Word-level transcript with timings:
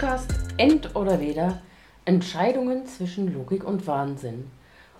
Podcast 0.00 0.32
End 0.56 0.96
oder 0.96 1.20
Weder 1.20 1.60
Entscheidungen 2.06 2.86
zwischen 2.86 3.34
Logik 3.34 3.64
und 3.64 3.86
Wahnsinn. 3.86 4.50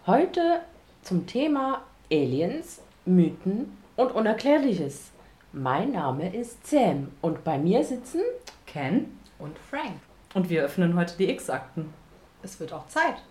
Heute 0.06 0.60
zum 1.00 1.26
Thema 1.26 1.80
Aliens, 2.12 2.82
Mythen 3.06 3.78
und 3.96 4.12
Unerklärliches. 4.12 5.12
Mein 5.54 5.92
Name 5.92 6.36
ist 6.36 6.66
Sam 6.66 7.12
und 7.22 7.44
bei 7.44 7.56
mir 7.56 7.82
sitzen 7.82 8.20
Ken 8.66 9.18
Und 9.38 9.58
Frank. 9.70 10.00
und 10.34 10.50
wir 10.50 10.62
öffnen 10.62 10.94
heute 10.96 11.16
die 11.16 11.30
X-Akten. 11.30 11.94
Es 12.42 12.60
wird 12.60 12.74
auch 12.74 12.86
Zeit. 12.88 13.22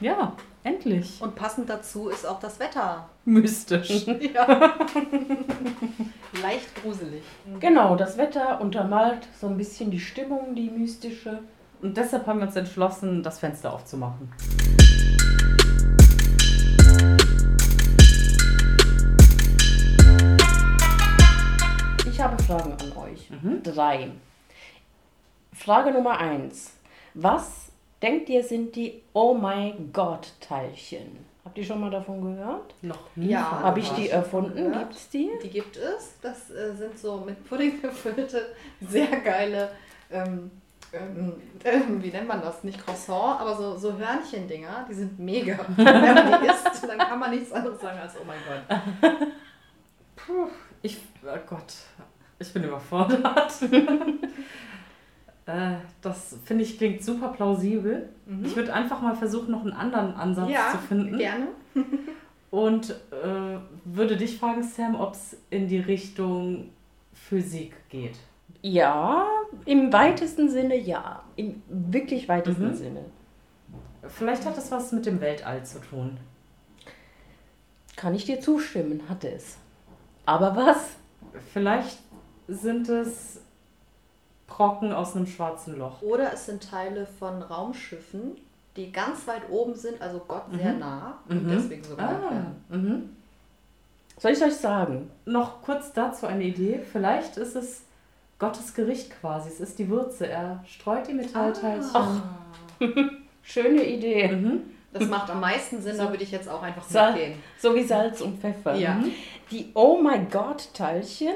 Ja, 0.00 0.32
endlich. 0.64 1.20
Und 1.20 1.34
passend 1.34 1.68
dazu 1.68 2.08
ist 2.08 2.26
auch 2.26 2.40
das 2.40 2.58
Wetter. 2.58 3.08
Mystisch. 3.26 4.06
Ja. 4.34 4.74
Leicht 6.42 6.74
gruselig. 6.82 7.22
Genau, 7.58 7.96
das 7.96 8.16
Wetter 8.16 8.60
untermalt 8.62 9.28
so 9.38 9.46
ein 9.48 9.58
bisschen 9.58 9.90
die 9.90 10.00
Stimmung, 10.00 10.54
die 10.54 10.70
mystische. 10.70 11.40
Und 11.82 11.96
deshalb 11.96 12.26
haben 12.26 12.38
wir 12.38 12.46
uns 12.46 12.56
entschlossen, 12.56 13.22
das 13.22 13.40
Fenster 13.40 13.72
aufzumachen. 13.74 14.32
Ich 22.10 22.20
habe 22.20 22.42
Fragen 22.42 22.72
an 22.72 22.92
euch. 22.96 23.28
Mhm. 23.30 23.62
Drei. 23.62 24.10
Frage 25.52 25.90
Nummer 25.92 26.18
eins. 26.18 26.72
Was 27.14 27.69
denkt 28.02 28.28
ihr 28.28 28.42
sind 28.42 28.74
die 28.76 29.02
Oh 29.12 29.34
my 29.34 29.74
God 29.92 30.32
Teilchen? 30.40 31.30
Habt 31.44 31.56
ihr 31.56 31.64
schon 31.64 31.80
mal 31.80 31.90
davon 31.90 32.20
gehört? 32.20 32.74
Noch 32.82 32.98
Ja. 33.16 33.62
Habe 33.62 33.80
ich 33.80 33.88
die 33.90 34.10
erfunden? 34.10 34.72
Gibt 34.72 34.94
es 34.94 35.08
die? 35.08 35.30
Die 35.42 35.48
gibt 35.48 35.76
es. 35.76 36.14
Das 36.20 36.50
äh, 36.50 36.74
sind 36.74 36.98
so 36.98 37.18
mit 37.18 37.48
Pudding 37.48 37.80
gefüllte, 37.82 38.54
sehr 38.80 39.20
geile, 39.20 39.70
ähm, 40.10 40.50
ähm, 40.92 41.34
ähm, 41.64 42.02
wie 42.02 42.10
nennt 42.10 42.26
man 42.26 42.40
das? 42.40 42.64
Nicht 42.64 42.84
Croissant, 42.84 43.40
aber 43.40 43.54
so, 43.54 43.76
so 43.76 43.96
Hörnchendinger. 43.96 44.86
Die 44.88 44.94
sind 44.94 45.18
mega. 45.18 45.58
Wenn 45.76 45.84
man 45.84 46.42
die 46.42 46.48
isst, 46.48 46.82
dann 46.86 46.98
kann 46.98 47.18
man 47.18 47.30
nichts 47.30 47.52
anderes 47.52 47.80
sagen 47.80 47.98
als 47.98 48.14
Oh 48.16 48.24
mein 48.26 48.38
Gott. 48.46 49.18
Puh, 50.16 50.48
ich, 50.82 50.98
oh 51.24 51.38
Gott, 51.48 51.74
ich 52.38 52.52
bin 52.52 52.64
überfordert. 52.64 53.52
äh, 55.52 55.76
das 56.02 56.36
finde 56.44 56.64
ich 56.64 56.78
klingt 56.78 57.02
super 57.02 57.28
plausibel. 57.28 58.08
Ich 58.44 58.54
würde 58.56 58.72
einfach 58.72 59.00
mal 59.02 59.14
versuchen, 59.16 59.50
noch 59.50 59.62
einen 59.62 59.72
anderen 59.72 60.14
Ansatz 60.14 60.50
Ja, 60.50 60.70
zu 60.72 60.78
finden. 60.78 61.18
gerne. 61.18 61.48
Und 62.50 62.90
äh, 62.90 63.58
würde 63.84 64.16
dich 64.16 64.38
fragen, 64.38 64.62
Sam, 64.62 64.94
ob 64.98 65.14
es 65.14 65.36
in 65.50 65.68
die 65.68 65.78
Richtung 65.78 66.70
Physik 67.12 67.74
geht. 67.88 68.16
Ja, 68.62 69.26
im 69.66 69.92
weitesten 69.92 70.48
Sinne 70.50 70.76
ja. 70.76 71.22
Im 71.36 71.62
wirklich 71.68 72.28
weitesten 72.28 72.68
Mhm. 72.70 72.74
Sinne. 72.74 73.04
Vielleicht 74.08 74.44
hat 74.46 74.58
es 74.58 74.70
was 74.70 74.92
mit 74.92 75.06
dem 75.06 75.20
Weltall 75.20 75.64
zu 75.64 75.80
tun. 75.80 76.16
Kann 77.96 78.14
ich 78.14 78.24
dir 78.24 78.40
zustimmen, 78.40 79.02
hatte 79.08 79.30
es. 79.30 79.58
Aber 80.26 80.56
was? 80.56 80.96
Vielleicht 81.52 81.98
sind 82.48 82.88
es 82.88 83.40
Brocken 84.50 84.92
aus 84.92 85.16
einem 85.16 85.26
schwarzen 85.26 85.78
Loch. 85.78 86.02
Oder 86.02 86.34
es 86.34 86.44
sind 86.44 86.68
Teile 86.68 87.06
von 87.18 87.40
Raumschiffen, 87.40 88.36
die 88.76 88.92
ganz 88.92 89.26
weit 89.26 89.48
oben 89.48 89.74
sind, 89.74 90.02
also 90.02 90.20
Gott 90.28 90.44
sehr 90.52 90.74
Mhm. 90.74 90.78
nah 90.80 91.18
und 91.28 91.44
Mhm. 91.46 91.50
deswegen 91.50 91.82
so 91.84 91.96
genannt 91.96 92.18
Ah, 92.26 92.30
werden. 92.30 92.64
mhm. 92.68 93.16
Soll 94.18 94.32
ich 94.32 94.42
euch 94.44 94.56
sagen? 94.56 95.10
Noch 95.24 95.62
kurz 95.62 95.92
dazu 95.94 96.26
eine 96.26 96.44
Idee. 96.44 96.80
Vielleicht 96.92 97.38
ist 97.38 97.56
es 97.56 97.82
Gottes 98.38 98.74
Gericht 98.74 99.10
quasi. 99.20 99.48
Es 99.48 99.60
ist 99.60 99.78
die 99.78 99.88
Würze. 99.88 100.26
Er 100.26 100.62
streut 100.66 101.06
die 101.08 101.14
Metallteilchen. 101.14 101.90
Ah. 101.94 102.20
Schöne 103.42 103.82
Idee. 103.84 104.28
Mhm. 104.28 104.60
Das 104.92 105.06
macht 105.08 105.30
am 105.30 105.40
meisten 105.40 105.80
Sinn, 105.80 105.96
So. 105.96 106.02
da 106.04 106.10
würde 106.10 106.24
ich 106.24 106.32
jetzt 106.32 106.48
auch 106.48 106.62
einfach 106.62 106.82
mitgehen. 106.90 107.38
So 107.58 107.74
wie 107.74 107.84
Salz 107.84 108.20
und 108.20 108.40
Pfeffer. 108.40 108.74
Ja. 108.74 108.94
Mhm. 108.94 109.12
Die 109.50 109.70
Oh 109.74 109.96
my 110.02 110.18
God 110.30 110.68
Teilchen 110.74 111.34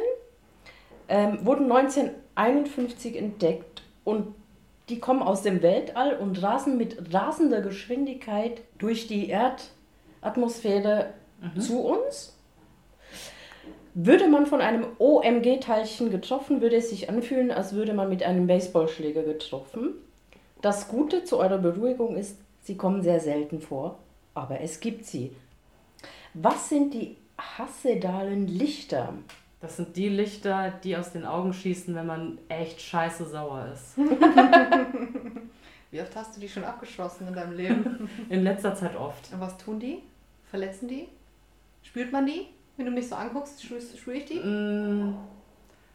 ähm, 1.09 1.45
wurden 1.45 1.71
1951 1.71 3.17
entdeckt 3.17 3.83
und 4.05 4.35
die 4.89 4.99
kommen 4.99 5.23
aus 5.23 5.43
dem 5.43 5.63
Weltall 5.63 6.17
und 6.19 6.43
rasen 6.43 6.77
mit 6.77 7.15
rasender 7.15 7.63
Geschwindigkeit 7.63 8.61
durch 8.79 9.07
die 9.07 9.31
Erdatmosphäre 9.31 11.15
zu 11.59 11.81
uns. 11.81 12.37
Würde 13.95 14.29
man 14.29 14.47
von 14.47 14.61
einem 14.61 14.87
OMG-Teilchen 14.99 16.11
getroffen, 16.11 16.61
würde 16.61 16.77
es 16.77 16.91
sich 16.91 17.09
anfühlen, 17.09 17.51
als 17.51 17.75
würde 17.75 17.95
man 17.95 18.09
mit 18.09 18.25
einem 18.25 18.47
Baseballschläger 18.47 19.23
getroffen. 19.23 19.95
Das 20.61 20.89
Gute 20.89 21.25
zu 21.25 21.39
eurer 21.39 21.59
Beruhigung 21.59 22.17
ist, 22.17 22.39
sie 22.63 22.77
kommen 22.77 23.03
sehr 23.03 23.21
selten 23.21 23.61
vor, 23.61 23.99
aber 24.35 24.61
es 24.61 24.81
gibt 24.81 25.07
sie. 25.07 25.31
Was 26.35 26.69
sind 26.69 26.93
die 26.93 27.17
Hassedalen 27.39 28.49
Lichter? 28.49 29.15
Das 29.65 29.77
sind 29.79 29.97
die 29.97 30.11
Lichter, 30.11 30.73
die 30.85 30.95
aus 30.95 31.13
den 31.13 31.25
Augen 31.25 31.55
schießen, 31.55 31.95
wenn 31.95 32.05
man 32.05 32.39
echt 32.51 32.83
scheiße 32.83 33.27
sauer 33.27 33.69
ist. 33.73 33.97
Wie 35.91 36.03
oft 36.03 36.15
hast 36.15 36.37
du 36.37 36.41
die 36.41 36.51
schon 36.51 36.65
abgeschossen 36.65 37.29
in 37.29 37.35
deinem 37.35 37.57
Leben? 37.57 38.11
In 38.29 38.45
letzter 38.45 38.75
Zeit 38.75 38.95
oft. 38.95 39.33
Und 39.33 39.41
was 39.41 39.57
tun 39.57 39.81
die? 39.81 40.03
Verletzen 40.51 40.87
die? 40.87 41.09
Spürt 41.83 42.13
man 42.13 42.27
die? 42.27 42.47
Wenn 42.77 42.85
du 42.85 42.93
mich 42.93 43.09
so 43.09 43.15
anguckst, 43.15 43.65
spür, 43.65 43.81
spür 43.81 44.13
ich 44.13 44.27
die? 44.27 44.41
Mm, 44.41 45.17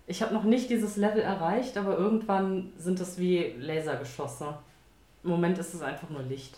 Ich 0.08 0.24
habe 0.24 0.34
noch 0.34 0.46
nicht 0.46 0.72
dieses 0.72 0.96
Level 0.96 1.22
erreicht, 1.22 1.78
aber 1.78 1.96
irgendwann 1.96 2.74
sind 2.76 3.00
es 3.00 3.20
wie 3.20 3.54
Lasergeschosse. 3.60 4.58
Im 5.24 5.30
Moment 5.30 5.60
ist 5.60 5.76
es 5.76 5.84
einfach 5.84 6.10
nur 6.10 6.24
Licht. 6.24 6.58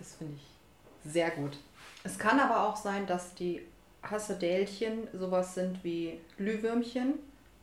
Das 0.00 0.16
finde 0.16 0.34
ich 0.34 1.12
sehr 1.12 1.30
gut. 1.30 1.58
Es 2.02 2.18
kann 2.18 2.40
aber 2.40 2.66
auch 2.66 2.74
sein, 2.74 3.06
dass 3.06 3.36
die 3.36 3.62
Hassedälchen 4.10 5.08
sowas 5.12 5.54
sind 5.54 5.82
wie 5.82 6.20
Glühwürmchen 6.36 7.14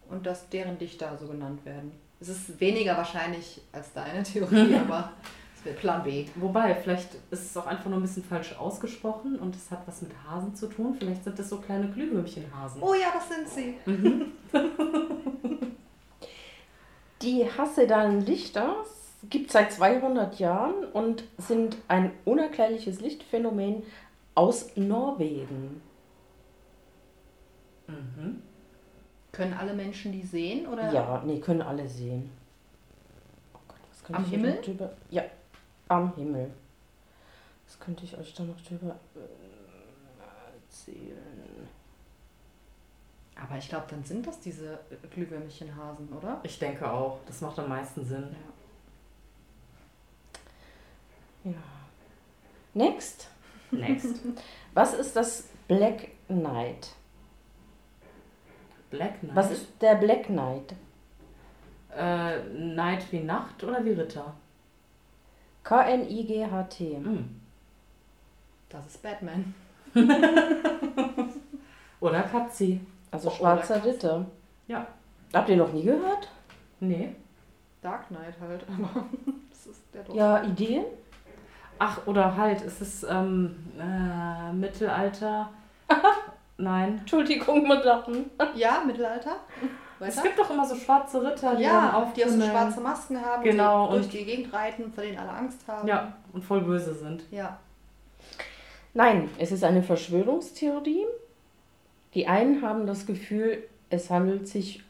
und 0.09 0.25
dass 0.25 0.49
deren 0.49 0.77
Dichter 0.77 1.17
so 1.17 1.27
genannt 1.27 1.65
werden. 1.65 1.91
Es 2.19 2.29
ist 2.29 2.59
weniger 2.59 2.97
wahrscheinlich 2.97 3.61
als 3.71 3.93
deine 3.93 4.23
Theorie, 4.23 4.75
aber 4.87 5.11
es 5.55 5.65
wäre 5.65 5.75
Plan 5.75 6.03
B. 6.03 6.25
Wobei, 6.35 6.75
vielleicht 6.75 7.15
ist 7.31 7.45
es 7.45 7.57
auch 7.57 7.67
einfach 7.67 7.85
nur 7.85 7.99
ein 7.99 8.01
bisschen 8.01 8.23
falsch 8.23 8.55
ausgesprochen 8.57 9.39
und 9.39 9.55
es 9.55 9.71
hat 9.71 9.87
was 9.87 10.01
mit 10.01 10.11
Hasen 10.27 10.55
zu 10.55 10.67
tun. 10.67 10.95
Vielleicht 10.97 11.23
sind 11.23 11.37
das 11.37 11.49
so 11.49 11.57
kleine 11.57 11.87
Glühwürmchenhasen. 11.89 12.81
Oh 12.81 12.93
ja, 12.93 13.07
das 13.13 13.29
sind 13.29 13.47
sie. 13.47 13.75
Die 17.21 17.45
Hassedalen 17.45 18.25
Lichter 18.25 18.77
gibt 19.29 19.47
es 19.47 19.53
seit 19.53 19.71
200 19.71 20.39
Jahren 20.39 20.85
und 20.85 21.23
sind 21.37 21.77
ein 21.87 22.11
unerklärliches 22.25 22.99
Lichtphänomen 22.99 23.83
aus 24.33 24.75
Norwegen. 24.75 25.81
Mhm. 27.91 28.41
Können 29.31 29.53
alle 29.53 29.73
Menschen 29.73 30.11
die 30.11 30.23
sehen? 30.23 30.67
Oder? 30.67 30.91
Ja, 30.91 31.21
nee, 31.25 31.39
können 31.39 31.61
alle 31.61 31.87
sehen. 31.87 32.29
Oh 33.53 33.59
Gott, 33.67 33.77
was 33.89 34.03
könnte 34.03 34.17
Am 34.17 34.23
ich 34.23 34.31
euch 34.31 34.35
Himmel? 34.37 34.55
noch 34.55 34.61
drüber? 34.61 34.93
Ja, 35.09 35.23
am 35.87 36.15
Himmel. 36.15 36.51
Was 37.65 37.79
könnte 37.79 38.03
ich 38.03 38.17
euch 38.17 38.33
da 38.33 38.43
noch 38.43 38.59
drüber 38.61 38.95
äh, 39.15 40.55
erzählen? 40.57 41.67
Aber 43.35 43.57
ich 43.57 43.69
glaube, 43.69 43.85
dann 43.89 44.03
sind 44.03 44.27
das 44.27 44.39
diese 44.39 44.79
Glühwürmchenhasen, 45.13 46.09
oder? 46.09 46.39
Ich 46.43 46.59
denke 46.59 46.89
auch. 46.89 47.19
Das 47.25 47.41
macht 47.41 47.57
am 47.57 47.69
meisten 47.69 48.05
Sinn. 48.05 48.35
Ja. 51.43 51.53
Next. 52.73 53.29
Next. 53.71 54.17
Was 54.73 54.93
ist 54.93 55.15
das 55.15 55.45
Black 55.67 56.09
Knight? 56.27 56.89
Black 58.91 59.19
Knight. 59.21 59.35
Was 59.35 59.51
ist 59.51 59.67
der 59.81 59.95
Black 59.95 60.25
Knight? 60.27 60.75
Äh, 61.95 62.39
Knight 62.55 63.11
wie 63.11 63.21
Nacht 63.21 63.63
oder 63.63 63.83
wie 63.83 63.91
Ritter? 63.91 64.33
K-N-I-G-H-T. 65.63 66.95
Hm. 66.97 67.41
Das 68.69 68.85
ist 68.85 69.01
Batman. 69.03 69.53
Oder 71.99 72.23
Katzi. 72.23 72.79
Also 73.11 73.27
Oh, 73.29 73.31
schwarzer. 73.31 73.83
Ritter. 73.83 74.25
Ja. 74.67 74.87
Habt 75.33 75.49
ihr 75.49 75.57
noch 75.57 75.71
nie 75.73 75.83
gehört? 75.83 76.29
Nee. 76.79 77.13
Dark 77.81 78.07
Knight 78.07 78.35
halt, 78.39 78.63
aber 78.69 79.05
das 79.49 79.67
ist 79.67 79.81
der 79.93 80.03
doch. 80.03 80.15
Ja, 80.15 80.41
Ideen? 80.43 80.85
Ach, 81.79 82.05
oder 82.07 82.35
halt, 82.37 82.61
es 82.63 82.79
ist 82.81 83.03
ähm, 83.09 83.55
äh, 83.79 84.53
Mittelalter. 84.53 85.49
Nein. 86.57 86.99
Entschuldigung 86.99 87.67
mit 87.67 87.83
Lachen. 87.83 88.29
Ja, 88.55 88.83
Mittelalter. 88.85 89.37
Es 89.99 90.17
Weiter? 90.17 90.27
gibt 90.27 90.39
doch 90.39 90.49
immer 90.49 90.65
so 90.65 90.75
schwarze 90.75 91.21
Ritter, 91.21 91.55
die 91.55 91.63
dann 91.63 91.73
Ja, 91.73 91.93
auf 91.93 92.13
die 92.13 92.23
auch 92.25 92.29
so 92.29 92.41
schwarze 92.41 92.81
Masken 92.81 93.21
haben, 93.23 93.43
Genau, 93.43 93.87
die 93.87 93.93
durch 93.93 94.03
und- 94.05 94.13
die 94.13 94.25
Gegend 94.25 94.53
reiten, 94.53 94.91
vor 94.91 95.03
denen 95.03 95.17
alle 95.19 95.29
Angst 95.29 95.59
haben. 95.67 95.87
Ja, 95.87 96.13
und 96.33 96.43
voll 96.43 96.61
böse 96.61 96.93
sind. 96.93 97.23
Ja. 97.31 97.59
Nein, 98.93 99.29
es 99.37 99.51
ist 99.51 99.63
eine 99.63 99.83
Verschwörungstheorie. 99.83 101.05
Die 102.13 102.27
einen 102.27 102.61
haben 102.61 102.87
das 102.87 103.05
Gefühl, 103.05 103.63
es 103.89 104.09
handelt 104.09 104.47
sich 104.47 104.83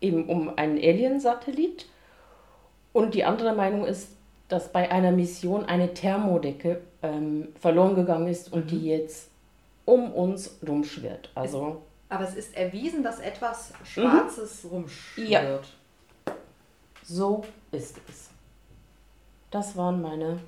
eben 0.00 0.28
um 0.28 0.56
einen 0.56 0.78
Alien-Satellit. 0.78 1.86
Und 2.92 3.14
die 3.14 3.24
andere 3.24 3.54
Meinung 3.54 3.84
ist, 3.84 4.16
dass 4.48 4.70
bei 4.72 4.90
einer 4.90 5.12
Mission 5.12 5.64
eine 5.64 5.92
Thermodecke 5.94 6.80
ähm, 7.02 7.48
verloren 7.60 7.94
gegangen 7.96 8.28
ist 8.28 8.52
und 8.52 8.70
die 8.70 8.86
jetzt 8.86 9.30
um 9.84 10.12
uns 10.12 10.58
rumschwirrt. 10.66 11.30
Also 11.34 11.82
Aber 12.08 12.24
es 12.24 12.34
ist 12.34 12.56
erwiesen, 12.56 13.02
dass 13.02 13.18
etwas 13.20 13.72
Schwarzes 13.84 14.66
rumschwirrt. 14.70 15.66
Ja. 16.26 16.34
so 17.02 17.44
ist 17.72 17.98
es. 18.08 18.30
Das 19.50 19.76
waren 19.76 20.00
meine 20.00 20.38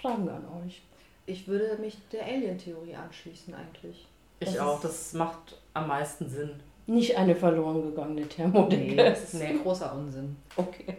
Fragen 0.00 0.28
an 0.28 0.44
euch. 0.64 0.82
Ich 1.26 1.48
würde 1.48 1.76
mich 1.80 1.96
der 2.12 2.24
Alien-Theorie 2.24 2.94
anschließen 2.94 3.52
eigentlich. 3.54 4.06
Ich 4.38 4.48
Das 4.50 4.58
auch, 4.58 4.80
das 4.80 5.12
macht 5.14 5.58
am 5.74 5.88
meisten 5.88 6.28
Sinn. 6.28 6.50
Nicht 6.86 7.16
eine 7.16 7.34
verloren 7.34 7.82
gegangene 7.82 8.28
Thermodecke. 8.28 8.94
das 8.96 9.24
ist 9.24 9.34
Nee. 9.34 9.58
großer 9.62 9.92
Unsinn. 9.92 10.36
Okay. 10.56 10.98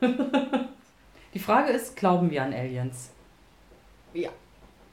Die 1.34 1.38
Frage 1.38 1.72
ist, 1.72 1.94
glauben 1.96 2.30
wir 2.30 2.42
an 2.42 2.54
Aliens? 2.54 3.10
Ja. 4.14 4.30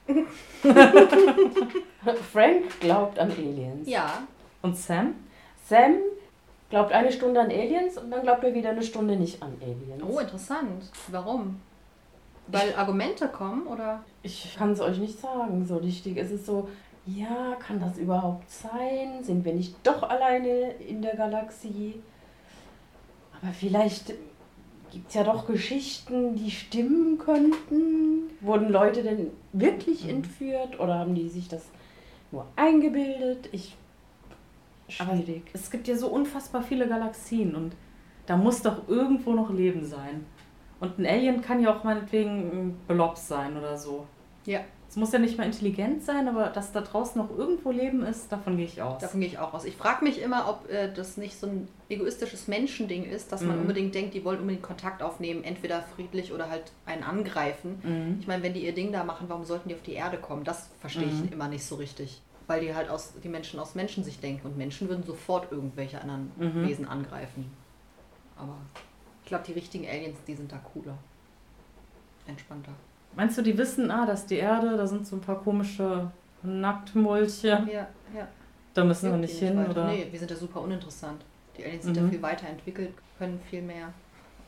Frank 2.31 2.79
glaubt 2.79 3.19
an 3.19 3.31
Aliens. 3.31 3.87
Ja. 3.87 4.23
Und 4.61 4.77
Sam? 4.77 5.15
Sam 5.65 5.95
glaubt 6.69 6.91
eine 6.91 7.11
Stunde 7.11 7.41
an 7.41 7.51
Aliens 7.51 7.97
und 7.97 8.11
dann 8.11 8.21
glaubt 8.21 8.43
er 8.43 8.53
wieder 8.53 8.69
eine 8.69 8.83
Stunde 8.83 9.15
nicht 9.15 9.41
an 9.41 9.53
Aliens. 9.61 10.03
Oh, 10.03 10.19
interessant. 10.19 10.91
Warum? 11.09 11.59
Weil 12.47 12.73
Argumente 12.75 13.27
kommen 13.27 13.67
oder? 13.67 14.03
Ich 14.23 14.55
kann 14.57 14.71
es 14.71 14.79
euch 14.79 14.97
nicht 14.99 15.19
sagen, 15.19 15.65
so 15.65 15.77
richtig. 15.77 16.17
Es 16.17 16.31
ist 16.31 16.45
so, 16.45 16.69
ja, 17.05 17.55
kann 17.59 17.79
das 17.79 17.97
überhaupt 17.97 18.49
sein? 18.49 19.23
Sind 19.23 19.43
wir 19.43 19.53
nicht 19.53 19.75
doch 19.83 20.03
alleine 20.03 20.71
in 20.73 21.01
der 21.01 21.15
Galaxie? 21.15 22.01
Aber 23.41 23.51
vielleicht 23.51 24.13
gibt 24.91 25.09
es 25.09 25.15
ja 25.15 25.23
doch 25.23 25.47
Geschichten, 25.47 26.35
die 26.35 26.51
stimmen 26.51 27.17
könnten. 27.17 28.29
Wurden 28.41 28.69
Leute 28.69 29.03
denn 29.03 29.31
wirklich 29.53 30.07
entführt 30.07 30.79
oder 30.79 30.99
haben 30.99 31.15
die 31.15 31.29
sich 31.29 31.47
das 31.47 31.69
nur 32.31 32.45
eingebildet? 32.55 33.49
Ich. 33.51 33.75
Aber 34.99 35.15
Schwierig. 35.15 35.43
es 35.53 35.69
gibt 35.69 35.87
ja 35.87 35.95
so 35.97 36.07
unfassbar 36.07 36.63
viele 36.63 36.87
Galaxien 36.87 37.55
und 37.55 37.73
da 38.25 38.37
muss 38.37 38.61
doch 38.61 38.87
irgendwo 38.87 39.33
noch 39.33 39.51
Leben 39.51 39.83
sein. 39.83 40.25
Und 40.79 40.99
ein 40.99 41.05
Alien 41.05 41.41
kann 41.41 41.61
ja 41.61 41.75
auch 41.75 41.83
meinetwegen 41.83 42.51
ein 42.51 42.79
Blob 42.87 43.17
sein 43.17 43.57
oder 43.57 43.77
so. 43.77 44.05
Ja. 44.45 44.61
Es 44.89 44.95
muss 44.95 45.11
ja 45.11 45.19
nicht 45.19 45.37
mal 45.37 45.43
intelligent 45.43 46.03
sein, 46.03 46.27
aber 46.29 46.47
dass 46.47 46.71
da 46.71 46.79
draußen 46.81 47.21
noch 47.21 47.29
irgendwo 47.37 47.71
Leben 47.71 48.03
ist, 48.03 48.31
davon 48.31 48.55
gehe 48.57 48.65
ich 48.65 48.81
aus. 48.81 49.01
Davon 49.01 49.19
gehe 49.19 49.29
ich 49.29 49.37
auch 49.37 49.53
aus. 49.53 49.65
Ich 49.65 49.75
frage 49.75 50.03
mich 50.03 50.21
immer, 50.21 50.49
ob 50.49 50.69
äh, 50.71 50.91
das 50.91 51.17
nicht 51.17 51.37
so 51.37 51.45
ein 51.47 51.67
egoistisches 51.89 52.47
Menschending 52.47 53.03
ist, 53.03 53.31
dass 53.31 53.41
man 53.41 53.55
Mhm. 53.57 53.61
unbedingt 53.63 53.93
denkt, 53.95 54.13
die 54.13 54.23
wollen 54.23 54.39
unbedingt 54.39 54.63
Kontakt 54.63 55.03
aufnehmen, 55.03 55.43
entweder 55.43 55.81
friedlich 55.81 56.31
oder 56.31 56.49
halt 56.49 56.71
einen 56.85 57.03
angreifen. 57.03 57.79
Mhm. 57.83 58.17
Ich 58.21 58.27
meine, 58.27 58.41
wenn 58.43 58.53
die 58.53 58.65
ihr 58.65 58.73
Ding 58.73 58.91
da 58.93 59.03
machen, 59.03 59.25
warum 59.27 59.43
sollten 59.43 59.67
die 59.69 59.75
auf 59.75 59.81
die 59.83 59.93
Erde 59.93 60.17
kommen? 60.17 60.43
Das 60.45 60.69
verstehe 60.79 61.07
Mhm. 61.07 61.25
ich 61.25 61.31
immer 61.33 61.49
nicht 61.49 61.65
so 61.65 61.75
richtig. 61.75 62.21
Weil 62.47 62.61
die 62.61 62.73
halt 62.73 62.89
aus 62.89 63.11
die 63.21 63.27
Menschen 63.29 63.59
aus 63.59 63.75
Menschensicht 63.75 64.23
denken 64.23 64.47
und 64.47 64.57
Menschen 64.57 64.87
würden 64.87 65.03
sofort 65.03 65.51
irgendwelche 65.51 65.99
anderen 66.01 66.31
Mhm. 66.37 66.63
Wesen 66.65 66.87
angreifen. 66.87 67.51
Aber 68.37 68.55
ich 69.21 69.27
glaube, 69.27 69.43
die 69.45 69.51
richtigen 69.53 69.85
Aliens, 69.85 70.17
die 70.25 70.33
sind 70.35 70.49
da 70.49 70.57
cooler. 70.73 70.97
Entspannter. 72.25 72.71
Meinst 73.17 73.37
du, 73.37 73.41
die 73.41 73.57
wissen, 73.57 73.91
ah, 73.91 74.05
das 74.05 74.21
ist 74.21 74.29
die 74.29 74.35
Erde, 74.37 74.77
da 74.77 74.87
sind 74.87 75.05
so 75.05 75.15
ein 75.17 75.21
paar 75.21 75.39
komische 75.41 76.09
Nacktmulche, 76.43 77.47
Ja, 77.47 77.87
ja. 78.15 78.27
da 78.73 78.83
müssen 78.85 79.11
wir 79.11 79.17
nicht 79.17 79.37
hin, 79.37 79.57
weiter. 79.57 79.71
oder? 79.71 79.87
Nee, 79.87 80.07
wir 80.11 80.19
sind 80.19 80.29
ja 80.31 80.37
super 80.37 80.61
uninteressant. 80.61 81.21
Die 81.57 81.65
Aliens 81.65 81.83
sind 81.83 81.97
ja 81.97 82.03
Mhm. 82.03 82.11
viel 82.11 82.21
weiterentwickelt, 82.21 82.93
können 83.17 83.39
viel 83.49 83.61
mehr. 83.63 83.91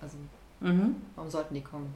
Also, 0.01 0.17
Mhm. 0.59 0.95
warum 1.15 1.29
sollten 1.29 1.53
die 1.55 1.61
kommen? 1.61 1.93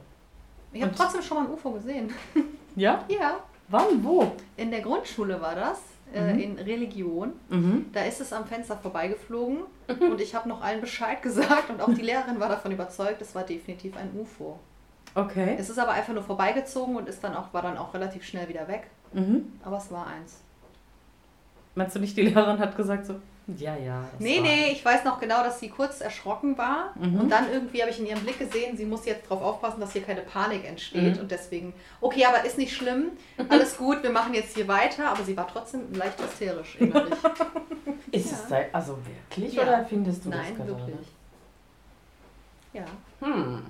Ich 0.72 0.82
habe 0.82 0.92
trotzdem 0.94 1.22
schon 1.22 1.36
mal 1.38 1.46
ein 1.46 1.52
UFO 1.52 1.70
gesehen. 1.72 2.12
Ja? 2.76 3.04
Ja, 3.08 3.38
Wann? 3.68 4.02
Wo? 4.02 4.32
in 4.56 4.72
der 4.72 4.80
Grundschule 4.80 5.40
war 5.40 5.54
das, 5.54 5.80
äh, 6.12 6.32
Mhm. 6.34 6.38
in 6.40 6.58
Religion. 6.58 7.32
Mhm. 7.48 7.86
Da 7.92 8.02
ist 8.02 8.20
es 8.20 8.32
am 8.32 8.44
Fenster 8.46 8.76
vorbeigeflogen 8.76 9.58
und 10.00 10.20
ich 10.20 10.34
habe 10.34 10.48
noch 10.48 10.60
allen 10.60 10.80
Bescheid 10.80 11.22
gesagt 11.22 11.70
und 11.70 11.80
auch 11.80 11.94
die 11.94 12.02
Lehrerin 12.02 12.40
war 12.40 12.48
davon 12.48 12.72
überzeugt, 12.72 13.22
es 13.22 13.32
war 13.36 13.44
definitiv 13.44 13.96
ein 13.96 14.10
UFO. 14.18 14.58
Okay. 15.14 15.56
Es 15.58 15.70
ist 15.70 15.78
aber 15.78 15.92
einfach 15.92 16.12
nur 16.12 16.22
vorbeigezogen 16.24 16.96
und 16.96 17.08
ist 17.08 17.22
dann 17.22 17.34
auch, 17.36 17.52
war 17.52 17.62
dann 17.62 17.78
auch 17.78 17.94
relativ 17.94 18.24
schnell 18.24 18.48
wieder 18.48 18.66
weg. 18.68 18.88
Mhm. 19.12 19.52
Aber 19.64 19.76
es 19.78 19.90
war 19.92 20.06
eins. 20.06 20.40
Meinst 21.76 21.94
du 21.96 22.00
nicht, 22.00 22.16
die 22.16 22.22
Lehrerin 22.22 22.58
hat 22.58 22.76
gesagt 22.76 23.06
so, 23.06 23.16
ja, 23.58 23.76
ja. 23.76 24.04
Nee, 24.18 24.40
nee, 24.40 24.72
ich 24.72 24.82
weiß 24.82 25.04
noch 25.04 25.20
genau, 25.20 25.42
dass 25.42 25.60
sie 25.60 25.68
kurz 25.68 26.00
erschrocken 26.00 26.56
war. 26.56 26.92
Mhm. 26.94 27.20
Und 27.20 27.28
dann 27.28 27.52
irgendwie 27.52 27.82
habe 27.82 27.90
ich 27.90 28.00
in 28.00 28.06
ihrem 28.06 28.20
Blick 28.20 28.38
gesehen, 28.38 28.76
sie 28.76 28.86
muss 28.86 29.04
jetzt 29.04 29.30
darauf 29.30 29.42
aufpassen, 29.42 29.80
dass 29.80 29.92
hier 29.92 30.02
keine 30.02 30.22
Panik 30.22 30.64
entsteht. 30.66 31.16
Mhm. 31.16 31.20
Und 31.20 31.30
deswegen, 31.30 31.74
okay, 32.00 32.24
aber 32.24 32.44
ist 32.44 32.56
nicht 32.58 32.74
schlimm, 32.74 33.10
alles 33.50 33.76
gut, 33.76 34.02
wir 34.02 34.10
machen 34.10 34.32
jetzt 34.34 34.54
hier 34.56 34.66
weiter. 34.66 35.10
Aber 35.10 35.22
sie 35.24 35.36
war 35.36 35.46
trotzdem 35.46 35.92
leicht 35.92 36.18
hysterisch 36.22 36.76
innerlich. 36.80 37.14
Ist 38.12 38.30
Ja. 38.30 38.36
es 38.38 38.48
da, 38.48 38.56
also 38.72 38.96
wirklich 39.04 39.52
Ja. 39.54 39.62
oder 39.64 39.84
findest 39.84 40.24
du 40.24 40.30
Nein, 40.30 40.40
das 40.48 40.66
gerade? 40.66 40.68
wirklich. 40.70 41.08
Ja. 42.72 42.84
Hm. 43.20 43.62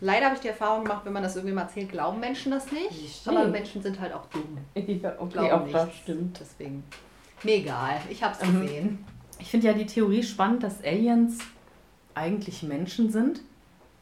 Leider 0.00 0.26
habe 0.26 0.34
ich 0.34 0.40
die 0.40 0.48
Erfahrung 0.48 0.84
gemacht, 0.84 1.04
wenn 1.04 1.12
man 1.12 1.22
das 1.22 1.36
irgendwie 1.36 1.54
mal 1.54 1.62
erzählt, 1.62 1.90
glauben 1.90 2.18
Menschen 2.20 2.50
das 2.50 2.70
nicht. 2.72 2.90
Nicht. 2.90 3.28
Aber 3.28 3.46
Menschen 3.46 3.80
sind 3.82 4.00
halt 4.00 4.12
auch 4.12 4.26
dumm. 4.26 4.58
Ja, 4.74 5.14
okay, 5.18 5.32
Glauben 5.32 5.50
auch 5.52 5.62
nicht. 5.62 5.74
das 5.74 5.94
stimmt. 5.96 6.40
Deswegen. 6.40 6.82
Mir 7.44 7.54
egal, 7.56 8.00
ich 8.10 8.22
habe 8.22 8.34
es 8.40 8.46
Mhm. 8.48 8.60
gesehen. 8.62 9.04
Ich 9.38 9.50
finde 9.50 9.66
ja 9.68 9.72
die 9.72 9.86
Theorie 9.86 10.22
spannend, 10.22 10.62
dass 10.62 10.82
Aliens 10.84 11.38
eigentlich 12.14 12.62
Menschen 12.62 13.10
sind, 13.10 13.40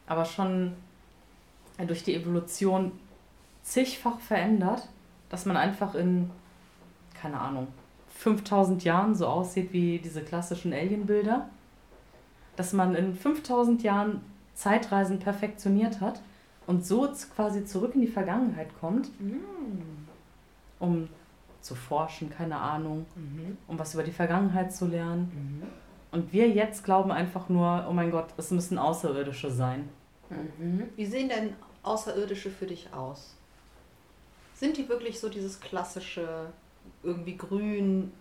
aber 0.06 0.24
schon 0.24 0.72
durch 1.86 2.02
die 2.02 2.14
Evolution 2.14 2.92
zigfach 3.62 4.20
verändert, 4.20 4.88
dass 5.30 5.46
man 5.46 5.56
einfach 5.56 5.94
in, 5.94 6.30
keine 7.14 7.38
Ahnung, 7.40 7.68
5000 8.16 8.84
Jahren 8.84 9.14
so 9.14 9.26
aussieht 9.26 9.72
wie 9.72 9.98
diese 9.98 10.22
klassischen 10.22 10.72
Alienbilder. 10.74 11.48
Dass 12.56 12.72
man 12.74 12.94
in 12.94 13.14
5000 13.14 13.82
Jahren 13.82 14.20
Zeitreisen 14.60 15.18
perfektioniert 15.18 16.02
hat 16.02 16.20
und 16.66 16.84
so 16.84 17.08
quasi 17.34 17.64
zurück 17.64 17.94
in 17.94 18.02
die 18.02 18.06
Vergangenheit 18.06 18.68
kommt, 18.78 19.08
um 20.78 21.08
zu 21.62 21.74
forschen, 21.74 22.28
keine 22.28 22.56
Ahnung, 22.58 23.06
um 23.66 23.78
was 23.78 23.94
über 23.94 24.02
die 24.02 24.12
Vergangenheit 24.12 24.74
zu 24.74 24.86
lernen. 24.86 25.62
Und 26.12 26.32
wir 26.34 26.50
jetzt 26.50 26.84
glauben 26.84 27.10
einfach 27.10 27.48
nur, 27.48 27.86
oh 27.88 27.92
mein 27.94 28.10
Gott, 28.10 28.34
es 28.36 28.50
müssen 28.50 28.76
Außerirdische 28.76 29.50
sein. 29.50 29.88
Mhm. 30.28 30.90
Wie 30.94 31.06
sehen 31.06 31.30
denn 31.30 31.54
Außerirdische 31.82 32.50
für 32.50 32.66
dich 32.66 32.92
aus? 32.92 33.36
Sind 34.52 34.76
die 34.76 34.90
wirklich 34.90 35.18
so 35.20 35.30
dieses 35.30 35.58
klassische, 35.58 36.52
irgendwie 37.02 37.36
grün, 37.38 38.12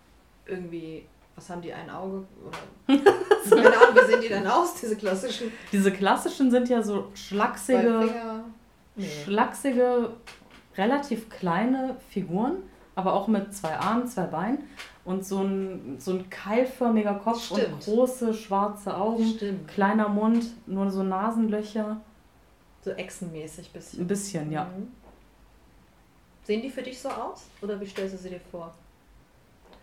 irgendwie, 0.45 1.05
was 1.35 1.49
haben 1.49 1.61
die, 1.61 1.73
ein 1.73 1.89
Auge? 1.89 2.25
Oder, 3.51 3.63
keine 3.63 3.77
Ahnung, 3.77 3.95
wie 3.95 4.11
sehen 4.11 4.21
die 4.21 4.29
denn 4.29 4.47
aus, 4.47 4.75
diese 4.75 4.95
klassischen? 4.95 5.51
Diese 5.71 5.91
klassischen 5.91 6.51
sind 6.51 6.69
ja 6.69 6.81
so 6.81 7.07
schlachsige? 7.13 8.09
Nee. 8.95 9.07
schlachsige, 9.23 10.11
relativ 10.77 11.29
kleine 11.29 11.95
Figuren, 12.09 12.57
aber 12.95 13.13
auch 13.13 13.27
mit 13.27 13.53
zwei 13.53 13.77
Armen, 13.77 14.07
zwei 14.07 14.23
Beinen 14.23 14.59
und 15.05 15.25
so 15.25 15.41
ein, 15.41 15.95
so 15.99 16.11
ein 16.11 16.29
keilförmiger 16.29 17.15
Kopf 17.15 17.51
und 17.51 17.61
Stimmt. 17.61 17.83
große 17.85 18.33
schwarze 18.33 18.95
Augen, 18.95 19.25
Stimmt. 19.25 19.67
kleiner 19.69 20.09
Mund, 20.09 20.45
nur 20.67 20.91
so 20.91 21.03
Nasenlöcher. 21.03 22.01
So 22.81 22.91
echsenmäßig 22.91 23.71
bisschen. 23.71 24.01
Ein 24.01 24.07
bisschen, 24.07 24.51
ja. 24.51 24.65
Mhm. 24.65 24.91
Sehen 26.43 26.61
die 26.61 26.69
für 26.69 26.81
dich 26.81 26.99
so 26.99 27.09
aus? 27.09 27.45
Oder 27.61 27.79
wie 27.79 27.85
stellst 27.85 28.15
du 28.15 28.17
sie 28.17 28.29
dir 28.29 28.41
vor? 28.51 28.73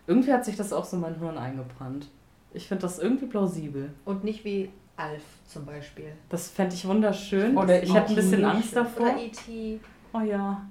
Irgendwie 0.06 0.32
hat 0.32 0.44
sich 0.44 0.56
das 0.56 0.72
auch 0.72 0.84
so 0.84 0.96
in 0.96 1.02
mein 1.02 1.18
Hirn 1.18 1.38
eingebrannt. 1.38 2.08
Ich 2.56 2.68
finde 2.68 2.82
das 2.82 2.98
irgendwie 2.98 3.26
plausibel. 3.26 3.92
Und 4.06 4.24
nicht 4.24 4.44
wie 4.44 4.70
Alf 4.96 5.22
zum 5.46 5.66
Beispiel. 5.66 6.12
Das 6.30 6.48
fände 6.48 6.74
ich 6.74 6.86
wunderschön. 6.86 7.56
Oder 7.56 7.82
ich 7.82 7.94
habe 7.94 8.08
ein 8.08 8.14
bisschen 8.14 8.40
E.T. 8.40 8.44
Angst 8.44 8.74
davor. 8.74 9.12
Oder 9.12 9.22
E.T. 9.22 9.80
Oh 10.14 10.20
ja. 10.20 10.66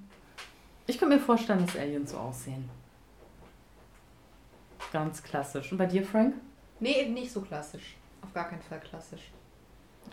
Ich 0.87 0.97
könnte 0.97 1.15
mir 1.15 1.21
vorstellen, 1.21 1.63
dass 1.63 1.77
Aliens 1.77 2.11
so 2.11 2.17
aussehen. 2.17 2.67
Ganz 4.91 5.21
klassisch. 5.21 5.71
Und 5.71 5.77
bei 5.77 5.85
dir, 5.85 6.03
Frank? 6.03 6.33
Nee, 6.79 7.01
eben 7.01 7.13
nicht 7.13 7.31
so 7.31 7.41
klassisch. 7.41 7.95
Auf 8.21 8.33
gar 8.33 8.49
keinen 8.49 8.61
Fall 8.61 8.79
klassisch. 8.79 9.31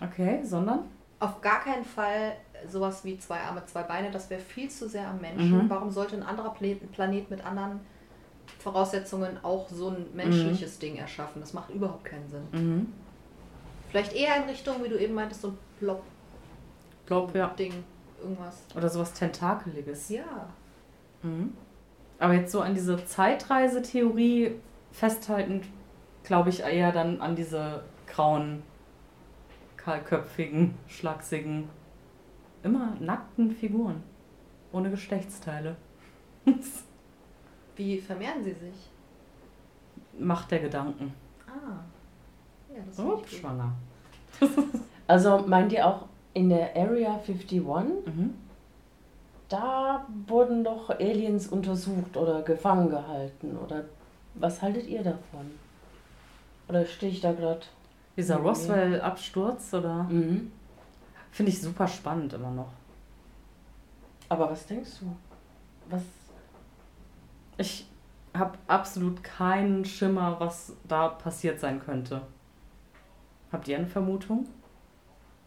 Okay, 0.03 0.41
sondern? 0.45 0.81
Auf 1.21 1.41
gar 1.41 1.61
keinen 1.61 1.85
Fall 1.85 2.37
sowas 2.69 3.05
wie 3.05 3.19
zwei 3.19 3.41
Arme, 3.41 3.65
zwei 3.65 3.83
Beine. 3.83 4.11
Das 4.11 4.29
wäre 4.29 4.41
viel 4.41 4.69
zu 4.71 4.89
sehr 4.89 5.09
am 5.09 5.21
Menschen. 5.21 5.65
Mhm. 5.65 5.71
Warum 5.71 5.91
sollte 5.91 6.17
ein 6.17 6.23
anderer 6.23 6.53
Planet, 6.53 6.93
Planet 6.93 7.31
mit 7.31 7.45
anderen 7.45 7.81
Voraussetzungen 8.63 9.43
auch 9.43 9.69
so 9.69 9.89
ein 9.89 10.07
menschliches 10.15 10.79
Ding 10.79 10.97
erschaffen? 10.97 11.41
Das 11.41 11.53
macht 11.53 11.71
überhaupt 11.71 12.05
keinen 12.05 12.29
Sinn. 12.29 12.47
Mhm. 12.53 12.93
Vielleicht 13.91 14.15
eher 14.15 14.37
in 14.37 14.49
Richtung, 14.49 14.83
wie 14.85 14.89
du 14.89 14.99
eben 14.99 15.15
meintest, 15.15 15.43
so 15.43 15.49
ein 15.49 15.59
Plop-Ding. 15.79 16.07
Glaub, 17.07 17.35
ja. 17.35 17.55
Irgendwas. 18.23 18.65
Oder 18.77 18.89
sowas 18.89 19.13
Tentakeliges. 19.13 20.09
Ja. 20.09 20.49
Mhm. 21.23 21.53
Aber 22.19 22.35
jetzt 22.35 22.53
so 22.53 22.61
an 22.61 22.75
diese 22.75 23.05
Zeitreisetheorie 23.05 24.53
festhaltend, 24.93 25.67
glaube 26.23 26.51
ich 26.51 26.61
eher 26.61 26.93
dann 26.93 27.21
an 27.21 27.35
diese 27.35 27.83
grauen, 28.07 28.63
kahlköpfigen, 29.77 30.75
schlachsigen, 30.87 31.69
immer 32.63 32.97
nackten 33.01 33.51
Figuren. 33.51 34.03
Ohne 34.73 34.91
Geschlechtsteile. 34.91 35.77
Wie 37.77 37.99
vermehren 38.01 38.43
sie 38.45 38.53
sich? 38.53 38.91
Macht 40.19 40.51
der 40.51 40.61
Gedanken. 40.61 41.15
Ah. 41.47 41.81
Ja, 42.75 42.83
das 42.87 42.97
gut. 42.97 43.29
schwanger. 43.29 43.73
Also 45.07 45.39
meint 45.47 45.73
ihr 45.73 45.87
auch 45.87 46.07
in 46.35 46.49
der 46.49 46.75
Area 46.77 47.15
51, 47.17 47.61
Mhm. 47.63 48.35
da 49.49 50.07
wurden 50.27 50.65
doch 50.65 50.91
Aliens 50.91 51.49
untersucht 51.49 52.17
oder 52.17 52.43
gefangen 52.43 52.89
gehalten? 52.89 53.57
Oder 53.59 53.85
was 54.35 54.63
haltet 54.63 54.87
ihr 54.87 55.03
davon? 55.03 55.51
Oder 56.69 56.87
stehe 56.87 57.13
ich 57.13 57.21
da 57.21 57.33
gerade? 57.33 57.61
Dieser. 58.17 58.37
Roswell-Absturz, 58.37 59.75
oder? 59.75 60.05
Mhm. 60.05 60.53
Finde 61.31 61.51
ich 61.53 61.61
super 61.61 61.87
spannend 61.89 62.33
immer 62.35 62.51
noch. 62.51 62.73
Aber 64.29 64.51
was 64.51 64.67
denkst 64.67 64.91
du? 65.01 65.07
Was? 65.91 66.03
Ich 67.59 67.87
habe 68.35 68.59
absolut 68.67 69.23
keinen 69.23 69.85
Schimmer, 69.85 70.37
was 70.41 70.73
da 70.89 71.09
passiert 71.09 71.61
sein 71.61 71.81
könnte. 71.85 72.23
Habt 73.51 73.69
ihr 73.69 73.77
eine 73.77 73.87
Vermutung? 73.87 74.47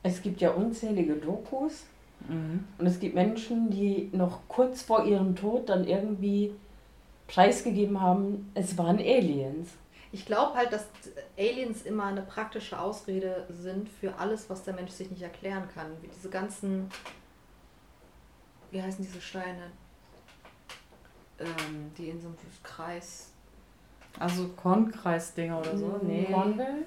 Es 0.04 0.22
gibt 0.22 0.40
ja 0.42 0.52
unzählige 0.52 1.16
Dokus 1.16 1.86
Mhm. 2.28 2.64
und 2.78 2.86
es 2.86 3.00
gibt 3.00 3.14
Menschen, 3.14 3.70
die 3.70 4.10
noch 4.14 4.40
kurz 4.48 4.82
vor 4.82 5.04
ihrem 5.04 5.36
Tod 5.36 5.68
dann 5.68 5.86
irgendwie 5.86 6.54
preisgegeben 7.28 8.00
haben, 8.02 8.50
es 8.54 8.78
waren 8.78 9.00
Aliens. 9.00 9.70
Ich 10.12 10.26
glaube 10.26 10.56
halt, 10.56 10.72
dass 10.72 10.88
Aliens 11.38 11.82
immer 11.82 12.06
eine 12.06 12.22
praktische 12.22 12.80
Ausrede 12.80 13.46
sind 13.50 13.90
für 13.90 14.16
alles, 14.18 14.50
was 14.50 14.64
der 14.64 14.74
Mensch 14.74 14.92
sich 14.92 15.12
nicht 15.12 15.24
erklären 15.24 15.68
kann. 15.74 15.88
Wie 16.02 16.08
diese 16.08 16.30
ganzen, 16.30 16.90
wie 18.72 18.82
heißen 18.82 19.04
diese 19.04 19.20
Steine, 19.20 19.72
ähm, 21.40 21.92
die 21.98 22.10
in 22.10 22.22
so 22.22 22.28
einem 22.28 22.38
Kreis. 22.64 23.32
Also 24.20 24.48
Kornkreisdinger 24.50 25.60
oder 25.60 25.78
so? 25.78 26.00
Nee. 26.02 26.26
Cornwall? 26.32 26.86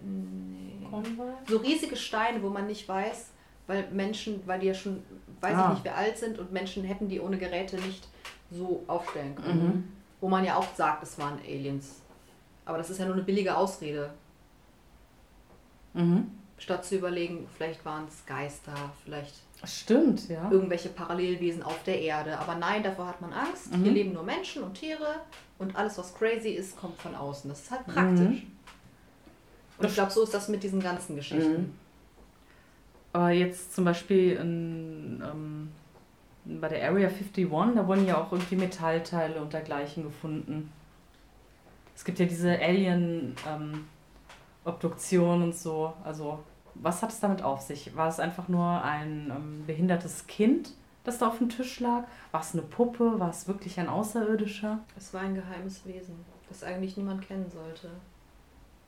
Nee. 0.00 0.86
Cornwall? 0.90 1.34
So 1.48 1.58
riesige 1.58 1.96
Steine, 1.96 2.42
wo 2.42 2.48
man 2.50 2.66
nicht 2.66 2.88
weiß, 2.88 3.30
weil 3.66 3.88
Menschen, 3.90 4.42
weil 4.46 4.60
die 4.60 4.66
ja 4.66 4.74
schon, 4.74 5.02
weiß 5.40 5.54
Ah. 5.56 5.64
ich 5.68 5.74
nicht, 5.74 5.84
wie 5.84 5.90
alt 5.90 6.18
sind 6.18 6.38
und 6.38 6.52
Menschen 6.52 6.84
hätten 6.84 7.08
die 7.08 7.20
ohne 7.20 7.38
Geräte 7.38 7.76
nicht 7.76 8.08
so 8.50 8.82
aufstellen 8.86 9.34
können. 9.36 9.64
Mhm. 9.66 9.92
Wo 10.20 10.28
man 10.28 10.44
ja 10.44 10.56
auch 10.56 10.74
sagt, 10.74 11.02
es 11.02 11.18
waren 11.18 11.38
Aliens. 11.40 12.00
Aber 12.64 12.78
das 12.78 12.90
ist 12.90 12.98
ja 12.98 13.04
nur 13.06 13.14
eine 13.14 13.24
billige 13.24 13.56
Ausrede. 13.56 14.10
Mhm. 15.94 16.30
Statt 16.58 16.84
zu 16.84 16.96
überlegen, 16.96 17.46
vielleicht 17.56 17.84
waren 17.84 18.06
es 18.08 18.24
Geister, 18.26 18.74
vielleicht 19.04 19.34
Stimmt, 19.64 20.28
ja. 20.28 20.50
irgendwelche 20.50 20.90
Parallelwesen 20.90 21.62
auf 21.62 21.82
der 21.84 22.00
Erde. 22.00 22.38
Aber 22.38 22.54
nein, 22.56 22.82
davor 22.82 23.06
hat 23.08 23.20
man 23.20 23.32
Angst. 23.32 23.72
Mhm. 23.74 23.82
Hier 23.84 23.92
leben 23.92 24.12
nur 24.12 24.22
Menschen 24.22 24.62
und 24.62 24.74
Tiere 24.74 25.20
und 25.58 25.74
alles, 25.76 25.96
was 25.98 26.14
crazy 26.14 26.50
ist, 26.50 26.76
kommt 26.76 27.00
von 27.00 27.14
außen. 27.14 27.48
Das 27.50 27.60
ist 27.62 27.70
halt 27.70 27.86
Mhm. 27.88 27.92
praktisch. 27.92 28.42
Und 29.78 29.86
ich 29.88 29.94
glaube, 29.94 30.10
so 30.12 30.22
ist 30.22 30.32
das 30.34 30.48
mit 30.48 30.62
diesen 30.62 30.80
ganzen 30.80 31.16
Geschichten. 31.16 31.52
Mhm. 31.52 31.74
Aber 33.12 33.30
jetzt 33.30 33.74
zum 33.74 33.84
Beispiel 33.86 34.32
in, 34.36 35.22
ähm, 35.24 35.70
bei 36.60 36.68
der 36.68 36.86
Area 36.88 37.08
51, 37.08 37.48
da 37.74 37.86
wurden 37.86 38.06
ja 38.06 38.18
auch 38.20 38.30
irgendwie 38.30 38.56
Metallteile 38.56 39.40
und 39.40 39.52
dergleichen 39.52 40.02
gefunden. 40.04 40.70
Es 41.94 42.04
gibt 42.04 42.18
ja 42.18 42.26
diese 42.26 42.58
Alien-Obduktion 44.64 45.42
und 45.42 45.56
so. 45.56 45.92
Also, 46.04 46.38
was 46.82 47.02
hat 47.02 47.10
es 47.10 47.20
damit 47.20 47.42
auf 47.42 47.60
sich? 47.60 47.96
War 47.96 48.08
es 48.08 48.20
einfach 48.20 48.48
nur 48.48 48.82
ein 48.82 49.32
ähm, 49.34 49.64
behindertes 49.66 50.26
Kind, 50.26 50.72
das 51.04 51.18
da 51.18 51.28
auf 51.28 51.38
dem 51.38 51.48
Tisch 51.48 51.80
lag? 51.80 52.04
War 52.32 52.40
es 52.40 52.52
eine 52.52 52.62
Puppe? 52.62 53.18
War 53.18 53.30
es 53.30 53.46
wirklich 53.48 53.78
ein 53.80 53.88
Außerirdischer? 53.88 54.78
Es 54.96 55.12
war 55.14 55.22
ein 55.22 55.34
geheimes 55.34 55.84
Wesen, 55.86 56.16
das 56.48 56.62
eigentlich 56.64 56.96
niemand 56.96 57.26
kennen 57.26 57.50
sollte. 57.50 57.88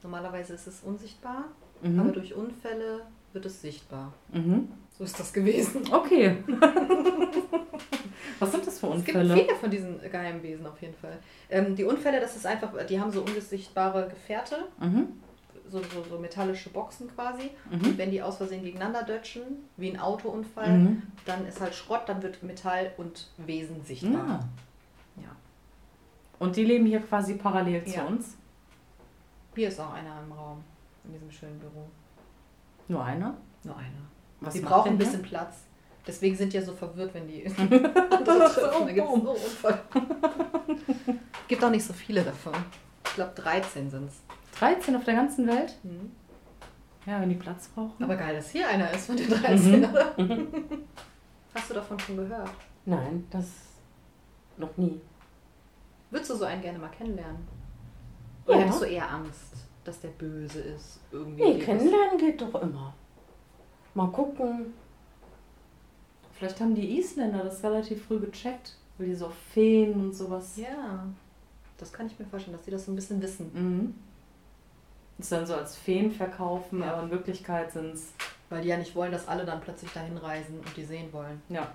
Normalerweise 0.02 0.54
ist 0.54 0.66
es 0.66 0.80
unsichtbar, 0.82 1.44
aber 1.82 1.90
Mhm. 1.90 2.12
durch 2.12 2.34
Unfälle 2.34 3.02
wird 3.32 3.46
es 3.46 3.60
sichtbar. 3.60 4.12
Mhm. 4.32 4.68
So 4.96 5.04
ist 5.04 5.18
das 5.18 5.32
gewesen. 5.32 5.82
Okay. 5.92 6.36
was 8.38 8.52
sind 8.52 8.66
das 8.66 8.78
für 8.80 8.86
Es 8.88 9.04
gibt 9.04 9.16
Unfälle? 9.16 9.34
viele 9.34 9.54
von 9.56 9.70
diesen 9.70 10.00
geheimen 10.00 10.42
Wesen 10.42 10.66
auf 10.66 10.80
jeden 10.80 10.94
Fall. 10.94 11.18
Ähm, 11.50 11.74
die 11.74 11.84
Unfälle, 11.84 12.20
das 12.20 12.36
ist 12.36 12.46
einfach, 12.46 12.70
die 12.88 13.00
haben 13.00 13.10
so 13.10 13.22
unsichtbare 13.22 14.08
Gefährte, 14.08 14.56
Mhm. 14.80 15.08
So, 15.70 15.80
so, 15.82 16.04
so 16.08 16.18
metallische 16.18 16.70
Boxen 16.70 17.08
quasi. 17.14 17.50
Mhm. 17.70 17.84
Und 17.84 17.98
wenn 17.98 18.10
die 18.10 18.22
aus 18.22 18.36
Versehen 18.38 18.62
gegeneinander 18.62 19.02
dötschen, 19.02 19.42
wie 19.76 19.90
ein 19.90 19.98
Autounfall, 20.00 20.78
Mhm. 20.78 21.02
dann 21.24 21.46
ist 21.46 21.60
halt 21.60 21.74
Schrott, 21.74 22.02
dann 22.06 22.22
wird 22.22 22.42
Metall 22.42 22.92
und 22.96 23.28
Wesen 23.38 23.84
sichtbar. 23.84 24.40
Ja. 25.16 25.22
Ja. 25.24 25.28
Und 26.38 26.56
die 26.56 26.64
leben 26.64 26.86
hier 26.86 27.00
quasi 27.00 27.34
parallel 27.34 27.84
zu 27.84 27.96
Ja. 27.96 28.04
uns? 28.04 28.36
Hier 29.54 29.68
ist 29.68 29.80
auch 29.80 29.92
einer 29.92 30.20
im 30.24 30.32
Raum, 30.32 30.62
in 31.04 31.12
diesem 31.12 31.30
schönen 31.30 31.58
Büro. 31.58 31.86
Nur 32.86 33.04
einer? 33.04 33.36
Nur 33.64 33.76
einer. 33.76 33.88
Was 34.40 34.54
macht 34.54 34.64
brauchen 34.66 34.92
ein 34.92 34.98
bisschen 34.98 35.22
Platz. 35.22 35.64
Deswegen 36.06 36.36
sind 36.36 36.52
die 36.52 36.56
ja 36.58 36.62
so 36.62 36.72
verwirrt, 36.72 37.12
wenn 37.12 37.26
die 37.28 37.44
andere 37.46 37.80
treffen. 38.48 38.86
Da 38.86 38.92
gibt's 38.92 39.10
so 39.12 39.30
Unfall. 39.30 39.80
Gibt 41.48 41.62
auch 41.64 41.70
nicht 41.70 41.84
so 41.84 41.92
viele 41.92 42.22
davon. 42.22 42.54
Ich 43.04 43.14
glaube 43.14 43.32
13 43.34 43.90
sind 43.90 44.08
es. 44.08 44.22
Hier? 44.58 44.68
13 44.68 44.96
auf 44.96 45.04
der 45.04 45.14
ganzen 45.14 45.46
Welt? 45.46 45.76
Ja, 47.06 47.20
wenn 47.20 47.28
die 47.28 47.34
Platz 47.36 47.68
brauchen. 47.68 48.02
Aber 48.04 48.16
geil, 48.16 48.34
dass 48.36 48.50
hier 48.50 48.68
einer 48.68 48.90
ist 48.92 49.06
von 49.06 49.16
den 49.16 49.28
13, 49.28 49.80
Mhm. 49.80 49.84
oder? 49.84 50.14
Hast 51.54 51.70
du 51.70 51.74
davon 51.74 51.98
schon 51.98 52.16
gehört? 52.16 52.50
Nein, 52.84 53.26
das 53.30 53.46
noch 54.56 54.76
nie. 54.76 55.00
Würdest 56.10 56.30
du 56.30 56.36
so 56.36 56.44
einen 56.44 56.62
gerne 56.62 56.78
mal 56.78 56.88
kennenlernen? 56.90 57.46
Oder 58.46 58.56
Ja. 58.58 58.62
hättest 58.64 58.82
du 58.82 58.86
eher 58.86 59.10
Angst, 59.10 59.54
dass 59.84 60.00
der 60.00 60.08
böse 60.08 60.60
ist? 60.60 61.00
Irgendwie 61.12 61.42
Nee, 61.44 61.58
kennenlernen 61.58 62.18
geht 62.18 62.40
doch 62.40 62.54
immer. 62.62 62.94
Mal 63.94 64.08
gucken. 64.10 64.72
Vielleicht 66.32 66.60
haben 66.60 66.74
die 66.74 66.98
Isländer 66.98 67.42
das 67.44 67.62
relativ 67.64 68.04
früh 68.06 68.20
gecheckt, 68.20 68.76
weil 68.96 69.08
die 69.08 69.14
so 69.14 69.28
Feen 69.52 69.94
und 69.94 70.14
sowas. 70.14 70.56
Ja, 70.56 71.06
das 71.78 71.92
kann 71.92 72.06
ich 72.06 72.18
mir 72.18 72.26
vorstellen, 72.26 72.56
dass 72.56 72.64
die 72.64 72.70
das 72.70 72.86
so 72.86 72.92
ein 72.92 72.96
bisschen 72.96 73.20
wissen. 73.20 73.50
Mhm. 73.52 73.94
Das 75.18 75.28
dann 75.30 75.46
so 75.46 75.54
als 75.54 75.76
Feen 75.76 76.10
verkaufen, 76.12 76.80
Ja. 76.80 76.92
aber 76.94 77.02
in 77.04 77.10
Wirklichkeit 77.10 77.72
sind 77.72 77.94
es. 77.94 78.12
Weil 78.50 78.62
die 78.62 78.68
ja 78.68 78.76
nicht 78.78 78.94
wollen, 78.94 79.12
dass 79.12 79.28
alle 79.28 79.44
dann 79.44 79.60
plötzlich 79.60 79.92
dahin 79.92 80.16
reisen 80.16 80.58
und 80.60 80.76
die 80.76 80.84
sehen 80.84 81.12
wollen. 81.12 81.42
Ja. 81.50 81.68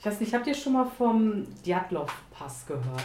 Ich 0.00 0.06
weiß 0.06 0.18
nicht, 0.20 0.34
habt 0.34 0.46
ihr 0.46 0.54
schon 0.54 0.72
mal 0.72 0.86
vom 0.86 1.46
Djatlov-Pass 1.62 2.66
gehört? 2.66 3.04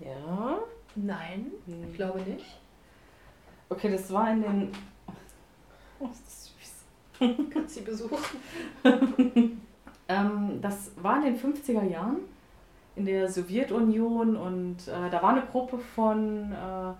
Ja. 0.00 0.58
Nein, 0.94 1.46
ich 1.66 1.94
glaube 1.96 2.20
nicht. 2.20 2.46
Okay, 3.68 3.90
das 3.90 4.10
war 4.12 4.30
in 4.30 4.42
den. 4.42 4.72
Oh, 6.00 6.06
ist 6.06 6.24
das 6.26 6.52
süß. 7.18 7.50
Kannst 7.52 7.74
sie 7.74 7.80
besuchen? 7.82 8.18
Ähm, 10.06 10.60
das 10.60 10.90
war 10.96 11.16
in 11.24 11.32
den 11.34 11.38
50er 11.40 11.82
Jahren 11.88 12.18
in 12.96 13.06
der 13.06 13.28
Sowjetunion 13.28 14.36
und 14.36 14.88
äh, 14.88 15.10
da 15.10 15.22
war 15.22 15.30
eine 15.30 15.42
Gruppe 15.42 15.78
von, 15.78 16.52
äh, 16.52 16.92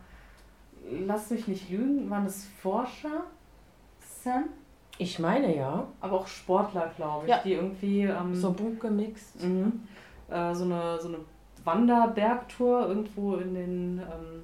lass 1.06 1.30
mich 1.30 1.46
nicht 1.48 1.70
lügen, 1.70 2.10
waren 2.10 2.26
es 2.26 2.46
Forscher, 2.60 3.24
Sam, 4.00 4.44
Ich 4.98 5.18
meine 5.18 5.54
ja. 5.54 5.86
aber 6.00 6.20
auch 6.20 6.26
Sportler, 6.26 6.90
glaube 6.96 7.26
ich, 7.26 7.30
Ja. 7.30 7.40
die 7.44 7.52
irgendwie 7.52 8.02
ähm, 8.02 8.34
So 8.34 8.52
bunt 8.52 8.80
gemixt. 8.80 9.42
Mhm. 9.44 9.82
Äh, 10.30 10.54
so, 10.54 10.64
eine, 10.64 10.98
so 11.00 11.08
eine 11.08 11.18
Wanderbergtour 11.64 12.88
irgendwo 12.88 13.36
in 13.36 13.54
den 13.54 13.98
ähm, 13.98 14.42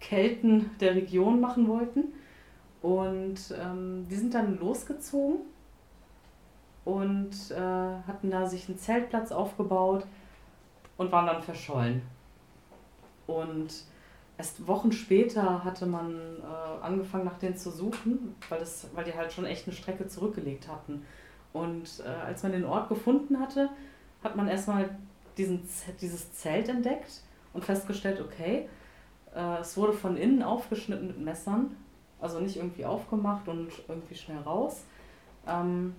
Kelten 0.00 0.70
der 0.80 0.94
Region 0.94 1.40
machen 1.40 1.68
wollten. 1.68 2.04
Und 2.82 3.54
ähm, 3.60 4.06
die 4.08 4.14
sind 4.14 4.34
dann 4.34 4.58
losgezogen 4.58 5.40
und 6.84 7.50
äh, 7.50 7.56
hatten 8.06 8.30
da 8.30 8.46
sich 8.46 8.68
einen 8.68 8.78
Zeltplatz 8.78 9.32
aufgebaut 9.32 10.06
und 10.98 11.10
waren 11.10 11.26
dann 11.26 11.42
verschollen. 11.42 12.02
Und 13.26 13.84
erst 14.36 14.66
Wochen 14.66 14.92
später 14.92 15.64
hatte 15.64 15.86
man 15.86 16.12
äh, 16.14 16.84
angefangen, 16.84 17.24
nach 17.24 17.38
denen 17.38 17.56
zu 17.56 17.70
suchen, 17.70 18.34
weil, 18.50 18.58
das, 18.58 18.88
weil 18.94 19.04
die 19.04 19.14
halt 19.14 19.32
schon 19.32 19.46
echt 19.46 19.66
eine 19.66 19.74
Strecke 19.74 20.06
zurückgelegt 20.06 20.68
hatten. 20.68 21.06
Und 21.54 22.02
äh, 22.04 22.08
als 22.08 22.42
man 22.42 22.52
den 22.52 22.64
Ort 22.64 22.90
gefunden 22.90 23.40
hatte, 23.40 23.70
hat 24.22 24.36
man 24.36 24.48
erstmal 24.48 24.90
dieses 25.36 26.32
Zelt 26.34 26.68
entdeckt 26.68 27.22
und 27.52 27.64
festgestellt, 27.64 28.20
okay, 28.20 28.68
äh, 29.34 29.60
es 29.60 29.76
wurde 29.76 29.92
von 29.92 30.16
innen 30.16 30.42
aufgeschnitten 30.42 31.06
mit 31.06 31.20
Messern, 31.20 31.76
also 32.20 32.40
nicht 32.40 32.56
irgendwie 32.56 32.84
aufgemacht 32.84 33.46
und 33.48 33.70
irgendwie 33.86 34.16
schnell 34.16 34.38
raus. 34.38 34.84
Ähm, 35.46 35.94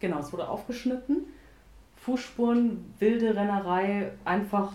genau, 0.00 0.18
es 0.18 0.32
wurde 0.32 0.48
aufgeschnitten. 0.48 1.26
Fußspuren, 2.08 2.94
wilde 2.98 3.36
Rennerei, 3.36 4.12
einfach 4.24 4.72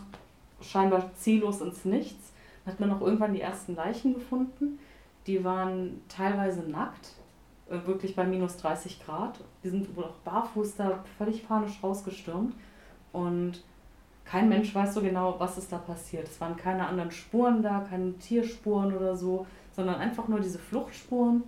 scheinbar 0.61 1.11
ziellos 1.15 1.61
ins 1.61 1.83
Nichts. 1.83 2.31
Dann 2.63 2.73
hat 2.73 2.79
man 2.79 2.89
noch 2.89 3.01
irgendwann 3.01 3.33
die 3.33 3.41
ersten 3.41 3.75
Leichen 3.75 4.13
gefunden. 4.13 4.77
Die 5.25 5.43
waren 5.43 6.01
teilweise 6.09 6.61
nackt, 6.61 7.13
äh, 7.71 7.87
wirklich 7.87 8.15
bei 8.15 8.23
minus 8.23 8.57
30 8.57 9.03
Grad. 9.03 9.39
Die 9.63 9.69
sind 9.69 9.95
wohl 9.95 10.03
auch 10.03 10.17
barfuß 10.23 10.75
da 10.75 11.03
völlig 11.17 11.47
panisch 11.47 11.79
rausgestürmt. 11.81 12.53
Und 13.13 13.63
kein 14.25 14.47
Mensch 14.47 14.75
weiß 14.75 14.93
so 14.93 15.01
genau, 15.01 15.35
was 15.39 15.57
ist 15.57 15.71
da 15.71 15.79
passiert. 15.79 16.27
Es 16.27 16.39
waren 16.39 16.55
keine 16.55 16.87
anderen 16.87 17.09
Spuren 17.09 17.63
da, 17.63 17.83
keine 17.89 18.13
Tierspuren 18.19 18.95
oder 18.95 19.17
so, 19.17 19.47
sondern 19.71 19.95
einfach 19.95 20.27
nur 20.27 20.39
diese 20.39 20.59
Fluchtspuren 20.59 21.41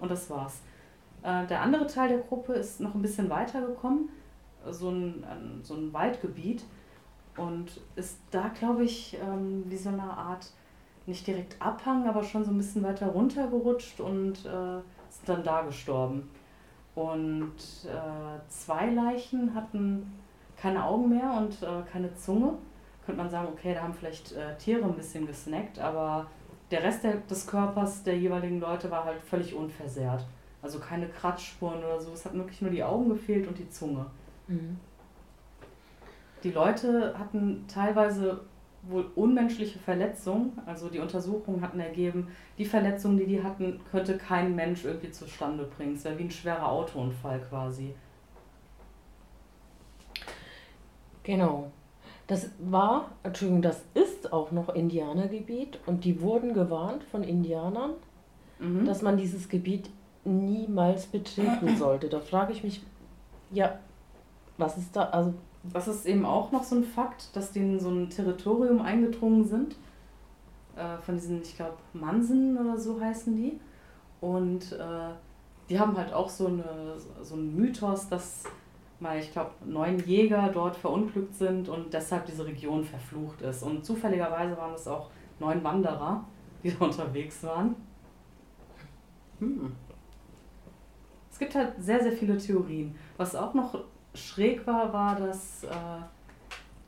und 0.00 0.10
das 0.10 0.28
war's. 0.30 0.62
Äh, 1.22 1.46
der 1.46 1.62
andere 1.62 1.86
Teil 1.86 2.08
der 2.08 2.18
Gruppe 2.18 2.54
ist 2.54 2.80
noch 2.80 2.96
ein 2.96 3.02
bisschen 3.02 3.30
weiter 3.30 3.60
gekommen, 3.60 4.08
so 4.72 4.90
ein, 4.90 5.24
so 5.62 5.74
ein 5.74 5.92
Waldgebiet 5.92 6.64
und 7.36 7.80
ist 7.96 8.18
da, 8.30 8.48
glaube 8.48 8.84
ich, 8.84 9.16
ähm, 9.22 9.64
wie 9.66 9.76
so 9.76 9.88
eine 9.88 10.02
Art, 10.02 10.50
nicht 11.06 11.26
direkt 11.26 11.60
Abhang, 11.60 12.06
aber 12.06 12.22
schon 12.22 12.44
so 12.44 12.50
ein 12.50 12.58
bisschen 12.58 12.82
weiter 12.82 13.06
runtergerutscht 13.06 14.00
und 14.00 14.44
äh, 14.44 14.80
sind 15.08 15.28
dann 15.28 15.42
da 15.42 15.62
gestorben. 15.62 16.28
Und 16.94 17.54
äh, 17.86 18.48
zwei 18.48 18.90
Leichen 18.90 19.54
hatten 19.54 20.12
keine 20.60 20.84
Augen 20.84 21.08
mehr 21.08 21.32
und 21.38 21.62
äh, 21.62 21.82
keine 21.90 22.14
Zunge. 22.14 22.54
Könnte 23.06 23.22
man 23.22 23.30
sagen, 23.30 23.48
okay, 23.52 23.72
da 23.72 23.82
haben 23.82 23.94
vielleicht 23.94 24.32
äh, 24.32 24.56
Tiere 24.58 24.84
ein 24.84 24.96
bisschen 24.96 25.26
gesnackt, 25.26 25.78
aber 25.78 26.26
der 26.70 26.82
Rest 26.82 27.04
der, 27.04 27.18
des 27.18 27.46
Körpers 27.46 28.02
der 28.02 28.18
jeweiligen 28.18 28.60
Leute 28.60 28.90
war 28.90 29.04
halt 29.04 29.20
völlig 29.22 29.54
unversehrt. 29.54 30.26
Also 30.60 30.80
keine 30.80 31.08
Kratzspuren 31.08 31.78
oder 31.78 32.00
so. 32.00 32.12
Es 32.12 32.24
hat 32.24 32.34
wirklich 32.34 32.60
nur 32.60 32.70
die 32.70 32.82
Augen 32.82 33.08
gefehlt 33.08 33.46
und 33.46 33.56
die 33.56 33.70
Zunge. 33.70 34.06
Mhm. 34.48 34.78
Die 36.42 36.50
Leute 36.50 37.18
hatten 37.18 37.64
teilweise 37.68 38.40
wohl 38.82 39.06
unmenschliche 39.14 39.78
Verletzungen. 39.78 40.52
Also 40.66 40.88
die 40.88 41.00
Untersuchungen 41.00 41.60
hatten 41.60 41.80
ergeben, 41.80 42.28
die 42.58 42.64
Verletzungen, 42.64 43.18
die 43.18 43.26
die 43.26 43.42
hatten, 43.42 43.80
könnte 43.90 44.16
kein 44.16 44.54
Mensch 44.54 44.84
irgendwie 44.84 45.10
zustande 45.10 45.64
bringen. 45.64 45.94
Es 45.94 46.04
wäre 46.04 46.18
wie 46.18 46.24
ein 46.24 46.30
schwerer 46.30 46.70
Autounfall 46.70 47.40
quasi. 47.40 47.94
Genau. 51.22 51.70
Das 52.26 52.50
war, 52.58 53.12
Entschuldigung, 53.22 53.62
das 53.62 53.84
ist 53.94 54.32
auch 54.32 54.52
noch 54.52 54.68
Indianergebiet 54.74 55.78
und 55.86 56.04
die 56.04 56.20
wurden 56.20 56.52
gewarnt 56.52 57.02
von 57.04 57.22
Indianern, 57.22 57.92
mhm. 58.58 58.84
dass 58.84 59.02
man 59.02 59.16
dieses 59.16 59.48
Gebiet 59.48 59.90
niemals 60.24 61.06
betreten 61.06 61.76
sollte. 61.76 62.08
Da 62.08 62.20
frage 62.20 62.52
ich 62.52 62.62
mich, 62.62 62.82
ja, 63.50 63.78
was 64.58 64.76
ist 64.76 64.94
da, 64.94 65.04
also. 65.04 65.34
Das 65.72 65.88
ist 65.88 66.06
eben 66.06 66.24
auch 66.24 66.52
noch 66.52 66.64
so 66.64 66.76
ein 66.76 66.84
Fakt, 66.84 67.34
dass 67.34 67.52
die 67.52 67.60
in 67.60 67.80
so 67.80 67.90
ein 67.90 68.10
Territorium 68.10 68.80
eingedrungen 68.80 69.44
sind. 69.44 69.76
Äh, 70.76 70.98
von 70.98 71.16
diesen, 71.16 71.42
ich 71.42 71.56
glaube, 71.56 71.76
Mansen 71.92 72.56
oder 72.56 72.78
so 72.78 73.00
heißen 73.00 73.34
die. 73.34 73.58
Und 74.20 74.72
äh, 74.72 75.10
die 75.68 75.78
haben 75.78 75.96
halt 75.96 76.12
auch 76.12 76.28
so, 76.28 76.46
eine, 76.46 76.94
so 77.22 77.34
einen 77.34 77.56
Mythos, 77.56 78.08
dass 78.08 78.44
weil 79.00 79.20
ich 79.20 79.32
glaube, 79.32 79.52
neun 79.64 79.98
Jäger 80.00 80.50
dort 80.52 80.76
verunglückt 80.76 81.34
sind 81.34 81.68
und 81.68 81.92
deshalb 81.92 82.26
diese 82.26 82.44
Region 82.44 82.84
verflucht 82.84 83.42
ist. 83.42 83.62
Und 83.62 83.84
zufälligerweise 83.84 84.56
waren 84.56 84.74
es 84.74 84.88
auch 84.88 85.10
neun 85.38 85.62
Wanderer, 85.62 86.24
die 86.62 86.76
da 86.76 86.84
unterwegs 86.84 87.42
waren. 87.44 87.76
Hm. 89.38 89.72
Es 91.30 91.38
gibt 91.38 91.54
halt 91.54 91.74
sehr, 91.78 92.02
sehr 92.02 92.12
viele 92.12 92.36
Theorien. 92.36 92.96
Was 93.16 93.36
auch 93.36 93.54
noch 93.54 93.78
schräg 94.18 94.66
war, 94.66 94.92
war, 94.92 95.16
dass 95.16 95.64
äh, 95.64 95.68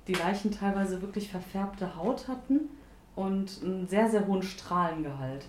die 0.07 0.15
Leichen 0.15 0.51
teilweise 0.51 1.01
wirklich 1.03 1.31
verfärbte 1.31 1.97
Haut 1.97 2.29
hatten 2.29 2.69
und 3.17 3.61
einen 3.63 3.87
sehr, 3.87 4.09
sehr 4.09 4.27
hohen 4.27 4.43
Strahlengehalt. 4.43 5.47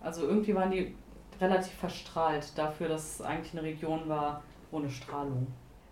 Also 0.00 0.22
irgendwie 0.22 0.54
waren 0.54 0.70
die 0.70 0.94
relativ 1.40 1.74
verstrahlt 1.74 2.56
dafür, 2.56 2.88
dass 2.88 3.14
es 3.14 3.22
eigentlich 3.22 3.52
eine 3.52 3.62
Region 3.62 4.08
war 4.08 4.42
ohne 4.70 4.90
Strahlung. 4.90 5.46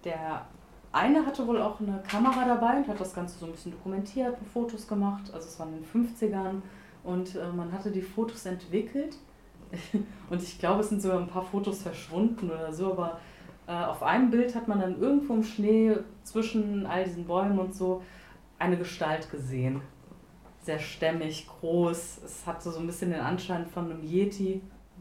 Der 0.05 0.47
eine 0.93 1.27
hatte 1.27 1.47
wohl 1.47 1.61
auch 1.61 1.81
eine 1.81 2.03
Kamera 2.09 2.47
dabei 2.47 2.79
und 2.79 2.89
hat 2.89 3.01
das 3.01 3.15
Ganze 3.15 3.39
so 3.39 3.47
ein 3.47 3.53
bisschen 3.53 3.73
dokumentiert 3.73 4.37
Fotos 4.53 4.87
gemacht. 4.87 5.33
Also 5.33 5.49
es 5.49 5.59
waren 5.59 5.75
in 5.75 5.83
den 5.83 6.07
50ern 6.07 6.63
und 7.05 7.35
äh, 7.35 7.49
man 7.55 7.73
hatte 7.73 7.91
die 7.91 8.03
Fotos 8.03 8.47
entwickelt. 8.47 9.17
und 10.31 10.43
ich 10.43 10.59
glaube, 10.59 10.81
es 10.81 10.89
sind 10.89 11.03
sogar 11.03 11.19
ein 11.19 11.27
paar 11.27 11.43
Fotos 11.43 11.83
verschwunden 11.83 12.51
oder 12.51 12.73
so, 12.73 12.93
aber 12.93 13.19
auf 13.73 14.03
einem 14.03 14.31
Bild 14.31 14.55
hat 14.55 14.69
man 14.69 14.81
dann 14.81 15.01
irgendwo 15.01 15.35
im 15.35 15.43
Schnee 15.43 15.97
zwischen 16.23 16.87
all 16.87 17.05
diesen 17.05 17.27
Bäumen 17.27 17.59
und 17.59 17.75
so 17.75 18.03
eine 18.59 18.77
Gestalt 18.77 19.31
gesehen. 19.31 19.81
Sehr 20.61 20.79
stämmig, 20.79 21.47
groß. 21.49 22.21
Es 22.25 22.47
hatte 22.47 22.71
so 22.71 22.81
ein 22.81 22.87
bisschen 22.87 23.11
den 23.11 23.21
Anschein 23.21 23.67
von 23.67 23.91
einem 23.91 24.03
Yeti. 24.03 24.61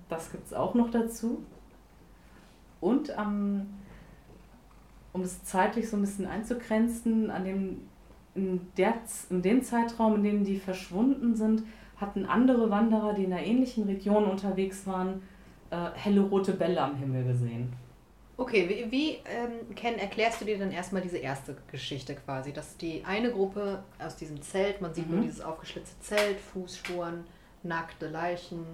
Das 0.09 0.31
gibt 0.31 0.45
es 0.45 0.53
auch 0.53 0.73
noch 0.75 0.91
dazu. 0.91 1.43
Und 2.81 3.17
am 3.17 3.67
um 5.15 5.21
es 5.21 5.45
zeitlich 5.45 5.89
so 5.89 5.95
ein 5.95 6.01
bisschen 6.01 6.27
einzugrenzen, 6.27 7.31
an 7.31 7.45
dem, 7.45 7.77
in, 8.35 8.59
der, 8.75 8.95
in 9.29 9.41
dem 9.41 9.63
Zeitraum, 9.63 10.15
in 10.15 10.23
dem 10.23 10.43
die 10.43 10.57
verschwunden 10.57 11.35
sind, 11.35 11.63
hatten 11.95 12.25
andere 12.25 12.69
Wanderer, 12.69 13.13
die 13.13 13.23
in 13.23 13.31
einer 13.31 13.41
ähnlichen 13.41 13.85
Region 13.85 14.25
unterwegs 14.25 14.85
waren, 14.85 15.21
äh, 15.69 15.91
helle 15.93 16.19
rote 16.19 16.51
Bälle 16.51 16.81
am 16.81 16.97
Himmel 16.97 17.23
gesehen. 17.23 17.71
Okay, 18.37 18.67
wie, 18.67 18.91
wie 18.91 19.09
ähm, 19.29 19.75
Ken, 19.75 19.97
erklärst 19.97 20.41
du 20.41 20.45
dir 20.45 20.57
dann 20.59 20.71
erstmal 20.71 21.01
diese 21.01 21.17
erste 21.17 21.55
Geschichte 21.71 22.15
quasi, 22.15 22.51
dass 22.51 22.75
die 22.77 23.03
eine 23.05 23.31
Gruppe 23.31 23.83
aus 23.97 24.17
diesem 24.17 24.41
Zelt, 24.41 24.81
man 24.81 24.93
sieht 24.93 25.07
mhm. 25.07 25.15
nur 25.15 25.23
dieses 25.23 25.41
aufgeschlitzte 25.41 25.99
Zelt, 26.01 26.39
Fußspuren, 26.39 27.23
nackte 27.63 28.09
Leichen, 28.09 28.65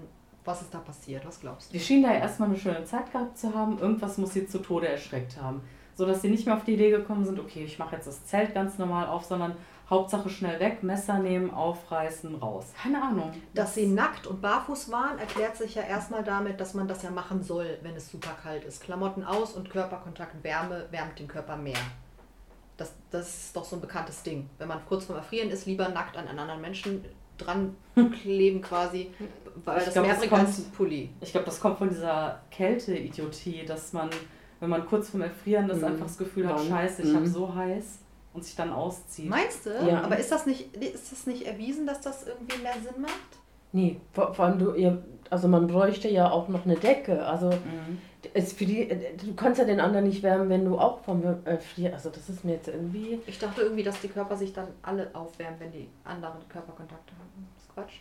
was 0.43 0.63
ist 0.63 0.74
da 0.74 0.80
passiert? 0.80 1.26
Was 1.28 1.39
glaubst 1.39 1.69
du? 1.69 1.74
Die 1.74 1.80
schienen 1.80 2.04
da 2.04 2.13
erstmal 2.13 2.50
eine 2.50 2.58
schöne 2.58 2.84
Zeit 2.86 3.12
gehabt 3.12 3.38
zu 3.38 3.54
haben, 3.54 3.78
irgendwas 3.78 4.17
muss 4.17 4.34
sie 4.34 4.47
zu 4.47 4.60
Tode 4.60 4.88
erschreckt 4.88 5.38
haben 5.39 5.62
so 6.02 6.08
dass 6.08 6.21
sie 6.21 6.30
nicht 6.30 6.45
mehr 6.45 6.56
auf 6.56 6.63
die 6.63 6.74
Idee 6.74 6.89
gekommen 6.89 7.26
sind, 7.26 7.39
okay, 7.39 7.63
ich 7.63 7.78
mache 7.78 7.95
jetzt 7.95 8.08
das 8.08 8.26
Zelt 8.26 8.54
ganz 8.54 8.78
normal 8.78 9.08
auf, 9.08 9.24
sondern 9.24 9.54
Hauptsache 9.91 10.30
schnell 10.30 10.58
weg, 10.62 10.84
Messer 10.84 11.19
nehmen, 11.19 11.51
aufreißen, 11.51 12.36
raus. 12.36 12.71
Keine 12.82 13.04
Ahnung. 13.04 13.34
Dass 13.54 13.75
sie 13.75 13.88
nackt 13.88 14.25
und 14.25 14.41
barfuß 14.41 14.89
waren, 14.89 15.19
erklärt 15.19 15.58
sich 15.58 15.75
ja 15.75 15.82
erstmal 15.84 16.23
damit, 16.23 16.62
dass 16.62 16.73
man 16.73 16.88
das 16.88 17.04
ja 17.04 17.12
machen 17.12 17.43
soll, 17.43 17.77
wenn 17.82 17.93
es 17.97 18.10
super 18.10 18.32
kalt 18.41 18.63
ist. 18.63 18.82
Klamotten 18.82 19.25
aus 19.25 19.54
und 19.54 19.69
Körperkontakt, 19.69 20.41
Wärme 20.45 20.86
wärmt 20.91 21.19
den 21.19 21.27
Körper 21.27 21.58
mehr. 21.58 21.77
Das, 22.77 22.93
das 23.12 23.27
ist 23.27 23.56
doch 23.56 23.65
so 23.65 23.75
ein 23.75 23.82
bekanntes 23.82 24.23
Ding. 24.23 24.49
Wenn 24.58 24.69
man 24.69 24.80
kurz 24.88 25.04
vorm 25.04 25.19
Erfrieren 25.19 25.49
ist, 25.49 25.65
lieber 25.65 25.89
nackt 25.89 26.15
an 26.15 26.25
einen 26.25 26.39
anderen 26.39 26.62
Menschen 26.62 27.04
dran 27.38 27.75
kleben 28.21 28.62
quasi, 28.62 29.12
weil 29.65 29.80
ich 29.80 29.86
das 29.86 29.93
glaub, 29.93 30.06
mehr 30.06 30.15
bringt 30.15 30.32
als 30.32 30.62
Pulli. 30.62 31.10
Ich 31.19 31.32
glaube, 31.34 31.47
das 31.47 31.60
kommt 31.60 31.77
von 31.77 31.89
dieser 31.89 32.39
Kälte-Idiotie, 32.49 33.65
dass 33.65 33.91
man 33.91 34.10
wenn 34.62 34.69
man 34.69 34.86
kurz 34.86 35.10
vorm 35.10 35.23
Erfrieren 35.23 35.67
das 35.67 35.80
mhm. 35.80 35.86
einfach 35.86 36.06
das 36.06 36.17
Gefühl 36.19 36.47
hat, 36.47 36.63
scheiße, 36.63 37.01
ich 37.01 37.10
mhm. 37.10 37.15
habe 37.15 37.27
so 37.27 37.54
heiß 37.54 38.00
und 38.33 38.43
sich 38.43 38.55
dann 38.55 38.71
auszieht. 38.71 39.29
Meinst 39.29 39.65
du? 39.65 39.69
Ja. 39.69 40.01
Aber 40.01 40.17
ist 40.17 40.31
das, 40.31 40.45
nicht, 40.45 40.75
ist 40.75 41.11
das 41.11 41.27
nicht 41.27 41.45
erwiesen, 41.45 41.85
dass 41.85 42.01
das 42.01 42.27
irgendwie 42.27 42.57
mehr 42.61 42.73
Sinn 42.73 43.01
macht? 43.01 43.39
Nee, 43.73 43.99
vor, 44.13 44.33
vor 44.33 44.45
allem 44.45 44.59
du, 44.59 44.73
ihr, 44.73 45.03
also 45.29 45.47
man 45.47 45.67
bräuchte 45.67 46.09
ja 46.09 46.29
auch 46.29 46.47
noch 46.49 46.65
eine 46.65 46.75
Decke. 46.75 47.25
Also 47.25 47.49
mhm. 47.49 48.01
es 48.33 48.53
für 48.53 48.65
die, 48.65 48.87
du 48.87 49.33
kannst 49.35 49.59
ja 49.59 49.65
den 49.65 49.79
anderen 49.79 50.05
nicht 50.05 50.23
wärmen, 50.23 50.49
wenn 50.49 50.65
du 50.65 50.77
auch 50.77 51.01
vom 51.01 51.23
Erfrieren. 51.45 51.93
Also 51.93 52.09
das 52.09 52.29
ist 52.29 52.43
mir 52.43 52.53
jetzt 52.53 52.67
irgendwie. 52.67 53.21
Ich 53.25 53.39
dachte 53.39 53.61
irgendwie, 53.61 53.83
dass 53.83 53.99
die 54.01 54.09
Körper 54.09 54.35
sich 54.35 54.51
dann 54.53 54.67
alle 54.81 55.09
aufwärmen, 55.13 55.59
wenn 55.59 55.71
die 55.71 55.89
anderen 56.03 56.47
Körperkontakte 56.49 57.13
haben. 57.13 57.47
Das 57.55 57.63
ist 57.63 57.73
Quatsch. 57.73 57.99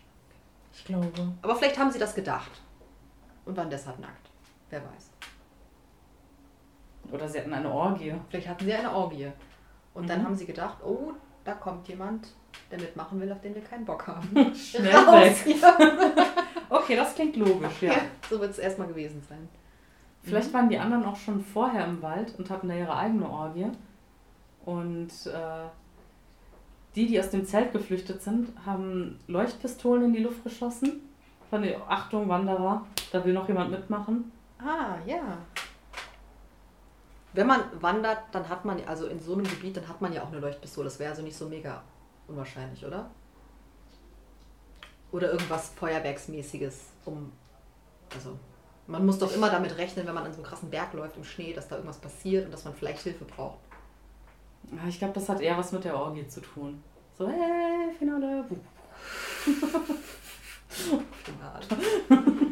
Ich 0.73 0.85
glaube. 0.85 1.09
Aber 1.43 1.57
vielleicht 1.57 1.79
haben 1.79 1.91
sie 1.91 1.99
das 1.99 2.15
gedacht 2.15 2.51
und 3.45 3.57
waren 3.57 3.71
deshalb 3.71 3.99
nackt. 4.01 4.31
Wer 4.71 4.81
weiß. 4.81 5.11
Oder 7.13 7.29
sie 7.29 7.41
hatten 7.41 7.53
eine 7.53 7.71
Orgie. 7.71 8.15
Vielleicht 8.29 8.49
hatten 8.49 8.65
sie 8.65 8.73
eine 8.73 8.93
Orgie. 8.93 9.31
Und 9.95 10.05
mhm. 10.05 10.09
dann 10.09 10.25
haben 10.25 10.37
sie 10.37 10.47
gedacht, 10.47 10.79
oh, 10.85 11.13
da 11.45 11.55
kommt 11.55 11.89
jemand, 11.89 12.29
der 12.71 12.79
mitmachen 12.79 13.21
will, 13.21 13.33
auf 13.33 13.41
den 13.41 13.55
wir 13.55 13.63
keinen 13.63 13.85
Bock 13.85 14.07
haben. 14.07 14.29
Schnell 14.55 14.95
Raus 14.95 15.47
weg. 15.47 15.57
okay, 16.69 16.97
das 16.97 17.15
klingt 17.15 17.37
logisch, 17.37 17.83
ja. 17.83 17.93
ja 17.93 17.99
so 18.29 18.41
wird 18.41 18.51
es 18.51 18.59
erstmal 18.59 18.89
gewesen 18.89 19.23
sein. 19.29 19.49
Vielleicht 20.23 20.51
mhm. 20.51 20.55
waren 20.55 20.69
die 20.69 20.79
anderen 20.79 21.05
auch 21.05 21.17
schon 21.17 21.41
vorher 21.41 21.87
im 21.87 22.03
Wald 22.03 22.35
und 22.39 22.51
hatten 22.51 22.69
da 22.69 22.75
ihre 22.75 22.97
eigene 22.97 23.29
Orgie. 23.29 23.69
Und 24.65 25.11
äh, 25.27 25.69
die, 26.95 27.07
die 27.07 27.19
aus 27.19 27.31
dem 27.31 27.47
Zelt 27.47 27.73
geflüchtet 27.73 28.23
sind, 28.23 28.49
haben 28.67 29.19
Leuchtpistolen 29.27 30.07
in 30.07 30.13
die 30.13 30.23
Luft 30.23 30.45
geschossen. 30.45 31.09
Von 31.49 31.63
der 31.63 31.81
Achtung, 31.91 32.29
Wanderer, 32.29 32.87
da 33.11 33.25
will 33.25 33.33
noch 33.33 33.49
jemand 33.49 33.71
mitmachen. 33.71 34.31
Ah, 34.59 34.99
ja 35.07 35.39
wenn 37.33 37.47
man 37.47 37.61
wandert, 37.81 38.23
dann 38.33 38.49
hat 38.49 38.65
man, 38.65 38.85
also 38.87 39.07
in 39.07 39.21
so 39.21 39.35
einem 39.35 39.45
Gebiet, 39.45 39.77
dann 39.77 39.89
hat 39.89 40.01
man 40.01 40.13
ja 40.13 40.23
auch 40.23 40.29
eine 40.29 40.41
Leuchtpistole. 40.41 40.87
Das 40.87 40.99
wäre 40.99 41.11
also 41.11 41.23
nicht 41.23 41.37
so 41.37 41.49
mega 41.49 41.83
unwahrscheinlich, 42.27 42.85
oder? 42.85 43.11
Oder 45.13 45.33
irgendwas 45.33 45.71
Feuerwerksmäßiges, 45.71 46.87
um. 47.05 47.33
Also, 48.15 48.39
man 48.87 49.07
muss 49.07 49.19
doch 49.19 49.33
immer 49.33 49.51
damit 49.51 49.77
rechnen, 49.79 50.07
wenn 50.07 50.15
man 50.15 50.25
an 50.25 50.33
so 50.33 50.39
einem 50.39 50.47
krassen 50.47 50.71
Berg 50.71 50.93
läuft 50.95 51.17
im 51.17 51.25
Schnee, 51.25 51.53
dass 51.53 51.69
da 51.69 51.77
irgendwas 51.77 51.99
passiert 51.99 52.47
und 52.47 52.53
dass 52.53 52.65
man 52.65 52.75
vielleicht 52.75 53.03
Hilfe 53.03 53.25
braucht. 53.25 53.59
Ich 54.89 54.99
glaube, 54.99 55.15
das 55.15 55.29
hat 55.29 55.41
eher 55.41 55.57
was 55.57 55.73
mit 55.73 55.85
der 55.85 55.97
Orgie 55.97 56.27
zu 56.27 56.41
tun. 56.41 56.83
So, 57.17 57.29
hey, 57.29 57.93
Finale. 57.99 58.45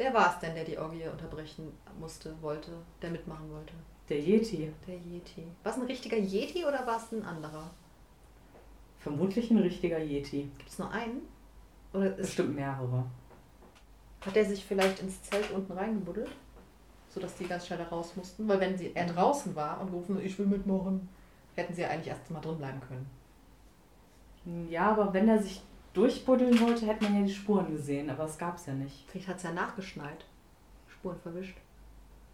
Wer 0.00 0.14
war 0.14 0.32
es 0.32 0.38
denn, 0.38 0.54
der 0.54 0.64
die 0.64 0.78
Orgie 0.78 1.06
unterbrechen 1.08 1.74
musste, 1.98 2.34
wollte, 2.40 2.70
der 3.02 3.10
mitmachen 3.10 3.52
wollte? 3.52 3.74
Der 4.08 4.18
Yeti. 4.18 4.72
Der 4.86 4.96
Yeti. 4.96 5.46
War 5.62 5.72
es 5.72 5.78
ein 5.78 5.84
richtiger 5.84 6.16
Yeti 6.16 6.64
oder 6.64 6.86
war 6.86 6.96
es 6.96 7.12
ein 7.12 7.22
anderer? 7.22 7.70
Vermutlich 8.98 9.50
ein 9.50 9.58
richtiger 9.58 9.98
Yeti. 9.98 10.50
Gibt 10.56 10.70
es 10.70 10.78
nur 10.78 10.90
einen? 10.90 11.28
Oder 11.92 12.16
ist, 12.16 12.28
Bestimmt 12.28 12.54
mehrere. 12.54 13.04
hat 14.22 14.34
er 14.34 14.46
sich 14.46 14.64
vielleicht 14.64 15.00
ins 15.00 15.22
Zelt 15.24 15.50
unten 15.50 15.72
reingebuddelt? 15.72 16.30
Sodass 17.10 17.36
die 17.36 17.44
ganz 17.44 17.66
schnell 17.66 17.80
da 17.80 17.88
raus 17.88 18.16
mussten? 18.16 18.48
Weil 18.48 18.60
wenn 18.60 18.78
sie, 18.78 18.92
er 18.94 19.04
draußen 19.04 19.54
war 19.54 19.82
und 19.82 19.90
gerufen, 19.90 20.18
ich 20.24 20.38
will 20.38 20.46
mitmachen, 20.46 21.10
hätten 21.56 21.74
sie 21.74 21.82
ja 21.82 21.88
eigentlich 21.88 22.08
erst 22.08 22.30
mal 22.30 22.40
drin 22.40 22.56
bleiben 22.56 22.80
können. 22.88 24.70
Ja, 24.70 24.92
aber 24.92 25.12
wenn 25.12 25.28
er 25.28 25.42
sich 25.42 25.60
durchbuddeln 25.92 26.60
wollte, 26.60 26.86
hätte 26.86 27.04
man 27.04 27.20
ja 27.20 27.26
die 27.26 27.32
Spuren 27.34 27.70
gesehen, 27.70 28.10
aber 28.10 28.24
das 28.24 28.38
gab 28.38 28.56
es 28.56 28.66
ja 28.66 28.74
nicht. 28.74 29.04
Vielleicht 29.08 29.28
hat 29.28 29.36
es 29.38 29.42
ja 29.42 29.52
nachgeschneit. 29.52 30.24
Spuren 30.88 31.18
verwischt. 31.20 31.56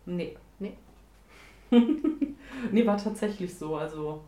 Nee. 0.05 0.37
Nee? 0.59 0.75
nee, 2.71 2.87
war 2.87 2.97
tatsächlich 2.97 3.55
so. 3.55 3.77
Also 3.77 4.23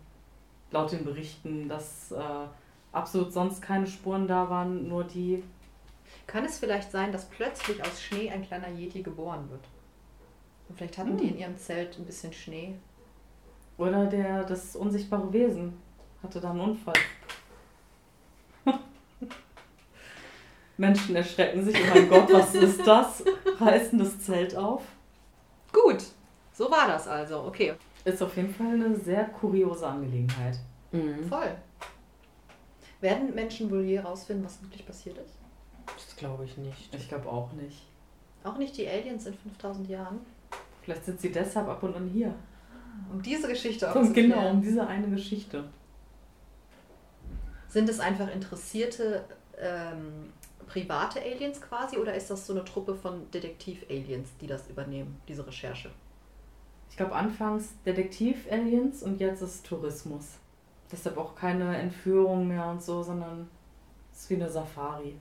laut 0.70 0.92
den 0.92 1.04
Berichten, 1.04 1.68
dass 1.68 2.12
äh, 2.12 2.46
absolut 2.92 3.32
sonst 3.32 3.60
keine 3.62 3.86
Spuren 3.86 4.26
da 4.26 4.48
waren, 4.48 4.88
nur 4.88 5.04
die. 5.04 5.42
Kann 6.26 6.44
es 6.44 6.58
vielleicht 6.58 6.90
sein, 6.90 7.12
dass 7.12 7.26
plötzlich 7.26 7.82
aus 7.82 8.02
Schnee 8.02 8.30
ein 8.30 8.42
kleiner 8.42 8.68
Yeti 8.68 9.02
geboren 9.02 9.48
wird? 9.50 9.60
Und 10.68 10.76
vielleicht 10.76 10.98
hatten 10.98 11.10
Hm. 11.10 11.18
die 11.18 11.28
in 11.28 11.38
ihrem 11.38 11.56
Zelt 11.56 11.98
ein 11.98 12.04
bisschen 12.04 12.32
Schnee. 12.32 12.74
Oder 13.76 14.06
der, 14.06 14.44
das 14.44 14.74
unsichtbare 14.74 15.32
Wesen 15.32 15.74
hatte 16.22 16.40
da 16.40 16.50
einen 16.50 16.60
Unfall. 16.60 16.94
Menschen 20.78 21.16
erschrecken 21.16 21.64
sich, 21.64 21.76
oh 21.76 21.94
mein 21.94 22.08
Gott, 22.08 22.32
was 22.32 22.54
ist 22.54 22.86
das? 22.86 23.22
Reißen 23.60 23.98
das 23.98 24.20
Zelt 24.20 24.56
auf. 24.56 24.82
Gut, 25.72 26.02
so 26.54 26.70
war 26.70 26.86
das 26.88 27.06
also. 27.06 27.42
Okay, 27.42 27.74
Ist 28.04 28.22
auf 28.22 28.34
jeden 28.36 28.54
Fall 28.54 28.68
eine 28.68 28.96
sehr 28.96 29.24
kuriose 29.24 29.86
Angelegenheit. 29.86 30.58
Mhm. 30.92 31.28
voll. 31.28 31.54
Werden 33.00 33.34
Menschen 33.34 33.70
wohl 33.70 33.82
je 33.82 33.98
rausfinden, 33.98 34.44
was 34.44 34.62
wirklich 34.62 34.86
passiert 34.86 35.18
ist? 35.18 35.36
Das 35.86 36.16
glaube 36.16 36.44
ich 36.44 36.56
nicht. 36.56 36.94
Ich 36.94 37.08
glaube 37.08 37.28
auch 37.28 37.52
nicht. 37.52 37.86
Auch 38.42 38.56
nicht 38.56 38.76
die 38.76 38.88
Aliens 38.88 39.26
in 39.26 39.34
5000 39.34 39.88
Jahren? 39.88 40.20
Vielleicht 40.82 41.04
sind 41.04 41.20
sie 41.20 41.30
deshalb 41.30 41.68
ab 41.68 41.82
und 41.82 41.94
an 41.94 42.08
hier. 42.08 42.34
Um 43.12 43.20
diese 43.22 43.46
Geschichte 43.48 43.88
aufzuklären. 43.88 44.30
genau, 44.30 44.50
um 44.50 44.62
diese 44.62 44.86
eine 44.86 45.08
Geschichte. 45.08 45.64
Sind 47.68 47.88
es 47.88 48.00
einfach 48.00 48.32
interessierte 48.32 49.24
ähm, 49.60 50.32
private 50.68 51.20
Aliens 51.20 51.60
quasi 51.60 51.96
oder 51.96 52.14
ist 52.14 52.30
das 52.30 52.46
so 52.46 52.52
eine 52.52 52.64
Truppe 52.64 52.94
von 52.94 53.30
Detektiv-Aliens, 53.30 54.30
die 54.40 54.46
das 54.46 54.68
übernehmen, 54.68 55.20
diese 55.26 55.46
Recherche? 55.46 55.90
Ich 56.90 56.96
glaube 56.96 57.14
anfangs 57.14 57.74
Detektiv-Aliens 57.84 59.02
und 59.02 59.20
jetzt 59.20 59.42
ist 59.42 59.66
Tourismus. 59.66 60.38
Deshalb 60.90 61.18
auch 61.18 61.34
keine 61.34 61.76
Entführung 61.76 62.48
mehr 62.48 62.66
und 62.68 62.82
so, 62.82 63.02
sondern 63.02 63.48
es 64.12 64.20
ist 64.20 64.30
wie 64.30 64.34
eine 64.36 64.48
Safari. 64.48 65.14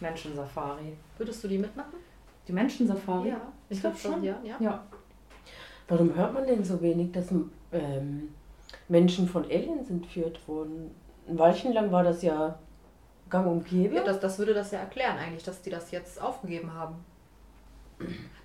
Menschensafari. 0.00 0.96
Würdest 1.16 1.42
du 1.44 1.48
die 1.48 1.58
mitmachen? 1.58 1.94
Die 2.46 2.52
Menschensafari? 2.52 3.28
in 3.28 3.36
Ich 3.68 3.80
glaub 3.80 3.94
5000 3.94 4.14
schon. 4.14 4.24
Jahren, 4.24 4.44
ja. 4.44 4.56
Ja. 4.60 4.86
Warum 5.88 6.14
hört 6.14 6.34
man 6.34 6.46
denn 6.46 6.64
so 6.64 6.80
wenig, 6.82 7.12
dass 7.12 7.28
ähm, 7.72 8.34
Menschen 8.88 9.28
von 9.28 9.44
Aliens 9.44 9.90
entführt 9.90 10.40
wurden? 10.46 10.90
Ein 11.28 11.38
Weilchen 11.38 11.72
lang 11.72 11.92
war 11.92 12.02
das 12.02 12.22
ja 12.22 12.58
gang 13.32 13.46
und 13.46 13.64
gäbe. 13.66 13.96
Ja, 13.96 14.04
das, 14.04 14.20
das 14.20 14.38
würde 14.38 14.54
das 14.54 14.70
ja 14.70 14.78
erklären 14.80 15.16
eigentlich, 15.18 15.42
dass 15.42 15.60
die 15.62 15.70
das 15.70 15.90
jetzt 15.90 16.20
aufgegeben 16.20 16.72
haben. 16.72 16.94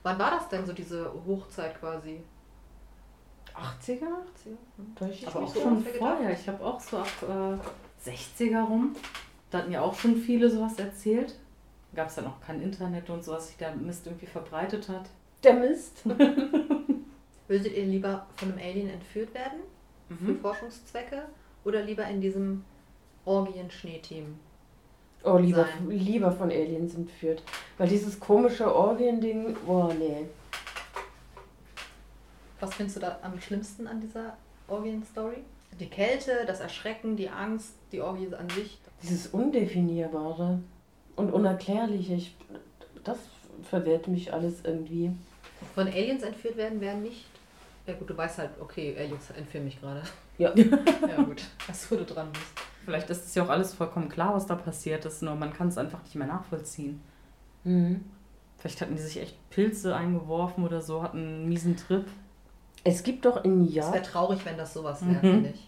Wann 0.04 0.18
war 0.18 0.32
das 0.32 0.50
denn 0.50 0.66
so 0.66 0.74
diese 0.74 1.12
Hochzeit 1.28 1.80
quasi? 1.80 2.22
80er? 3.56 4.02
80er? 4.04 4.58
Hm. 4.78 4.96
Täusche 4.96 5.12
ich 5.14 5.28
Aber 5.28 5.42
mich 5.42 5.50
auch 5.50 5.54
so? 5.56 5.62
schon 5.62 5.84
vorher. 5.84 6.32
Ich 6.32 6.48
habe 6.48 6.64
auch 6.66 6.80
so 6.80 6.98
ab 6.98 7.08
äh, 7.24 8.10
60er 8.10 8.62
rum. 8.64 8.96
Da 9.50 9.60
hatten 9.60 9.72
ja 9.72 9.82
auch 9.82 9.96
schon 9.98 10.16
viele 10.16 10.50
sowas 10.50 10.78
erzählt. 10.80 11.36
Gab 11.96 12.08
es 12.10 12.16
dann 12.16 12.28
auch 12.28 12.40
kein 12.42 12.62
Internet 12.62 13.10
und 13.10 13.24
so, 13.24 13.32
was 13.34 13.48
sich 13.48 13.58
der 13.58 13.76
Mist 13.76 14.06
irgendwie 14.06 14.26
verbreitet 14.28 14.90
hat. 14.90 15.10
Der 15.44 15.54
Mist. 15.56 16.04
Würdet 17.48 17.74
ihr 17.76 17.86
lieber 17.86 18.28
von 18.36 18.52
einem 18.52 18.60
Alien 18.60 18.90
entführt 18.90 19.34
werden 19.34 19.60
für 20.08 20.14
Mhm. 20.34 20.40
Forschungszwecke 20.40 21.24
oder 21.66 21.82
lieber 21.82 22.06
in 22.06 22.22
diesem 22.22 22.64
Orgien-Schneeteam? 23.26 24.38
Oh, 25.24 25.38
lieber, 25.38 25.66
Sein. 25.66 25.90
lieber 25.90 26.32
von 26.32 26.52
Aliens 26.52 26.96
entführt. 26.96 27.44
Weil 27.78 27.90
dieses 27.90 28.20
komische 28.20 28.74
Orgien-Ding, 28.74 29.58
oh 29.68 29.92
nee. 29.98 30.26
Was 32.60 32.74
findest 32.76 32.98
du 32.98 33.02
da 33.02 33.20
am 33.22 33.40
schlimmsten 33.40 33.88
an 33.88 34.00
dieser 34.02 34.38
Orgien-Story? 34.68 35.38
Die 35.80 35.88
Kälte, 35.90 36.46
das 36.48 36.60
Erschrecken, 36.60 37.16
die 37.16 37.30
Angst, 37.30 37.74
die 37.92 38.02
Orgie 38.02 38.34
an 38.34 38.50
sich. 38.50 38.80
Dieses 39.04 39.28
Undefinierbare 39.28 40.60
und 41.16 41.32
Unerklärliche. 41.32 42.16
Ich, 42.16 42.36
das 43.04 43.18
verwehrt 43.70 44.08
mich 44.08 44.34
alles 44.34 44.62
irgendwie. 44.64 45.12
Von 45.76 45.88
Aliens 45.88 46.24
entführt 46.24 46.58
werden 46.58 46.82
wären 46.82 47.04
nicht. 47.04 47.26
Ja 47.86 47.94
gut, 47.94 48.10
du 48.10 48.18
weißt 48.18 48.40
halt, 48.40 48.52
okay, 48.60 48.96
Aliens 48.98 49.30
entführen 49.32 49.66
mich 49.66 49.80
gerade. 49.80 50.02
Ja. 50.38 50.54
Ja 51.08 51.24
gut, 51.24 51.44
was 51.68 51.88
du 51.90 52.04
dran 52.04 52.30
bist. 52.32 52.67
Vielleicht 52.88 53.10
ist 53.10 53.26
es 53.26 53.36
ja 53.36 53.44
auch 53.44 53.50
alles 53.50 53.74
vollkommen 53.74 54.08
klar, 54.08 54.34
was 54.34 54.46
da 54.46 54.56
passiert 54.56 55.04
ist, 55.04 55.22
nur 55.22 55.36
man 55.36 55.52
kann 55.52 55.68
es 55.68 55.78
einfach 55.78 56.02
nicht 56.04 56.16
mehr 56.16 56.26
nachvollziehen. 56.26 57.02
Mhm. 57.66 58.06
Vielleicht 58.58 58.80
hatten 58.80 58.96
die 58.96 59.02
sich 59.02 59.20
echt 59.22 59.50
Pilze 59.50 59.94
eingeworfen 59.94 60.64
oder 60.64 60.82
so, 60.82 61.04
hatten 61.04 61.18
einen 61.18 61.50
miesen 61.50 61.76
Trip. 61.76 62.06
Es 62.86 63.04
gibt 63.04 63.26
doch 63.26 63.44
in 63.44 63.66
Es 63.68 63.74
Japan. 63.74 63.94
wäre 63.96 64.04
traurig, 64.06 64.46
wenn 64.46 64.56
das 64.56 64.74
sowas 64.74 65.06
wäre, 65.06 65.16
Mhm. 65.18 65.20
finde 65.34 65.50
ich. 65.50 65.68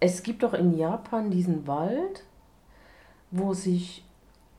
Es 0.00 0.22
gibt 0.22 0.42
doch 0.42 0.54
in 0.54 0.78
Japan 0.78 1.30
diesen 1.30 1.66
Wald, 1.66 2.24
wo 3.30 3.52
sich 3.52 4.02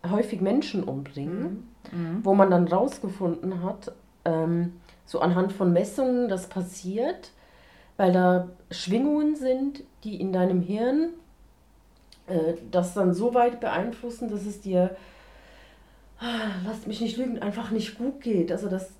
häufig 0.07 0.39
Menschen 0.39 0.83
umbringen, 0.83 1.67
Mhm. 1.91 2.19
wo 2.23 2.35
man 2.35 2.51
dann 2.51 2.67
rausgefunden 2.67 3.63
hat, 3.63 3.91
ähm, 4.23 4.73
so 5.07 5.19
anhand 5.19 5.51
von 5.51 5.73
Messungen, 5.73 6.29
das 6.29 6.45
passiert, 6.47 7.31
weil 7.97 8.11
da 8.13 8.49
Schwingungen 8.69 9.35
sind, 9.35 9.81
die 10.03 10.21
in 10.21 10.31
deinem 10.31 10.61
Hirn 10.61 11.09
äh, 12.31 12.55
das 12.71 12.93
dann 12.93 13.13
so 13.13 13.33
weit 13.33 13.59
beeinflussen, 13.59 14.29
dass 14.29 14.45
es 14.45 14.61
dir, 14.61 14.95
ah, 16.19 16.49
lasst 16.65 16.87
mich 16.87 17.01
nicht 17.01 17.17
lügen, 17.17 17.39
einfach 17.39 17.71
nicht 17.71 17.97
gut 17.97 18.21
geht. 18.21 18.51
Also 18.51 18.69
dass 18.69 18.91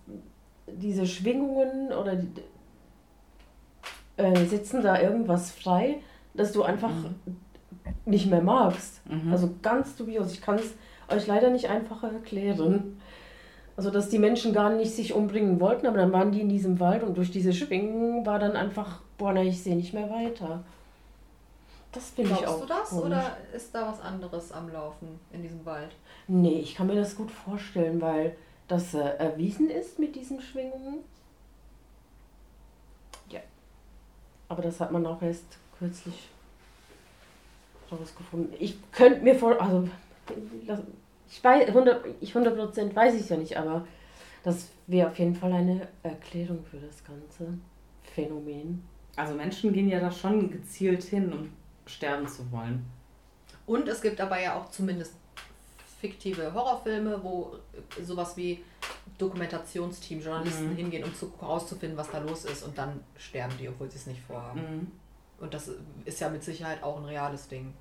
diese 0.68 1.06
Schwingungen 1.06 1.92
oder 1.92 2.16
die, 2.16 2.30
äh, 4.18 4.46
setzen 4.46 4.82
da 4.82 5.02
irgendwas 5.02 5.52
frei, 5.52 5.98
dass 6.34 6.52
du 6.52 6.64
einfach 6.64 6.92
nicht 8.06 8.30
mehr 8.30 8.42
magst. 8.42 9.02
Mhm. 9.10 9.32
Also 9.32 9.50
ganz 9.62 9.96
dubios. 9.96 10.34
Ich 10.34 10.42
kann 10.42 10.56
es 10.56 10.74
euch 11.10 11.28
leider 11.28 11.50
nicht 11.50 11.70
einfacher 11.70 12.12
erklären. 12.12 12.98
Also, 13.78 13.90
dass 13.90 14.10
die 14.10 14.20
Menschen 14.20 14.54
gar 14.54 14.70
nicht 14.70 14.92
sich 14.92 15.14
umbringen 15.14 15.60
wollten, 15.60 15.88
aber 15.88 15.98
dann 15.98 16.12
waren 16.12 16.32
die 16.32 16.42
in 16.42 16.50
diesem 16.50 16.80
Wald 16.80 17.04
und 17.04 17.18
durch 17.18 17.32
diese 17.32 17.54
Schwingen 17.54 18.26
war 18.26 18.38
dann 18.38 18.56
einfach, 18.56 19.02
boah, 19.18 19.34
na, 19.34 19.42
ich 19.42 19.64
sehe 19.64 19.76
nicht 19.76 19.94
mehr 19.94 20.10
weiter. 20.10 20.64
Das 21.92 22.10
finde 22.12 22.32
ich 22.32 22.48
auch. 22.48 22.58
Glaubst 22.58 22.64
du 22.64 22.68
das 22.68 22.90
komisch. 22.90 23.06
oder 23.06 23.38
ist 23.54 23.76
da 23.76 23.88
was 23.88 24.02
anderes 24.02 24.52
am 24.52 24.72
Laufen 24.72 25.20
in 25.32 25.42
diesem 25.42 25.66
Wald? 25.66 25.92
Nee, 26.28 26.60
ich 26.60 26.76
kann 26.76 26.88
mir 26.88 26.96
das 26.96 27.16
gut 27.16 27.32
vorstellen, 27.32 28.00
weil 28.00 28.36
das 28.68 28.94
äh, 28.94 29.00
erwiesen 29.00 29.70
ist 29.70 30.00
mit 30.00 30.16
diesen 30.16 30.42
Schwingungen. 30.42 31.00
Ja. 33.30 33.42
Aber 34.48 34.62
das 34.62 34.80
hat 34.80 34.92
man 34.92 35.06
auch 35.06 35.22
erst 35.22 35.58
kürzlich 35.78 36.30
rausgefunden. 37.92 38.54
Ich 38.60 38.78
könnte 38.94 39.22
mir 39.22 39.36
vor, 39.36 39.62
also 39.62 39.90
ich 41.30 41.44
weiß, 41.44 41.68
100, 41.68 42.06
ich 42.22 42.34
100% 42.34 42.96
weiß 42.96 43.16
ich 43.16 43.30
ja 43.30 43.36
nicht, 43.36 43.58
aber 43.58 43.86
das 44.44 44.70
wäre 44.88 45.10
auf 45.10 45.20
jeden 45.20 45.36
Fall 45.36 45.52
eine 45.52 45.88
Erklärung 46.04 46.64
für 46.64 46.78
das 46.78 47.04
ganze 47.04 47.54
Phänomen. 48.04 48.84
Also 49.18 49.34
Menschen 49.34 49.74
gehen 49.74 49.90
ja 49.90 50.00
da 50.00 50.10
schon 50.10 50.50
gezielt 50.50 51.04
hin, 51.04 51.34
um 51.34 51.50
sterben 51.86 52.28
zu 52.28 52.50
wollen. 52.52 52.86
Und 53.66 53.88
es 53.88 54.02
gibt 54.02 54.20
aber 54.22 54.40
ja 54.40 54.56
auch 54.56 54.70
zumindest 54.72 55.14
fiktive 56.00 56.54
Horrorfilme, 56.54 57.24
wo 57.24 57.56
sowas 58.04 58.36
wie 58.38 58.64
Dokumentationsteam, 59.18 60.20
Journalisten 60.22 60.72
Mhm. 60.72 60.76
hingehen, 60.76 61.04
um 61.04 61.14
zu, 61.16 61.32
herauszufinden, 61.40 61.98
was 61.98 62.10
da 62.10 62.18
los 62.20 62.46
ist 62.46 62.64
und 62.64 62.78
dann 62.78 63.00
sterben 63.18 63.54
die, 63.60 63.70
obwohl 63.70 63.90
sie 63.90 63.98
es 63.98 64.08
nicht 64.08 64.22
vorhaben. 64.22 64.60
Mhm. 64.60 64.92
Und 65.40 65.54
das 65.54 65.70
ist 66.06 66.20
ja 66.20 66.30
mit 66.30 66.44
Sicherheit 66.44 66.82
auch 66.84 66.98
ein 66.98 67.06
reales 67.06 67.48
Ding, 67.48 67.74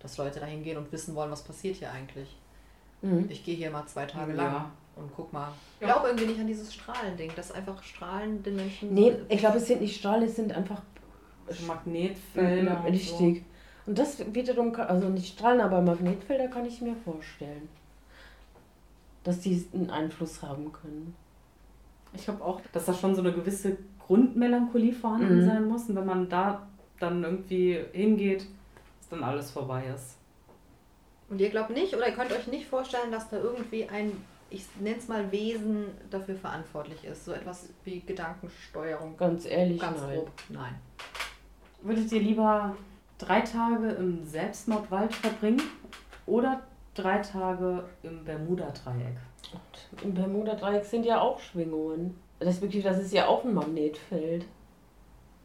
dass 0.00 0.16
Leute 0.18 0.40
da 0.40 0.46
hingehen 0.46 0.76
und 0.76 0.90
wissen 0.92 1.14
wollen, 1.14 1.30
was 1.30 1.42
passiert 1.42 1.76
hier 1.76 1.90
eigentlich. 1.92 2.36
Mhm. 3.02 3.26
Ich 3.28 3.44
gehe 3.44 3.54
hier 3.56 3.70
mal 3.70 3.86
zwei 3.86 4.06
Tage 4.06 4.32
Ja. 4.32 4.42
lang 4.42 4.72
und 4.96 5.10
guck 5.14 5.32
mal. 5.32 5.52
Ich 5.80 5.86
Ja. 5.86 5.94
glaube 5.94 6.08
irgendwie 6.08 6.26
nicht 6.26 6.40
an 6.40 6.46
dieses 6.48 6.74
Strahlending, 6.74 7.32
dass 7.36 7.52
einfach 7.52 7.80
Strahlen 7.82 8.42
den 8.42 8.56
Menschen. 8.56 8.92
Nee, 8.92 9.14
ich 9.28 9.38
glaube, 9.38 9.58
es 9.58 9.66
sind 9.66 9.80
nicht 9.80 9.96
Strahlen, 9.98 10.24
es 10.24 10.34
sind 10.36 10.52
einfach 10.52 10.82
Magnetfelder. 11.66 12.80
und 12.84 12.92
Richtig. 12.92 13.44
Und 13.86 13.98
das 13.98 14.22
wiederum, 14.34 14.72
kann, 14.72 14.86
also 14.88 15.08
nicht 15.08 15.34
strahlen, 15.38 15.60
aber 15.60 15.80
Magnetfelder 15.80 16.48
kann 16.48 16.66
ich 16.66 16.80
mir 16.80 16.94
vorstellen, 17.04 17.68
dass 19.24 19.40
die 19.40 19.66
einen 19.72 19.90
Einfluss 19.90 20.42
haben 20.42 20.72
können. 20.72 21.14
Ich 22.14 22.24
glaube 22.24 22.44
auch, 22.44 22.60
dass 22.72 22.86
da 22.86 22.94
schon 22.94 23.14
so 23.14 23.20
eine 23.22 23.32
gewisse 23.32 23.76
Grundmelancholie 24.06 24.92
vorhanden 24.92 25.42
Mhm. 25.42 25.46
sein 25.46 25.64
muss. 25.68 25.88
Und 25.88 25.96
wenn 25.96 26.06
man 26.06 26.28
da 26.28 26.66
dann 27.00 27.22
irgendwie 27.22 27.78
hingeht, 27.92 28.46
dass 29.00 29.08
dann 29.10 29.22
alles 29.22 29.50
vorbei 29.50 29.84
ist. 29.94 30.16
Und 31.30 31.40
ihr 31.40 31.50
glaubt 31.50 31.70
nicht 31.70 31.94
oder 31.94 32.08
ihr 32.08 32.14
könnt 32.14 32.32
euch 32.32 32.46
nicht 32.46 32.66
vorstellen, 32.66 33.12
dass 33.12 33.28
da 33.28 33.36
irgendwie 33.38 33.86
ein, 33.88 34.12
ich 34.50 34.64
nenne 34.80 34.96
es 34.96 35.08
mal 35.08 35.30
Wesen 35.30 35.84
dafür 36.10 36.34
verantwortlich 36.36 37.04
ist. 37.04 37.26
So 37.26 37.32
etwas 37.32 37.68
wie 37.84 38.00
Gedankensteuerung. 38.00 39.16
Ganz 39.18 39.44
ehrlich, 39.44 39.78
Ganz 39.80 40.00
nein. 40.00 40.16
grob. 40.16 40.30
Nein. 40.48 40.74
Würdet 41.80 42.10
ihr 42.12 42.20
lieber 42.20 42.76
drei 43.18 43.40
Tage 43.40 43.90
im 43.92 44.24
Selbstmordwald 44.24 45.14
verbringen 45.14 45.62
oder 46.26 46.62
drei 46.94 47.18
Tage 47.18 47.84
im 48.02 48.24
Bermuda-Dreieck? 48.24 49.16
Im 50.02 50.14
Bermuda-Dreieck 50.14 50.84
sind 50.84 51.04
ja 51.06 51.20
auch 51.20 51.38
Schwingungen. 51.40 52.18
Respektive, 52.40 52.88
das 52.88 52.98
ist 52.98 53.12
ja 53.12 53.26
auch 53.26 53.44
ein 53.44 53.54
Magnetfeld. 53.54 54.44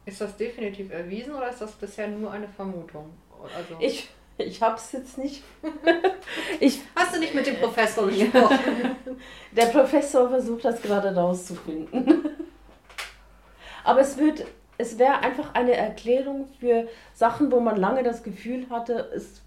Ist 0.06 0.20
das 0.22 0.36
definitiv 0.36 0.92
erwiesen 0.92 1.34
oder 1.34 1.50
ist 1.50 1.62
das 1.62 1.72
bisher 1.74 2.08
nur 2.08 2.32
eine 2.32 2.48
Vermutung? 2.48 3.12
Also, 3.56 3.76
Ich, 3.80 4.10
ich 4.38 4.62
hab's 4.62 4.92
jetzt 4.92 5.18
nicht. 5.18 5.44
ich, 6.60 6.82
Hast 6.96 7.16
du 7.16 7.20
nicht 7.20 7.34
mit 7.34 7.46
dem 7.48 7.56
Professor 7.58 8.08
gesprochen? 8.08 8.60
der 9.52 9.66
Professor 9.68 10.30
versucht 10.30 10.66
das 10.66 10.82
gerade 10.82 11.16
rauszufinden. 11.16 12.26
Aber 13.84 14.02
es 14.02 14.18
wird, 14.18 14.46
es 14.78 14.98
wäre 14.98 15.20
einfach 15.20 15.54
eine 15.54 15.74
Erklärung 15.74 16.48
für 16.60 16.88
Sachen, 17.14 17.52
wo 17.52 17.60
man 17.60 17.78
lange 17.78 18.04
das 18.04 18.24
Gefühl 18.24 18.70
hatte, 18.70 19.12
es 19.16 19.42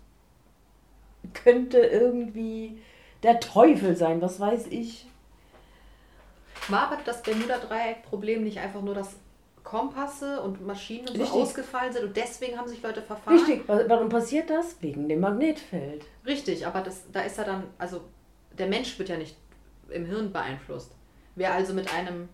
könnte 1.34 1.78
irgendwie 1.78 2.80
der 3.22 3.40
Teufel 3.40 3.96
sein, 3.96 4.22
was 4.22 4.38
weiß 4.38 4.68
ich. 4.68 5.06
War 6.68 6.90
aber 6.92 6.98
das 7.04 7.22
Bermuda-Dreieck-Problem 7.22 8.42
nicht 8.44 8.58
einfach 8.58 8.82
nur, 8.82 8.94
dass 8.94 9.16
Kompasse 9.62 10.40
und 10.42 10.64
Maschinen 10.64 11.08
und 11.08 11.16
so 11.16 11.22
Richtig. 11.22 11.40
ausgefallen 11.42 11.92
sind 11.92 12.04
und 12.04 12.16
deswegen 12.16 12.56
haben 12.56 12.68
sich 12.68 12.82
Leute 12.82 13.02
verfahren? 13.02 13.36
Richtig, 13.36 13.68
wa- 13.68 13.84
warum 13.88 14.08
passiert 14.08 14.48
das? 14.48 14.80
Wegen 14.80 15.08
dem 15.08 15.20
Magnetfeld. 15.20 16.04
Richtig, 16.24 16.66
aber 16.66 16.80
das, 16.82 17.02
da 17.12 17.20
ist 17.22 17.36
er 17.38 17.44
dann, 17.44 17.64
also 17.78 18.00
der 18.56 18.68
Mensch 18.68 18.96
wird 18.98 19.08
ja 19.08 19.16
nicht 19.16 19.36
im 19.90 20.06
Hirn 20.06 20.32
beeinflusst. 20.32 20.92
Wer 21.34 21.52
also 21.52 21.74
mit 21.74 21.92
einem 21.92 22.28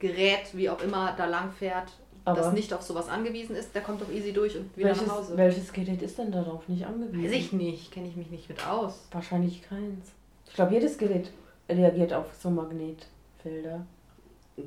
Gerät, 0.00 0.50
wie 0.52 0.68
auch 0.68 0.80
immer, 0.82 1.14
da 1.16 1.26
lang 1.26 1.52
fährt, 1.52 1.90
das 2.24 2.38
Aber- 2.46 2.52
nicht 2.52 2.72
auf 2.74 2.82
sowas 2.82 3.08
angewiesen 3.08 3.56
ist, 3.56 3.74
der 3.74 3.82
kommt 3.82 4.00
doch 4.02 4.10
easy 4.10 4.32
durch 4.32 4.56
und 4.56 4.76
wieder 4.76 4.88
Welches, 4.90 5.06
nach 5.06 5.16
Hause. 5.16 5.36
welches 5.36 5.72
Gerät 5.72 6.02
ist 6.02 6.18
denn 6.18 6.30
darauf 6.32 6.68
nicht 6.68 6.84
angewiesen? 6.86 7.24
Weiß 7.24 7.32
ich 7.32 7.52
nicht, 7.52 7.90
kenne 7.92 8.08
ich 8.08 8.16
mich 8.16 8.30
nicht 8.30 8.48
mit 8.48 8.66
aus. 8.66 9.06
Wahrscheinlich 9.12 9.62
keins. 9.62 10.12
Ich 10.46 10.54
glaube, 10.54 10.74
jedes 10.74 10.98
Gerät 10.98 11.30
reagiert 11.68 12.12
auf 12.12 12.26
so 12.34 12.50
Magnetfelder. 12.50 13.86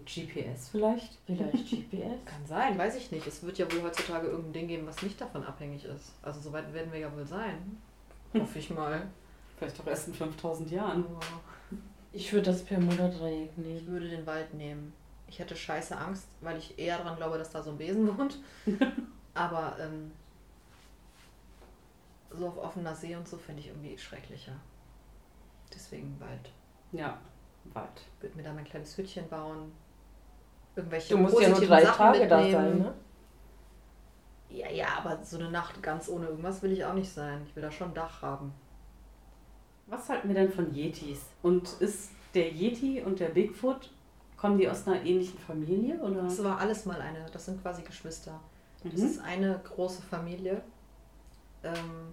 GPS 0.05 0.69
vielleicht? 0.69 1.17
Vielleicht 1.25 1.53
GPS. 1.69 2.23
Kann 2.25 2.45
sein, 2.47 2.77
weiß 2.77 2.95
ich 2.95 3.11
nicht. 3.11 3.27
Es 3.27 3.43
wird 3.43 3.57
ja 3.57 3.69
wohl 3.71 3.83
heutzutage 3.83 4.27
irgendein 4.27 4.53
Ding 4.53 4.67
geben, 4.69 4.87
was 4.87 5.01
nicht 5.01 5.19
davon 5.19 5.43
abhängig 5.43 5.83
ist. 5.83 6.13
Also 6.21 6.39
soweit 6.39 6.73
werden 6.73 6.91
wir 6.93 6.99
ja 6.99 7.13
wohl 7.13 7.25
sein. 7.25 7.77
Hoffe 8.33 8.59
ich 8.59 8.69
mal. 8.69 9.07
Vielleicht 9.57 9.79
auch 9.81 9.87
erst 9.87 10.07
in 10.07 10.13
5000 10.13 10.71
Jahren. 10.71 11.03
Ich 12.13 12.31
würde 12.31 12.45
das 12.47 12.63
Bermuda-Dreieck 12.63 13.49
Ich 13.57 13.57
nehmen. 13.57 13.87
würde 13.87 14.09
den 14.09 14.25
Wald 14.25 14.53
nehmen. 14.53 14.93
Ich 15.31 15.39
hätte 15.39 15.55
scheiße 15.55 15.97
Angst, 15.97 16.27
weil 16.41 16.57
ich 16.57 16.77
eher 16.77 16.97
daran 16.97 17.15
glaube, 17.15 17.37
dass 17.37 17.51
da 17.51 17.63
so 17.63 17.71
ein 17.71 17.77
Besen 17.77 18.05
wohnt. 18.17 18.37
Aber 19.33 19.77
ähm, 19.79 20.11
so 22.31 22.49
auf 22.49 22.57
offener 22.57 22.93
See 22.93 23.15
und 23.15 23.25
so 23.27 23.37
finde 23.37 23.61
ich 23.61 23.69
irgendwie 23.69 23.97
schrecklicher. 23.97 24.51
Deswegen 25.73 26.19
Wald. 26.19 26.51
Ja, 26.91 27.17
Wald. 27.73 27.89
Ich 28.17 28.23
würde 28.23 28.35
mir 28.35 28.43
da 28.43 28.51
mein 28.51 28.65
kleines 28.65 28.97
Hütchen 28.97 29.29
bauen. 29.29 29.71
Irgendwelche 30.75 31.15
Du 31.15 31.21
musst 31.21 31.39
ja 31.39 31.47
nur 31.47 31.61
drei 31.61 31.83
Sachen 31.85 31.97
Tage 31.97 32.27
da 32.27 32.37
mitnehmen. 32.41 32.51
sein, 32.51 32.77
ne? 32.79 32.93
Ja, 34.49 34.69
ja, 34.69 34.87
aber 34.97 35.23
so 35.23 35.37
eine 35.37 35.49
Nacht 35.49 35.81
ganz 35.81 36.09
ohne 36.09 36.25
irgendwas 36.27 36.61
will 36.61 36.73
ich 36.73 36.83
auch 36.83 36.93
nicht 36.93 37.09
sein. 37.09 37.41
Ich 37.47 37.55
will 37.55 37.63
da 37.63 37.71
schon 37.71 37.89
ein 37.89 37.93
Dach 37.93 38.21
haben. 38.21 38.53
Was 39.87 40.09
halten 40.09 40.27
wir 40.27 40.35
denn 40.35 40.51
von 40.51 40.73
Yetis? 40.73 41.21
Und 41.41 41.71
ist 41.79 42.11
der 42.33 42.51
Yeti 42.51 43.01
und 43.01 43.21
der 43.21 43.29
Bigfoot, 43.29 43.91
kommen 44.41 44.58
die 44.58 44.67
aus 44.67 44.88
einer 44.88 45.04
ähnlichen 45.06 45.38
Familie? 45.38 45.99
Oder? 46.01 46.23
Das 46.23 46.43
war 46.43 46.58
alles 46.58 46.86
mal 46.86 46.99
eine. 46.99 47.23
Das 47.32 47.45
sind 47.45 47.62
quasi 47.62 47.84
Geschwister. 47.84 48.39
Das 48.84 48.93
Mhm. 48.99 49.06
ist 49.06 49.19
eine 49.21 49.62
große 49.63 50.01
Familie. 50.01 50.62
Ähm, 51.63 52.12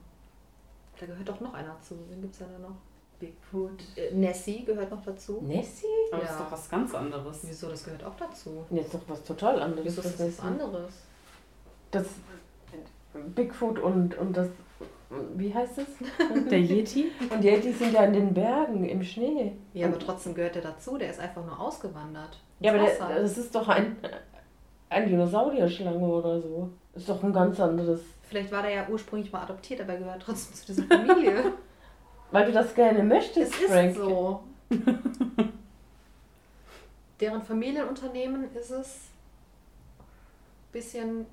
da 1.01 1.07
gehört 1.07 1.27
doch 1.27 1.41
noch 1.41 1.55
einer 1.55 1.81
zu. 1.81 1.95
Wen 2.11 2.21
gibt 2.21 2.35
es 2.35 2.41
denn 2.41 2.49
da 2.53 2.59
noch? 2.59 2.77
Bigfoot. 3.19 3.83
Äh, 3.97 4.15
Nessie 4.15 4.65
gehört 4.67 4.91
noch 4.91 5.03
dazu. 5.03 5.41
Nessie? 5.41 5.87
Aber 6.13 6.21
das 6.21 6.31
Ja. 6.31 6.37
ist 6.37 6.45
doch 6.45 6.53
was 6.53 6.69
ganz 6.69 6.95
anderes. 6.95 7.39
Wieso, 7.45 7.71
das 7.71 7.83
gehört 7.83 8.05
auch 8.05 8.15
dazu. 8.17 8.65
Jetzt 8.71 8.93
doch 8.93 9.01
was 9.09 9.25
total 9.25 9.63
anderes. 9.63 9.87
Wieso 9.87 10.01
ist 10.03 10.07
das 10.07 10.21
was 10.21 10.27
Nessie. 10.27 10.43
anderes? 10.43 10.93
Das 11.91 12.07
Bigfoot 13.35 13.79
und, 13.79 14.17
und 14.19 14.37
das. 14.37 14.49
Wie 15.11 15.55
heißt 15.55 15.79
es? 15.79 15.87
Der 16.51 16.61
Yeti? 16.61 17.11
Und 17.31 17.43
die 17.43 17.49
Yetis 17.49 17.79
sind 17.79 17.95
ja 17.95 18.05
in 18.05 18.13
den 18.13 18.35
Bergen, 18.35 18.85
im 18.85 19.03
Schnee. 19.03 19.53
Ja, 19.73 19.87
aber 19.87 19.99
trotzdem 19.99 20.35
gehört 20.35 20.55
der 20.55 20.63
dazu. 20.63 20.99
Der 20.99 21.11
ist 21.11 21.19
einfach 21.21 21.45
nur 21.45 21.59
ausgewandert. 21.59 22.39
Ja, 22.61 22.75
aber 22.75 22.85
der, 22.85 23.21
das 23.23 23.39
ist 23.39 23.55
doch 23.55 23.69
ein, 23.69 23.97
ein 24.91 25.09
Dinosaurierschlange 25.09 26.07
oder 26.07 26.41
so. 26.41 26.71
Ist 26.95 27.09
doch 27.09 27.23
ein 27.23 27.33
ganz 27.33 27.59
anderes. 27.59 28.03
Vielleicht 28.25 28.53
war 28.53 28.63
der 28.63 28.73
ja 28.73 28.89
ursprünglich 28.89 29.33
mal 29.33 29.43
adoptiert, 29.43 29.81
aber 29.81 29.95
er 29.95 29.99
gehört 30.01 30.23
trotzdem 30.23 30.55
zu 30.55 30.67
dieser 30.67 30.83
Familie. 30.85 31.53
Weil 32.31 32.47
du 32.47 32.53
das 32.53 32.75
gerne 32.75 33.03
möchtest, 33.03 33.55
es 33.55 33.61
ist 33.61 33.71
Frank. 33.71 33.97
so. 33.97 34.43
Deren 37.21 37.43
Familienunternehmen 37.43 38.55
ist 38.55 38.71
es, 38.71 39.09
bisschen 40.73 41.25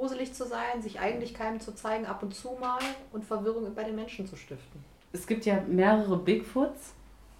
gruselig 0.00 0.32
zu 0.32 0.46
sein, 0.46 0.80
sich 0.80 0.98
eigentlich 0.98 1.34
keinem 1.34 1.60
zu 1.60 1.74
zeigen, 1.74 2.06
ab 2.06 2.22
und 2.22 2.34
zu 2.34 2.56
mal 2.58 2.78
und 3.12 3.22
Verwirrung 3.24 3.74
bei 3.74 3.84
den 3.84 3.94
Menschen 3.96 4.26
zu 4.26 4.34
stiften. 4.36 4.82
Es 5.12 5.26
gibt 5.26 5.44
ja 5.44 5.60
mehrere 5.68 6.16
Bigfoots. 6.16 6.94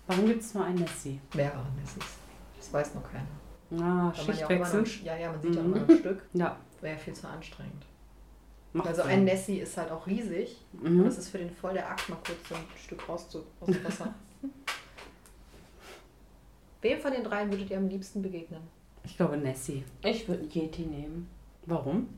Warum 0.07 0.27
gibt 0.27 0.43
es 0.43 0.53
nur 0.55 0.65
einen 0.65 0.79
Nessie? 0.81 1.19
Mehrere 1.35 1.65
Nessis. 1.81 2.05
Das 2.59 2.73
weiß 2.73 2.95
noch 2.97 3.05
keiner. 3.11 3.83
Ah, 3.83 4.13
Weil 4.15 4.27
ja, 4.27 4.35
Schichtwechsel. 4.35 4.85
ja, 5.05 5.17
ja, 5.17 5.31
man 5.33 5.41
sieht 5.41 5.55
ja 5.55 5.63
Mhm. 5.63 5.75
immer 5.75 5.89
ein 5.89 5.99
Stück. 5.99 6.23
Ja, 6.35 6.57
Wäre 6.83 6.95
ja 6.97 6.99
viel 7.01 7.15
zu 7.15 7.29
anstrengend. 7.29 7.87
macht 8.75 8.89
Also 8.89 9.03
Sinn. 9.03 9.11
ein 9.13 9.25
Nessie 9.25 9.61
ist 9.61 9.77
halt 9.79 9.91
auch 9.91 10.07
riesig. 10.07 10.59
Und 10.83 10.99
Mhm. 10.99 11.05
das 11.05 11.17
ist 11.19 11.29
für 11.31 11.39
den 11.39 11.51
voll 11.51 11.73
der 11.75 11.89
Akt, 11.89 12.09
mal 12.11 12.17
kurz 12.27 12.47
so 12.49 12.55
ein 12.57 12.65
Stück 12.77 13.09
raus 13.09 13.29
zu, 13.31 13.43
aus 13.61 13.69
dem 13.69 13.83
Wasser. 13.85 14.13
Wem 16.83 16.99
von 17.01 17.13
den 17.13 17.25
dreien 17.25 17.51
würdet 17.51 17.71
ihr 17.71 17.77
am 17.79 17.89
liebsten 17.89 18.21
begegnen? 18.23 18.61
Ich 19.05 19.17
glaube 19.17 19.37
Nessie. 19.39 19.85
Ich 20.05 20.29
würde 20.29 20.43
einen 20.43 20.51
Yeti 20.53 20.83
nehmen. 20.83 21.29
Warum? 21.67 22.09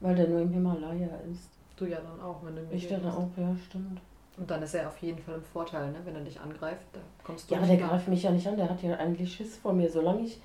Weil 0.00 0.14
der 0.14 0.28
nur 0.28 0.40
im 0.40 0.50
Himalaya 0.50 1.08
ist. 1.30 1.50
Du 1.76 1.86
ja 1.86 2.00
dann 2.00 2.20
auch, 2.20 2.44
wenn 2.44 2.56
du 2.56 2.62
mir 2.62 2.72
Ich 2.72 2.88
dachte 2.88 3.08
auch, 3.12 3.28
ja, 3.36 3.54
stimmt. 3.66 4.00
Und 4.36 4.48
dann 4.50 4.62
ist 4.62 4.74
er 4.74 4.88
auf 4.88 4.98
jeden 4.98 5.18
Fall 5.18 5.36
im 5.36 5.42
Vorteil, 5.42 5.90
ne? 5.90 5.98
wenn 6.04 6.14
er 6.14 6.22
dich 6.22 6.40
angreift. 6.40 6.86
Da 6.92 7.00
kommst 7.24 7.50
du 7.50 7.54
Ja, 7.54 7.60
aber 7.60 7.68
der 7.68 7.76
greift 7.76 8.06
mich 8.08 8.22
ja 8.22 8.30
nicht 8.30 8.46
an. 8.46 8.56
Der 8.56 8.70
hat 8.70 8.82
ja 8.82 8.96
eigentlich 8.96 9.34
Schiss 9.34 9.56
vor 9.56 9.72
mir. 9.72 9.90
Solange 9.90 10.22
ich 10.22 10.40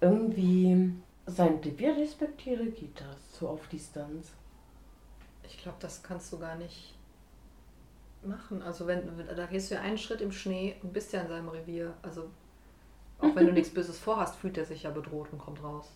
irgendwie 0.00 0.94
sein 1.26 1.60
Revier 1.62 1.96
respektiere, 1.96 2.66
geht 2.66 2.98
das 2.98 3.38
so 3.38 3.48
auf 3.48 3.68
Distanz. 3.68 4.32
Ich 5.44 5.58
glaube, 5.58 5.76
das 5.80 6.02
kannst 6.02 6.32
du 6.32 6.38
gar 6.38 6.56
nicht 6.56 6.94
machen. 8.22 8.62
Also 8.62 8.86
wenn 8.86 9.02
da 9.36 9.46
gehst 9.46 9.70
du 9.70 9.74
ja 9.74 9.82
einen 9.82 9.98
Schritt 9.98 10.20
im 10.22 10.32
Schnee 10.32 10.76
und 10.82 10.92
bist 10.92 11.12
ja 11.12 11.20
in 11.20 11.28
seinem 11.28 11.48
Revier. 11.48 11.92
Also 12.02 12.30
auch 13.18 13.34
wenn 13.34 13.46
du 13.46 13.52
nichts 13.54 13.72
Böses 13.72 13.98
vorhast, 13.98 14.36
fühlt 14.36 14.56
er 14.56 14.64
sich 14.64 14.84
ja 14.84 14.90
bedroht 14.90 15.28
und 15.32 15.38
kommt 15.38 15.62
raus. 15.62 15.90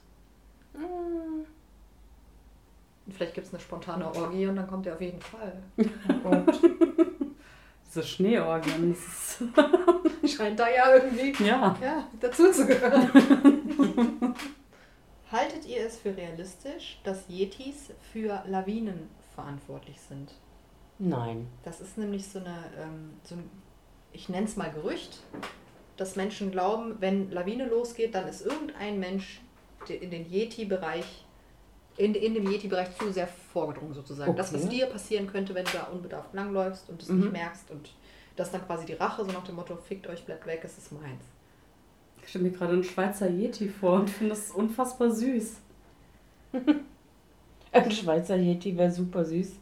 Und 3.06 3.14
vielleicht 3.14 3.34
gibt 3.34 3.46
es 3.46 3.52
eine 3.52 3.60
spontane 3.60 4.06
Orgie 4.14 4.46
und 4.46 4.56
dann 4.56 4.66
kommt 4.66 4.86
er 4.86 4.94
auf 4.94 5.00
jeden 5.00 5.20
Fall. 5.20 5.62
Gott. 6.22 6.60
Diese 7.86 8.02
Schneeorgien. 8.04 8.96
Scheint 10.26 10.60
da 10.60 10.68
ja 10.68 10.94
irgendwie 10.94 11.44
ja. 11.44 11.76
ja, 11.82 12.08
dazu 12.20 12.52
zu 12.52 12.66
gehören. 12.66 13.10
Haltet 15.32 15.66
ihr 15.66 15.86
es 15.86 15.98
für 15.98 16.16
realistisch, 16.16 17.00
dass 17.04 17.28
Yetis 17.28 17.92
für 18.12 18.42
Lawinen 18.46 19.08
verantwortlich 19.34 20.00
sind? 20.00 20.32
Nein. 20.98 21.48
Das 21.64 21.80
ist 21.80 21.98
nämlich 21.98 22.28
so 22.28 22.40
eine, 22.40 22.56
ähm, 22.78 23.14
so 23.24 23.36
ein, 23.36 23.50
ich 24.12 24.28
nenne 24.28 24.46
es 24.46 24.56
mal 24.56 24.70
Gerücht, 24.70 25.22
dass 25.96 26.16
Menschen 26.16 26.50
glauben, 26.50 26.96
wenn 27.00 27.30
Lawine 27.30 27.66
losgeht, 27.66 28.14
dann 28.14 28.28
ist 28.28 28.44
irgendein 28.44 28.98
Mensch 28.98 29.40
der 29.88 30.02
in 30.02 30.10
den 30.10 30.30
Yeti-Bereich, 30.30 31.24
in, 31.96 32.14
in 32.14 32.35
dem 32.35 32.50
Yeti-Bereich 32.50 32.96
zu 32.96 33.12
sehr 33.12 33.26
vorgedrungen 33.26 33.92
sozusagen. 33.94 34.35
Das, 34.37 34.53
was 34.55 34.64
Okay. 34.64 34.70
dir 34.76 34.87
passieren 34.87 35.26
könnte, 35.26 35.55
wenn 35.55 35.64
du 35.64 35.72
da 35.72 35.85
unbedarft 35.85 36.33
langläufst 36.35 36.88
und 36.88 37.03
es 37.03 37.09
Mhm. 37.09 37.20
nicht 37.20 37.33
merkst 37.33 37.70
und 37.70 37.90
das 38.37 38.48
ist 38.48 38.55
dann 38.55 38.64
quasi 38.66 38.87
die 38.87 38.94
Rache, 38.94 39.24
so 39.24 39.33
nach 39.33 39.44
dem 39.44 39.57
Motto, 39.57 39.76
fickt 39.76 40.07
euch, 40.07 40.24
bleibt 40.24 40.46
weg, 40.46 40.61
es 40.64 40.79
ist 40.79 40.92
meins. 40.92 41.24
Ich 42.22 42.29
stelle 42.31 42.44
mir 42.44 42.50
gerade 42.53 42.72
einen 42.74 42.85
Schweizer 42.85 43.29
Yeti 43.29 43.68
vor 43.68 44.00
und 44.00 44.11
finde 44.11 44.31
das 44.35 44.50
unfassbar 44.50 45.11
süß. 45.11 45.57
Ein 47.72 47.90
Schweizer 47.90 48.37
Yeti 48.37 48.76
wäre 48.76 48.90
super 48.90 49.24
süß. 49.24 49.53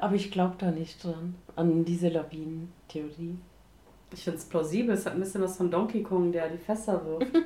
Aber 0.00 0.14
ich 0.14 0.30
glaube 0.30 0.56
da 0.58 0.70
nicht 0.70 1.02
dran, 1.04 1.34
an 1.56 1.84
diese 1.84 2.08
Lawinen-Theorie. 2.08 3.36
Ich 4.12 4.24
finde 4.24 4.38
es 4.38 4.44
plausibel. 4.44 4.94
Es 4.94 5.06
hat 5.06 5.14
ein 5.14 5.20
bisschen 5.20 5.42
was 5.42 5.56
von 5.56 5.70
Donkey 5.70 6.02
Kong, 6.02 6.32
der 6.32 6.48
die 6.48 6.58
Fässer 6.58 7.04
wirft. 7.06 7.26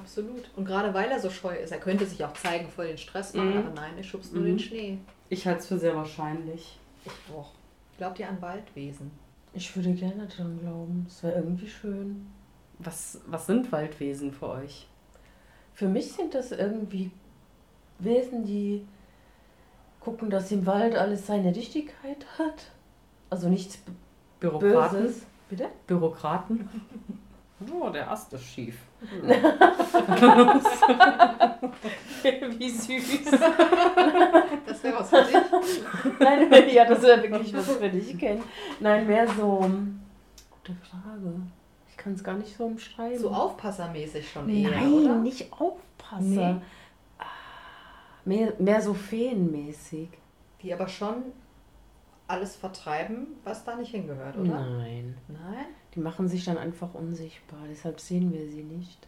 Absolut. 0.00 0.50
Und 0.56 0.64
gerade 0.64 0.92
weil 0.94 1.10
er 1.10 1.20
so 1.20 1.30
scheu 1.30 1.54
ist, 1.54 1.70
er 1.72 1.78
könnte 1.78 2.06
sich 2.06 2.24
auch 2.24 2.32
zeigen, 2.34 2.68
voll 2.68 2.88
den 2.88 2.98
Stress 2.98 3.34
machen, 3.34 3.50
Mhm. 3.52 3.58
aber 3.58 3.70
nein, 3.74 3.92
er 3.96 4.02
schubst 4.02 4.32
nur 4.32 4.42
Mhm. 4.42 4.46
den 4.46 4.58
Schnee. 4.58 4.98
Ich 5.28 5.46
halte 5.46 5.60
es 5.60 5.66
für 5.66 5.78
sehr 5.78 5.94
wahrscheinlich. 5.94 6.78
Ich 7.04 7.34
auch. 7.34 7.52
Glaubt 7.98 8.18
ihr 8.18 8.28
an 8.28 8.40
Waldwesen? 8.40 9.10
Ich 9.52 9.74
würde 9.76 9.92
gerne 9.92 10.26
dran 10.26 10.58
glauben. 10.60 11.06
Es 11.08 11.22
wäre 11.22 11.34
irgendwie 11.36 11.68
schön. 11.68 12.26
Was, 12.78 13.20
was 13.26 13.46
sind 13.46 13.70
Waldwesen 13.72 14.32
für 14.32 14.48
euch? 14.48 14.88
Für 15.74 15.86
mich 15.88 16.12
sind 16.12 16.34
das 16.34 16.50
irgendwie 16.52 17.10
Wesen, 17.98 18.44
die 18.44 18.86
gucken, 20.00 20.30
dass 20.30 20.50
im 20.50 20.64
Wald 20.66 20.94
alles 20.94 21.26
seine 21.26 21.54
Richtigkeit 21.54 22.24
hat. 22.38 22.70
Also 23.28 23.48
nichts 23.48 23.76
B- 23.76 23.92
Bürokraten? 24.40 25.02
Böses. 25.02 25.22
Bitte? 25.48 25.68
Bürokraten? 25.86 26.68
Oh, 27.78 27.90
der 27.90 28.10
Ast 28.10 28.32
ist 28.32 28.44
schief. 28.44 28.78
Wie 32.58 32.70
süß. 32.70 33.30
Das 34.66 34.82
wäre 34.84 34.98
was 34.98 35.08
für 35.10 35.22
dich. 35.22 35.34
Nein, 36.18 36.50
ja, 36.72 36.84
das 36.84 37.02
wäre 37.02 37.22
wirklich 37.22 37.54
was 37.54 37.76
für 37.76 37.88
dich, 37.88 38.18
Ken. 38.18 38.42
Nein, 38.78 39.06
mehr 39.06 39.26
so. 39.28 39.58
Gute 40.50 40.74
Frage. 40.82 41.40
Ich 41.88 41.96
kann 41.96 42.12
es 42.14 42.22
gar 42.22 42.34
nicht 42.34 42.54
so 42.56 42.66
umschreiben. 42.66 43.18
So 43.18 43.30
aufpassermäßig 43.30 44.30
schon 44.30 44.48
eher, 44.48 44.70
Nein, 44.70 44.92
oder? 44.92 45.14
nicht 45.16 45.52
Aufpasser. 45.52 46.20
Nee. 46.22 46.56
Ah, 47.18 47.24
Mehr, 48.24 48.52
mehr 48.58 48.80
so 48.82 48.94
feenmäßig. 48.94 50.08
Die 50.62 50.72
aber 50.74 50.88
schon 50.88 51.22
alles 52.28 52.54
vertreiben, 52.56 53.28
was 53.44 53.64
da 53.64 53.76
nicht 53.76 53.90
hingehört, 53.92 54.36
oder? 54.36 54.60
Nein. 54.60 55.16
Nein? 55.28 55.66
Die 55.94 56.00
machen 56.00 56.28
sich 56.28 56.44
dann 56.44 56.56
einfach 56.58 56.94
unsichtbar, 56.94 57.58
deshalb 57.68 58.00
sehen 58.00 58.32
wir 58.32 58.46
sie 58.48 58.62
nicht. 58.62 59.06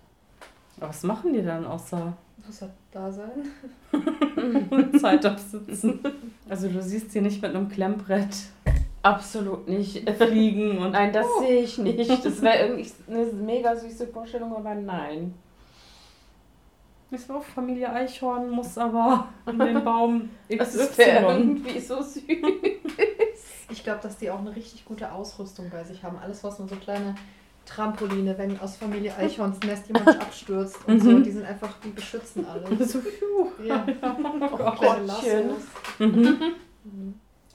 Aber 0.79 0.88
was 0.88 1.03
machen 1.05 1.33
die 1.33 1.42
dann 1.42 1.64
außer 1.64 2.16
Muss 2.47 2.62
er 2.62 2.71
da 2.90 3.12
sein? 3.12 3.31
Zeit 5.01 5.25
absitzen? 5.25 6.01
Also 6.49 6.68
du 6.68 6.83
siehst 6.83 7.12
sie 7.12 7.21
nicht 7.21 7.40
mit 7.42 7.55
einem 7.55 7.68
Klemmbrett 7.68 8.35
Absolut 9.03 9.68
nicht. 9.68 10.09
fliegen 10.11 10.79
und 10.79 10.92
Nein, 10.92 11.12
das 11.12 11.27
sehe 11.40 11.62
ich 11.62 11.79
nicht. 11.79 12.25
Das 12.25 12.40
wäre 12.42 12.59
irgendwie 12.68 12.90
eine 13.09 13.25
mega 13.27 13.75
süße 13.77 14.07
Vorstellung, 14.09 14.55
aber 14.57 14.75
nein. 14.75 15.35
Ist 17.11 17.31
auf 17.31 17.45
Familie 17.45 17.92
Eichhorn, 17.92 18.49
muss 18.49 18.79
aber 18.79 19.29
an 19.45 19.59
den 19.59 19.85
Baum 19.85 20.31
Das 20.49 20.73
XY. 20.77 20.99
wäre 20.99 21.38
irgendwie 21.38 21.79
so 21.79 22.01
süß. 22.01 22.23
Ich 23.73 23.83
glaube, 23.85 24.01
dass 24.03 24.19
die 24.19 24.31
auch 24.31 24.39
eine 24.39 24.55
richtig 24.55 24.85
gute 24.85 25.11
Ausrüstung 25.11 25.71
bei 25.71 25.83
sich 25.83 26.05
haben. 26.05 26.19
Alles, 26.19 26.45
was 26.45 26.59
nur 26.59 26.69
so 26.69 26.77
kleine 26.77 27.15
Trampoline, 27.65 28.37
wenn 28.39 28.59
aus 28.61 28.77
Familie 28.77 29.17
Eichhorns 29.17 29.59
Nest 29.61 29.87
jemand 29.89 30.09
abstürzt 30.21 30.79
und 30.87 31.01
so, 31.01 31.11
Mhm. 31.11 31.23
die 31.25 31.31
sind 31.31 31.45
einfach, 31.47 31.75
die 31.85 31.91
beschützen 31.91 32.45
alle. 32.47 32.65
So. 32.85 33.01
Ja. 33.65 33.87
Oh 34.53 34.57
Kleine 34.73 35.07
Gottchen. 35.07 35.07
Lassos. 35.07 35.63
Mhm. 35.99 37.15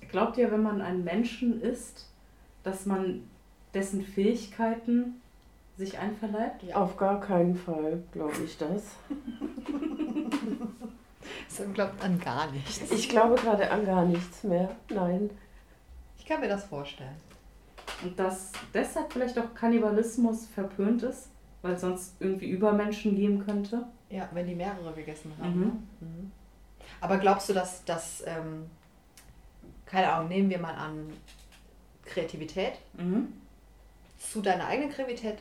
Glaubt 0.10 0.38
ihr, 0.38 0.52
wenn 0.52 0.64
man 0.64 0.82
ein 0.82 1.04
Menschen 1.04 1.62
ist, 1.62 2.08
dass 2.64 2.86
man 2.86 3.24
dessen 3.74 4.02
Fähigkeiten 4.02 5.22
sich 5.78 6.00
einverleibt? 6.00 6.64
Ja. 6.64 6.76
Auf 6.78 6.98
gar 6.98 7.20
keinen 7.20 7.56
Fall, 7.56 8.02
glaube 8.14 8.34
ich 8.44 8.58
das. 8.58 8.84
So 11.50 11.64
glaubt 11.74 12.02
an 12.04 12.20
gar 12.20 12.50
nichts. 12.52 12.90
Ich 12.92 13.10
glaube 13.10 13.36
gerade 13.36 13.70
an 13.70 13.86
gar 13.86 14.06
nichts 14.06 14.44
mehr. 14.44 14.70
Nein. 14.90 15.30
Ich 16.28 16.34
kann 16.34 16.42
mir 16.42 16.50
das 16.50 16.66
vorstellen. 16.66 17.16
Und 18.04 18.20
dass 18.20 18.52
deshalb 18.74 19.14
vielleicht 19.14 19.40
auch 19.40 19.54
Kannibalismus 19.56 20.46
verpönt 20.48 21.02
ist, 21.02 21.30
weil 21.62 21.76
es 21.76 21.80
sonst 21.80 22.16
irgendwie 22.20 22.50
Übermenschen 22.50 23.16
geben 23.16 23.46
könnte? 23.46 23.86
Ja, 24.10 24.28
wenn 24.34 24.46
die 24.46 24.54
mehrere 24.54 24.92
gegessen 24.92 25.32
haben. 25.40 25.56
Mhm. 25.58 25.62
Ne? 25.62 25.72
Mhm. 26.02 26.32
Aber 27.00 27.18
glaubst 27.18 27.48
du, 27.48 27.54
dass 27.54 27.86
das, 27.86 28.26
ähm, 28.28 28.70
keine 29.86 30.12
Ahnung, 30.12 30.28
nehmen 30.28 30.50
wir 30.50 30.60
mal 30.60 30.74
an, 30.74 31.14
Kreativität 32.04 32.74
Mhm. 32.98 33.32
zu 34.20 34.42
deiner 34.42 34.68
eigenen 34.68 34.92
Kreativität 34.92 35.38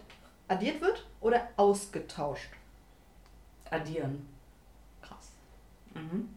addiert 0.47 0.81
wird 0.81 1.05
oder 1.21 1.49
ausgetauscht? 1.57 2.51
Addieren. 3.71 4.25
Krass. 5.03 5.33
Mhm. 5.95 6.29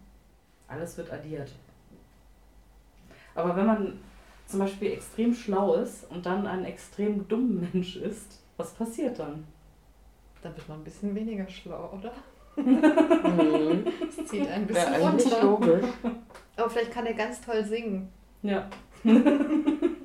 Alles 0.67 0.97
wird 0.97 1.11
addiert. 1.13 1.51
Aber 3.35 3.55
wenn 3.55 3.67
man 3.67 4.08
zum 4.49 4.59
Beispiel 4.59 4.93
extrem 4.93 5.33
schlau 5.33 5.75
ist 5.75 6.09
und 6.09 6.25
dann 6.25 6.47
ein 6.47 6.65
extrem 6.65 7.27
dummer 7.27 7.67
Mensch 7.71 7.97
ist, 7.97 8.41
was 8.57 8.73
passiert 8.73 9.19
dann? 9.19 9.45
Dann 10.41 10.55
wird 10.55 10.67
man 10.67 10.79
ein 10.79 10.83
bisschen 10.83 11.13
weniger 11.13 11.47
schlau, 11.47 11.93
oder? 11.97 12.11
Mhm. 12.55 13.85
Das 14.15 14.25
zieht 14.27 14.49
ein 14.49 14.67
Wäre 14.67 14.67
bisschen 14.67 14.93
eigentlich 14.93 15.33
runter. 15.33 15.43
logisch. 15.43 15.85
Aber 16.55 16.69
vielleicht 16.69 16.91
kann 16.91 17.05
er 17.05 17.13
ganz 17.13 17.41
toll 17.41 17.63
singen. 17.63 18.09
Ja. 18.41 18.67
kann 19.03 19.97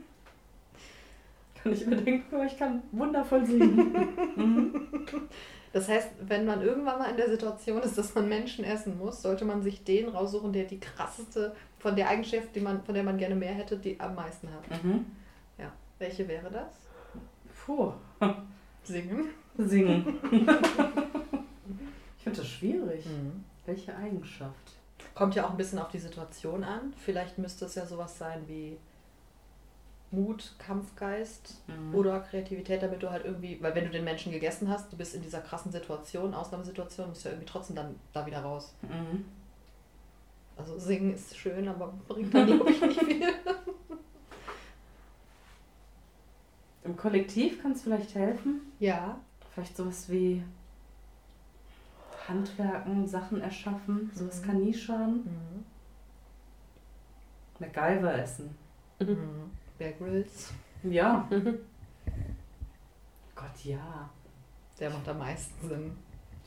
ich 1.72 1.86
mir 1.86 1.96
denken, 1.96 2.34
aber 2.34 2.44
ich 2.44 2.58
kann 2.58 2.82
wundervoll 2.92 3.46
singen. 3.46 4.08
mhm. 4.36 4.88
Das 5.74 5.88
heißt, 5.88 6.08
wenn 6.20 6.46
man 6.46 6.62
irgendwann 6.62 6.98
mal 6.98 7.10
in 7.10 7.18
der 7.18 7.28
Situation 7.28 7.82
ist, 7.82 7.98
dass 7.98 8.14
man 8.14 8.28
Menschen 8.28 8.64
essen 8.64 8.96
muss, 8.96 9.20
sollte 9.20 9.44
man 9.44 9.62
sich 9.62 9.84
den 9.84 10.08
raussuchen, 10.08 10.54
der 10.54 10.64
die 10.64 10.80
krasseste, 10.80 11.54
von 11.78 11.94
der 11.94 12.08
Eigenschaft, 12.08 12.54
die 12.54 12.60
man, 12.60 12.82
von 12.82 12.94
der 12.94 13.04
man 13.04 13.18
gerne 13.18 13.34
mehr 13.34 13.52
hätte, 13.52 13.76
die 13.76 14.00
am 14.00 14.14
meisten 14.14 14.48
hat. 14.50 14.82
Mhm. 14.82 15.04
Welche 15.98 16.26
wäre 16.28 16.50
das? 16.50 16.74
Puh. 17.64 17.92
Singen. 18.82 19.28
Singen. 19.56 20.18
ich 22.18 22.22
finde 22.22 22.38
das 22.40 22.48
schwierig. 22.48 23.06
Welche 23.64 23.96
Eigenschaft? 23.96 24.72
Kommt 25.14 25.34
ja 25.34 25.46
auch 25.46 25.52
ein 25.52 25.56
bisschen 25.56 25.78
auf 25.78 25.88
die 25.88 25.98
Situation 25.98 26.64
an. 26.64 26.92
Vielleicht 26.96 27.38
müsste 27.38 27.64
es 27.64 27.76
ja 27.76 27.86
sowas 27.86 28.18
sein 28.18 28.42
wie 28.46 28.76
Mut, 30.14 30.54
Kampfgeist 30.58 31.62
Mhm. 31.68 31.94
oder 31.94 32.20
Kreativität, 32.20 32.82
damit 32.82 33.02
du 33.02 33.10
halt 33.10 33.24
irgendwie, 33.24 33.58
weil 33.62 33.74
wenn 33.74 33.84
du 33.84 33.90
den 33.90 34.04
Menschen 34.04 34.32
gegessen 34.32 34.68
hast, 34.68 34.92
du 34.92 34.96
bist 34.96 35.14
in 35.14 35.22
dieser 35.22 35.40
krassen 35.40 35.72
Situation, 35.72 36.34
Ausnahmesituation, 36.34 37.08
musst 37.08 37.24
du 37.24 37.28
ja 37.28 37.34
irgendwie 37.34 37.50
trotzdem 37.50 37.76
dann 37.76 37.94
da 38.12 38.24
wieder 38.26 38.40
raus. 38.42 38.74
Mhm. 38.82 39.24
Also 40.56 40.78
singen 40.78 41.14
ist 41.14 41.36
schön, 41.36 41.66
aber 41.68 41.92
bringt 42.08 42.32
dann 42.32 42.46
glaube 42.46 42.70
ich 42.70 42.80
nicht 42.80 43.00
viel. 43.04 43.28
Im 46.84 46.96
Kollektiv 46.96 47.60
kann 47.62 47.72
es 47.72 47.82
vielleicht 47.82 48.14
helfen. 48.14 48.60
Ja. 48.78 49.18
Vielleicht 49.52 49.76
sowas 49.76 50.08
wie 50.10 50.42
Handwerken, 52.28 53.06
Sachen 53.08 53.40
erschaffen. 53.40 54.10
Sowas 54.14 54.40
Mhm. 54.42 54.46
kann 54.46 54.60
nie 54.62 54.74
schaden. 54.74 55.16
Mhm. 55.24 55.64
MacGyver 57.60 58.14
essen. 58.18 58.56
Mhm. 59.00 59.50
Bear 59.78 59.92
Grylls, 59.92 60.52
Ja. 60.82 61.28
Gott, 63.34 63.64
ja. 63.64 64.08
der 64.78 64.90
macht 64.90 65.08
am 65.08 65.18
meisten 65.18 65.68
Sinn. 65.68 65.92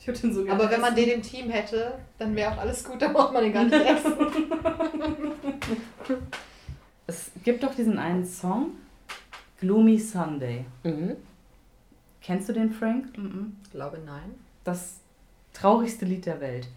Ich 0.00 0.06
würde 0.06 0.20
den 0.20 0.32
so 0.32 0.44
gerne 0.44 0.60
Aber 0.60 0.70
wenn 0.70 0.80
man 0.80 0.92
essen. 0.94 1.04
den 1.06 1.14
im 1.16 1.22
Team 1.22 1.50
hätte, 1.50 1.98
dann 2.18 2.34
wäre 2.36 2.52
auch 2.52 2.58
alles 2.58 2.84
gut, 2.84 3.02
dann 3.02 3.12
braucht 3.12 3.32
man 3.32 3.42
den 3.44 3.52
gar 3.52 3.64
nicht 3.64 3.74
essen. 3.74 4.12
Es 7.06 7.30
gibt 7.42 7.62
doch 7.62 7.74
diesen 7.74 7.98
einen 7.98 8.26
Song, 8.26 8.72
Gloomy 9.60 9.98
Sunday. 9.98 10.66
Mhm. 10.82 11.16
Kennst 12.20 12.50
du 12.50 12.52
den, 12.52 12.70
Frank? 12.70 13.16
Mhm. 13.16 13.56
Ich 13.64 13.70
glaube 13.70 13.98
nein. 14.04 14.34
Das 14.64 14.96
traurigste 15.54 16.04
Lied 16.04 16.26
der 16.26 16.38
Welt. 16.42 16.68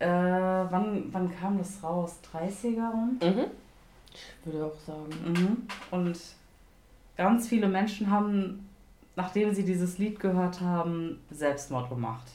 Äh, 0.00 0.08
wann, 0.08 1.04
wann 1.12 1.32
kam 1.38 1.56
das 1.58 1.80
raus? 1.84 2.16
30er 2.34 2.90
rum? 2.90 3.20
Mhm. 3.22 3.44
Ich 4.14 4.46
würde 4.46 4.66
auch 4.66 4.78
sagen. 4.86 5.08
Mhm. 5.24 5.68
Und 5.90 6.18
ganz 7.16 7.48
viele 7.48 7.68
Menschen 7.68 8.10
haben, 8.10 8.68
nachdem 9.16 9.54
sie 9.54 9.64
dieses 9.64 9.98
Lied 9.98 10.20
gehört 10.20 10.60
haben, 10.60 11.20
Selbstmord 11.30 11.88
gemacht. 11.88 12.26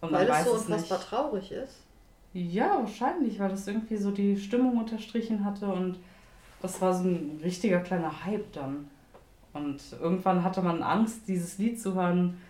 Und 0.00 0.12
Weil 0.12 0.28
es 0.28 0.44
so 0.44 0.52
unfassbar 0.52 0.98
nicht. 0.98 1.08
traurig 1.08 1.52
ist. 1.52 1.80
Ja, 2.32 2.78
wahrscheinlich, 2.80 3.38
weil 3.40 3.48
das 3.48 3.66
irgendwie 3.66 3.96
so 3.96 4.10
die 4.10 4.36
Stimmung 4.36 4.78
unterstrichen 4.78 5.44
hatte 5.44 5.66
und 5.66 5.98
das 6.60 6.80
war 6.80 6.94
so 6.94 7.04
ein 7.04 7.40
richtiger 7.42 7.80
kleiner 7.80 8.24
Hype 8.24 8.52
dann. 8.52 8.88
Und 9.52 9.80
irgendwann 10.00 10.44
hatte 10.44 10.62
man 10.62 10.82
Angst, 10.82 11.26
dieses 11.26 11.58
Lied 11.58 11.80
zu 11.80 11.94
hören, 11.94 12.40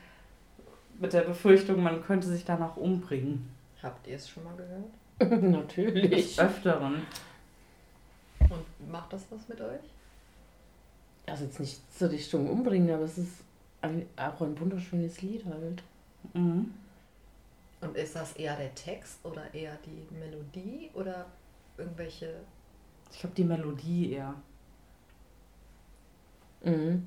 mit 0.99 1.13
der 1.13 1.23
Befürchtung, 1.23 1.83
man 1.83 2.03
könnte 2.03 2.27
sich 2.27 2.45
danach 2.45 2.77
umbringen. 2.77 3.49
Habt 3.83 4.07
ihr 4.09 4.17
es 4.17 4.29
schon 4.29 4.45
mal 4.45 4.57
gehört? 4.57 4.91
Natürlich. 5.41 6.11
Des 6.11 6.39
Öfteren. 6.39 7.07
Und 8.41 8.91
macht 8.91 9.13
das 9.13 9.27
was 9.31 9.49
mit 9.49 9.61
euch? 9.61 9.81
Also 11.27 11.45
jetzt 11.45 11.61
nicht 11.61 11.81
zur 11.93 12.11
Richtung 12.11 12.49
umbringen, 12.49 12.91
aber 12.95 13.05
es 13.05 13.19
ist 13.19 13.45
ein, 13.83 14.07
auch 14.17 14.41
ein 14.41 14.59
wunderschönes 14.59 15.21
Lied 15.23 15.45
halt. 15.45 15.83
Mhm. 16.35 16.73
Und 17.81 17.97
ist 17.97 18.17
das 18.17 18.33
eher 18.35 18.57
der 18.57 18.75
Text 18.75 19.25
oder 19.25 19.53
eher 19.55 19.79
die 19.85 20.15
Melodie 20.15 20.91
oder 20.95 21.27
irgendwelche. 21.77 22.41
Ich 23.13 23.21
glaube, 23.21 23.35
die 23.37 23.45
Melodie 23.45 24.13
eher. 24.13 24.35
Mhm. 26.63 27.07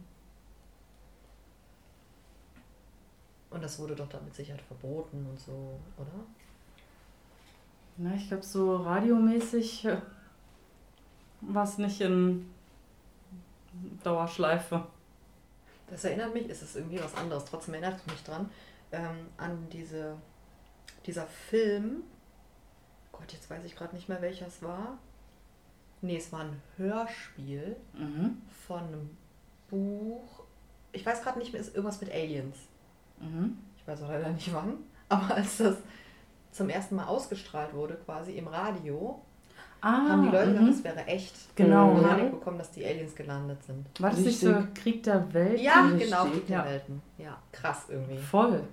Und 3.49 3.61
das 3.61 3.77
wurde 3.79 3.95
doch 3.95 4.07
dann 4.07 4.23
mit 4.23 4.33
Sicherheit 4.33 4.61
verboten 4.61 5.25
und 5.29 5.39
so, 5.39 5.77
oder? 5.97 6.25
Na, 8.03 8.15
ich 8.15 8.27
glaube, 8.27 8.43
so 8.43 8.77
radiomäßig 8.77 9.85
äh, 9.85 9.97
war 11.41 11.63
es 11.65 11.77
nicht 11.77 12.01
in 12.01 12.49
Dauerschleife. 14.03 14.85
Das 15.89 16.03
erinnert 16.03 16.33
mich, 16.33 16.49
es 16.49 16.61
ist 16.63 16.75
irgendwie 16.77 16.99
was 16.99 17.13
anderes, 17.15 17.45
trotzdem 17.45 17.75
erinnert 17.75 17.99
es 17.99 18.11
mich 18.11 18.23
dran, 18.23 18.49
ähm, 18.91 19.27
an 19.37 19.67
diese, 19.71 20.15
dieser 21.05 21.27
Film. 21.27 22.03
Gott, 23.11 23.31
jetzt 23.33 23.49
weiß 23.49 23.63
ich 23.65 23.75
gerade 23.75 23.93
nicht 23.95 24.09
mehr, 24.09 24.21
welcher 24.21 24.47
es 24.47 24.63
war. 24.63 24.97
Nee, 26.01 26.17
es 26.17 26.31
war 26.31 26.41
ein 26.41 26.61
Hörspiel 26.77 27.75
Mhm. 27.93 28.41
von 28.67 28.79
einem 28.79 29.17
Buch. 29.69 30.43
Ich 30.91 31.05
weiß 31.05 31.21
gerade 31.21 31.37
nicht 31.37 31.51
mehr, 31.53 31.61
ist 31.61 31.75
irgendwas 31.75 32.01
mit 32.01 32.11
Aliens. 32.11 32.57
Mhm. 33.19 33.57
Ich 33.77 33.87
weiß 33.87 34.01
auch 34.01 34.09
leider 34.09 34.29
nicht 34.31 34.51
wann. 34.53 34.77
Aber 35.09 35.35
als 35.35 35.57
das 35.57 35.77
zum 36.51 36.69
ersten 36.69 36.95
Mal 36.95 37.05
ausgestrahlt 37.05 37.73
wurde, 37.73 37.95
quasi 37.95 38.33
im 38.33 38.47
Radio, 38.47 39.21
Ah, 39.83 40.09
haben 40.09 40.23
die 40.23 40.29
Leute 40.29 40.49
gedacht, 40.49 40.63
mhm. 40.63 40.71
das 40.71 40.83
wäre 40.83 41.05
echt. 41.07 41.33
Genau. 41.55 41.95
Mhm. 41.95 42.03
Panik 42.03 42.31
bekommen, 42.31 42.59
dass 42.59 42.69
die 42.69 42.85
Aliens 42.85 43.15
gelandet 43.15 43.63
sind. 43.63 43.87
War 43.99 44.11
das 44.11 44.19
nicht 44.19 44.39
so. 44.39 44.53
Krieg 44.75 45.01
der 45.01 45.33
Welt? 45.33 45.59
Ja, 45.59 45.87
richtig, 45.87 46.03
genau, 46.03 46.25
Krieg 46.25 46.45
der 46.45 46.57
ja. 46.57 46.65
Welten. 46.65 47.01
Ja, 47.17 47.37
krass 47.51 47.85
irgendwie. 47.89 48.17
Voll. 48.17 48.63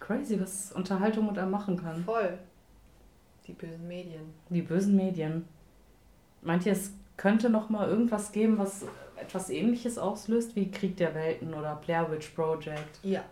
Crazy, 0.00 0.40
was 0.40 0.72
Unterhaltung 0.72 1.26
mit 1.26 1.38
einem 1.38 1.50
machen 1.50 1.76
kann. 1.76 2.02
Voll. 2.02 2.38
Die 3.46 3.52
bösen 3.52 3.86
Medien. 3.86 4.32
Die 4.48 4.62
bösen 4.62 4.96
Medien. 4.96 5.46
Meint 6.40 6.64
ihr, 6.64 6.72
es 6.72 6.92
könnte 7.18 7.50
noch 7.50 7.68
mal 7.68 7.88
irgendwas 7.88 8.32
geben, 8.32 8.56
was 8.56 8.86
etwas 9.16 9.50
ähnliches 9.50 9.98
auslöst, 9.98 10.56
wie 10.56 10.70
Krieg 10.70 10.96
der 10.96 11.14
Welten 11.14 11.52
oder 11.52 11.76
Blair 11.76 12.10
Witch 12.10 12.30
Project? 12.30 12.98
Ja. 13.02 13.24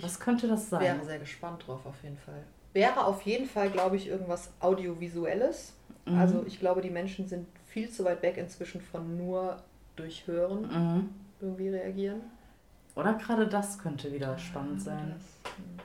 Was 0.00 0.18
könnte 0.18 0.48
das 0.48 0.70
sein? 0.70 0.82
Wäre 0.82 1.04
sehr 1.04 1.18
gespannt 1.20 1.66
drauf 1.66 1.86
auf 1.86 2.02
jeden 2.02 2.18
Fall. 2.18 2.42
Wäre 2.76 3.06
auf 3.06 3.22
jeden 3.22 3.46
Fall, 3.46 3.70
glaube 3.70 3.96
ich, 3.96 4.06
irgendwas 4.06 4.50
Audiovisuelles. 4.60 5.72
Mhm. 6.04 6.18
Also 6.18 6.44
ich 6.46 6.60
glaube, 6.60 6.82
die 6.82 6.90
Menschen 6.90 7.26
sind 7.26 7.46
viel 7.64 7.88
zu 7.88 8.04
weit 8.04 8.20
weg 8.20 8.36
inzwischen 8.36 8.82
von 8.82 9.16
nur 9.16 9.56
durch 9.96 10.26
Hören 10.26 10.60
Mhm. 10.68 11.08
irgendwie 11.40 11.70
reagieren. 11.70 12.20
Oder 12.94 13.14
gerade 13.14 13.48
das 13.48 13.78
könnte 13.78 14.12
wieder 14.12 14.36
spannend 14.36 14.82
sein. 14.82 15.14
Hm. 15.56 15.78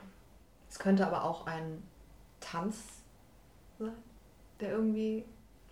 Es 0.68 0.78
könnte 0.78 1.06
aber 1.06 1.24
auch 1.24 1.46
ein 1.46 1.82
Tanz 2.40 2.76
sein, 3.78 3.92
der 4.60 4.72
irgendwie 4.72 5.24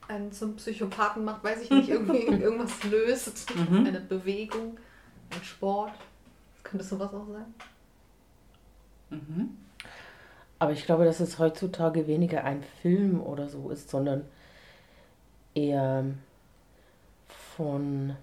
einen 0.08 0.32
zum 0.32 0.56
Psychopathen 0.56 1.22
macht, 1.22 1.44
weiß 1.44 1.60
ich 1.64 1.70
nicht, 1.70 1.90
irgendwie 1.90 2.16
irgendwas 2.42 2.82
löst. 2.84 3.54
Mhm. 3.54 3.84
Eine 3.86 4.00
Bewegung, 4.00 4.78
ein 5.34 5.44
Sport. 5.44 5.92
Könnte 6.62 6.84
sowas 6.86 7.12
auch 7.12 7.26
sein? 7.28 7.54
Mhm. 9.10 9.56
Aber 10.60 10.72
ich 10.72 10.84
glaube, 10.84 11.04
dass 11.04 11.18
es 11.20 11.38
heutzutage 11.40 12.06
weniger 12.06 12.44
ein 12.44 12.62
Film 12.82 13.20
oder 13.20 13.48
so 13.48 13.70
ist, 13.70 13.90
sondern 13.90 14.24
eher 15.54 16.04
von 17.56 18.14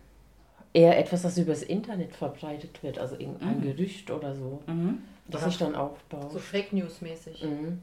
eher 0.73 0.97
etwas, 0.99 1.23
das 1.23 1.37
übers 1.37 1.63
Internet 1.63 2.15
verbreitet 2.15 2.83
wird, 2.83 2.99
also 2.99 3.15
irgendein 3.17 3.57
Mhm. 3.59 3.63
Gerücht 3.63 4.11
oder 4.11 4.35
so, 4.35 4.61
Mhm. 4.67 4.99
das 5.27 5.43
sich 5.45 5.57
dann 5.57 5.75
aufbaut. 5.75 6.31
So 6.31 6.39
Fake 6.39 6.71
News 6.73 7.01
mäßig. 7.01 7.43
Mhm. 7.43 7.81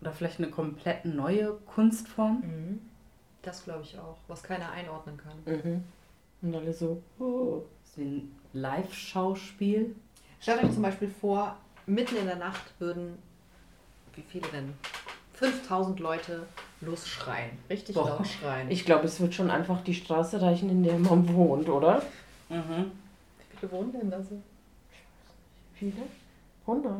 Oder 0.00 0.12
vielleicht 0.12 0.38
eine 0.38 0.48
komplett 0.50 1.04
neue 1.04 1.54
Kunstform. 1.66 2.40
Mhm. 2.42 2.80
Das 3.42 3.64
glaube 3.64 3.82
ich 3.82 3.98
auch, 3.98 4.16
was 4.28 4.42
keiner 4.44 4.70
einordnen 4.70 5.16
kann. 5.16 5.56
Mhm. 5.56 5.84
Und 6.42 6.54
alle 6.54 6.72
so, 6.72 7.02
oh. 7.18 7.62
Wie 7.96 8.04
ein 8.04 8.36
Live-Schauspiel. 8.52 9.96
Stellt 10.38 10.62
euch 10.62 10.72
zum 10.72 10.82
Beispiel 10.82 11.08
vor, 11.08 11.56
mitten 11.86 12.14
in 12.16 12.26
der 12.26 12.36
Nacht 12.36 12.62
würden, 12.78 13.18
wie 14.18 14.24
viele 14.28 14.48
denn? 14.48 14.74
5000 15.34 16.00
Leute 16.00 16.46
losschreien. 16.80 17.50
Richtig 17.70 17.94
Boah. 17.94 18.08
laut 18.08 18.26
schreien. 18.26 18.70
Ich 18.70 18.84
glaube, 18.84 19.06
es 19.06 19.20
wird 19.20 19.34
schon 19.34 19.50
einfach 19.50 19.82
die 19.82 19.94
Straße 19.94 20.42
reichen, 20.42 20.68
in 20.68 20.82
der 20.82 20.98
man 20.98 21.32
wohnt, 21.34 21.68
oder? 21.68 22.02
Mhm. 22.48 22.90
wie 23.38 23.56
viele 23.58 23.72
wohnen 23.72 23.92
denn 23.92 24.10
da 24.10 24.20
so? 24.22 24.40
Viele? 25.74 26.02
100. 26.66 26.92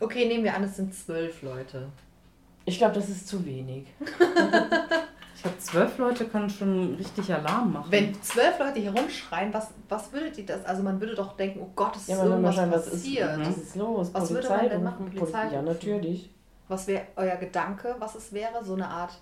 Okay, 0.00 0.26
nehmen 0.26 0.44
wir 0.44 0.54
an, 0.54 0.64
es 0.64 0.76
sind 0.76 0.94
zwölf 0.94 1.42
Leute. 1.42 1.88
Ich 2.64 2.78
glaube, 2.78 2.94
das 2.94 3.08
ist 3.08 3.28
zu 3.28 3.46
wenig. 3.46 3.86
Ich 5.36 5.42
glaube, 5.42 5.58
zwölf 5.58 5.98
Leute 5.98 6.24
können 6.26 6.48
schon 6.48 6.94
richtig 6.94 7.32
Alarm 7.32 7.74
machen. 7.74 7.86
Wenn 7.92 8.20
zwölf 8.22 8.58
Leute 8.58 8.80
hier 8.80 8.90
rumschreien, 8.96 9.52
was, 9.52 9.70
was 9.88 10.10
würdet 10.12 10.38
ihr 10.38 10.46
das? 10.46 10.64
Also 10.64 10.82
man 10.82 10.98
würde 10.98 11.14
doch 11.14 11.36
denken, 11.36 11.60
oh 11.62 11.70
Gott, 11.76 11.94
es 11.94 12.02
ist 12.02 12.08
Ja, 12.08 12.24
irgendwas 12.24 12.56
wahrscheinlich, 12.56 12.76
was 12.78 12.86
ist, 12.86 12.92
passiert. 12.94 13.40
was 13.40 13.56
ist 13.58 13.76
los? 13.76 14.14
Was 14.14 14.30
würde 14.30 14.34
Polizei 14.48 14.56
man 14.62 14.68
denn 14.70 14.82
machen? 14.84 15.06
Poli- 15.06 15.18
Polizei 15.18 15.48
Ja, 15.52 15.62
natürlich. 15.62 16.30
Was 16.68 16.86
wäre 16.86 17.02
euer 17.16 17.36
Gedanke, 17.36 17.94
was 17.98 18.14
es 18.14 18.32
wäre? 18.32 18.64
So 18.64 18.74
eine 18.74 18.88
Art 18.88 19.12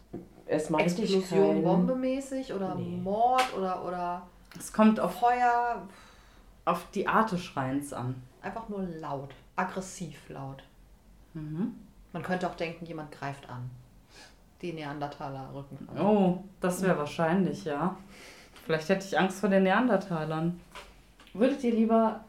Erstmal 0.46 0.82
Explosion, 0.82 1.22
kein- 1.28 1.62
Bombe 1.64 1.94
mäßig 1.96 2.52
oder 2.54 2.74
Nee. 2.76 2.96
Mord 3.02 3.44
oder, 3.58 3.84
oder 3.84 4.22
es 4.58 4.72
kommt 4.72 5.00
auf, 5.00 5.18
Feuer? 5.18 5.82
auf 6.64 6.86
die 6.94 7.06
Art 7.08 7.32
des 7.32 7.42
Schreins 7.42 7.92
an. 7.92 8.14
Einfach 8.40 8.68
nur 8.68 8.82
laut, 9.00 9.34
aggressiv 9.56 10.28
laut. 10.28 10.62
Mhm. 11.34 11.74
Man 12.12 12.22
könnte 12.22 12.48
auch 12.48 12.54
denken, 12.54 12.86
jemand 12.86 13.10
greift 13.10 13.48
an. 13.50 13.68
Die 14.64 14.72
Neandertaler 14.72 15.50
rücken 15.52 15.86
an. 15.90 16.00
Oh, 16.00 16.42
das 16.62 16.80
wäre 16.80 16.96
wahrscheinlich, 16.96 17.66
ja. 17.66 17.98
Vielleicht 18.64 18.88
hätte 18.88 19.06
ich 19.06 19.18
Angst 19.18 19.40
vor 19.40 19.50
den 19.50 19.64
Neandertalern. 19.64 20.58
Würdet 21.34 21.62
ihr 21.64 21.74
lieber 21.74 22.24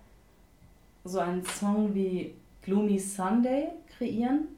so 1.05 1.19
einen 1.19 1.45
Song 1.45 1.95
wie 1.95 2.35
Gloomy 2.61 2.99
Sunday 2.99 3.69
kreieren 3.97 4.49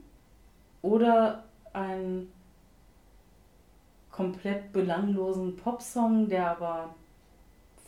oder 0.82 1.43
einen 1.71 2.32
komplett 4.09 4.73
belanglosen 4.73 5.55
Popsong, 5.55 6.28
der 6.28 6.49
aber 6.49 6.95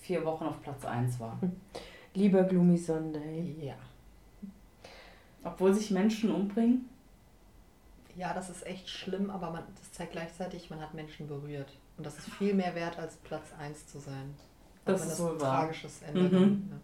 vier 0.02 0.24
Wochen 0.24 0.44
auf 0.44 0.62
Platz 0.62 0.86
1 0.86 1.20
war? 1.20 1.40
Lieber 2.14 2.44
Gloomy 2.44 2.78
Sunday. 2.78 3.56
Ja. 3.60 3.74
Obwohl 5.44 5.74
sich 5.74 5.90
Menschen 5.90 6.30
umbringen? 6.30 6.88
Ja, 8.16 8.34
das 8.34 8.50
ist 8.50 8.66
echt 8.66 8.90
schlimm, 8.90 9.30
aber 9.30 9.52
man, 9.52 9.64
das 9.78 9.92
zeigt 9.94 10.12
gleichzeitig, 10.14 10.70
man 10.70 10.82
hat 10.82 10.94
Menschen 10.94 11.28
berührt. 11.28 11.72
Und 11.98 12.06
das 12.06 12.18
ist 12.18 12.30
viel 12.34 12.54
mehr 12.54 12.76
wert, 12.76 12.98
als 13.00 13.16
Platz 13.18 13.54
1 13.60 13.88
zu 13.88 14.00
sein. 14.00 14.34
Das 14.86 15.02
ist 15.04 15.12
das 15.12 15.20
wohl 15.22 15.34
ein 15.34 15.42
wahr. 15.42 15.60
tragisches 15.62 16.02
Ende 16.02 16.22
Mhm. 16.22 16.32
dann, 16.32 16.68
ja. 16.72 16.78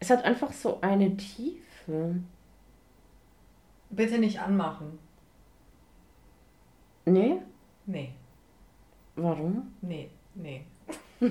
Es 0.00 0.10
hat 0.10 0.24
einfach 0.24 0.52
so 0.52 0.80
eine 0.82 1.16
Tiefe. 1.16 2.16
Bitte 3.90 4.18
nicht 4.18 4.40
anmachen. 4.40 4.98
Nee? 7.04 7.36
Nee, 7.86 8.12
Warum? 9.14 9.72
nee, 9.80 10.10
nee. 10.34 10.64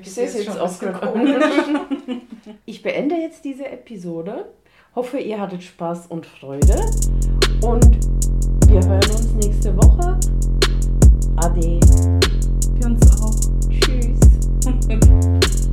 Ich 0.00 0.12
sehe 0.12 0.26
es 0.26 0.34
jetzt 0.34 0.58
komisch. 1.00 1.36
Ich 2.64 2.82
beende 2.82 3.14
jetzt 3.16 3.44
diese 3.44 3.66
Episode. 3.68 4.52
Hoffe, 4.94 5.18
ihr 5.18 5.40
hattet 5.40 5.62
Spaß 5.62 6.08
und 6.08 6.26
Freude 6.26 6.74
und 7.62 7.98
wir 8.68 8.86
hören 8.86 9.10
uns 9.10 9.32
nächste 9.42 9.74
Woche. 9.74 10.20
Ade. 11.36 11.80
Wir 12.74 12.86
uns 12.86 13.22
auch. 13.22 13.34
Tschüss. 13.70 14.20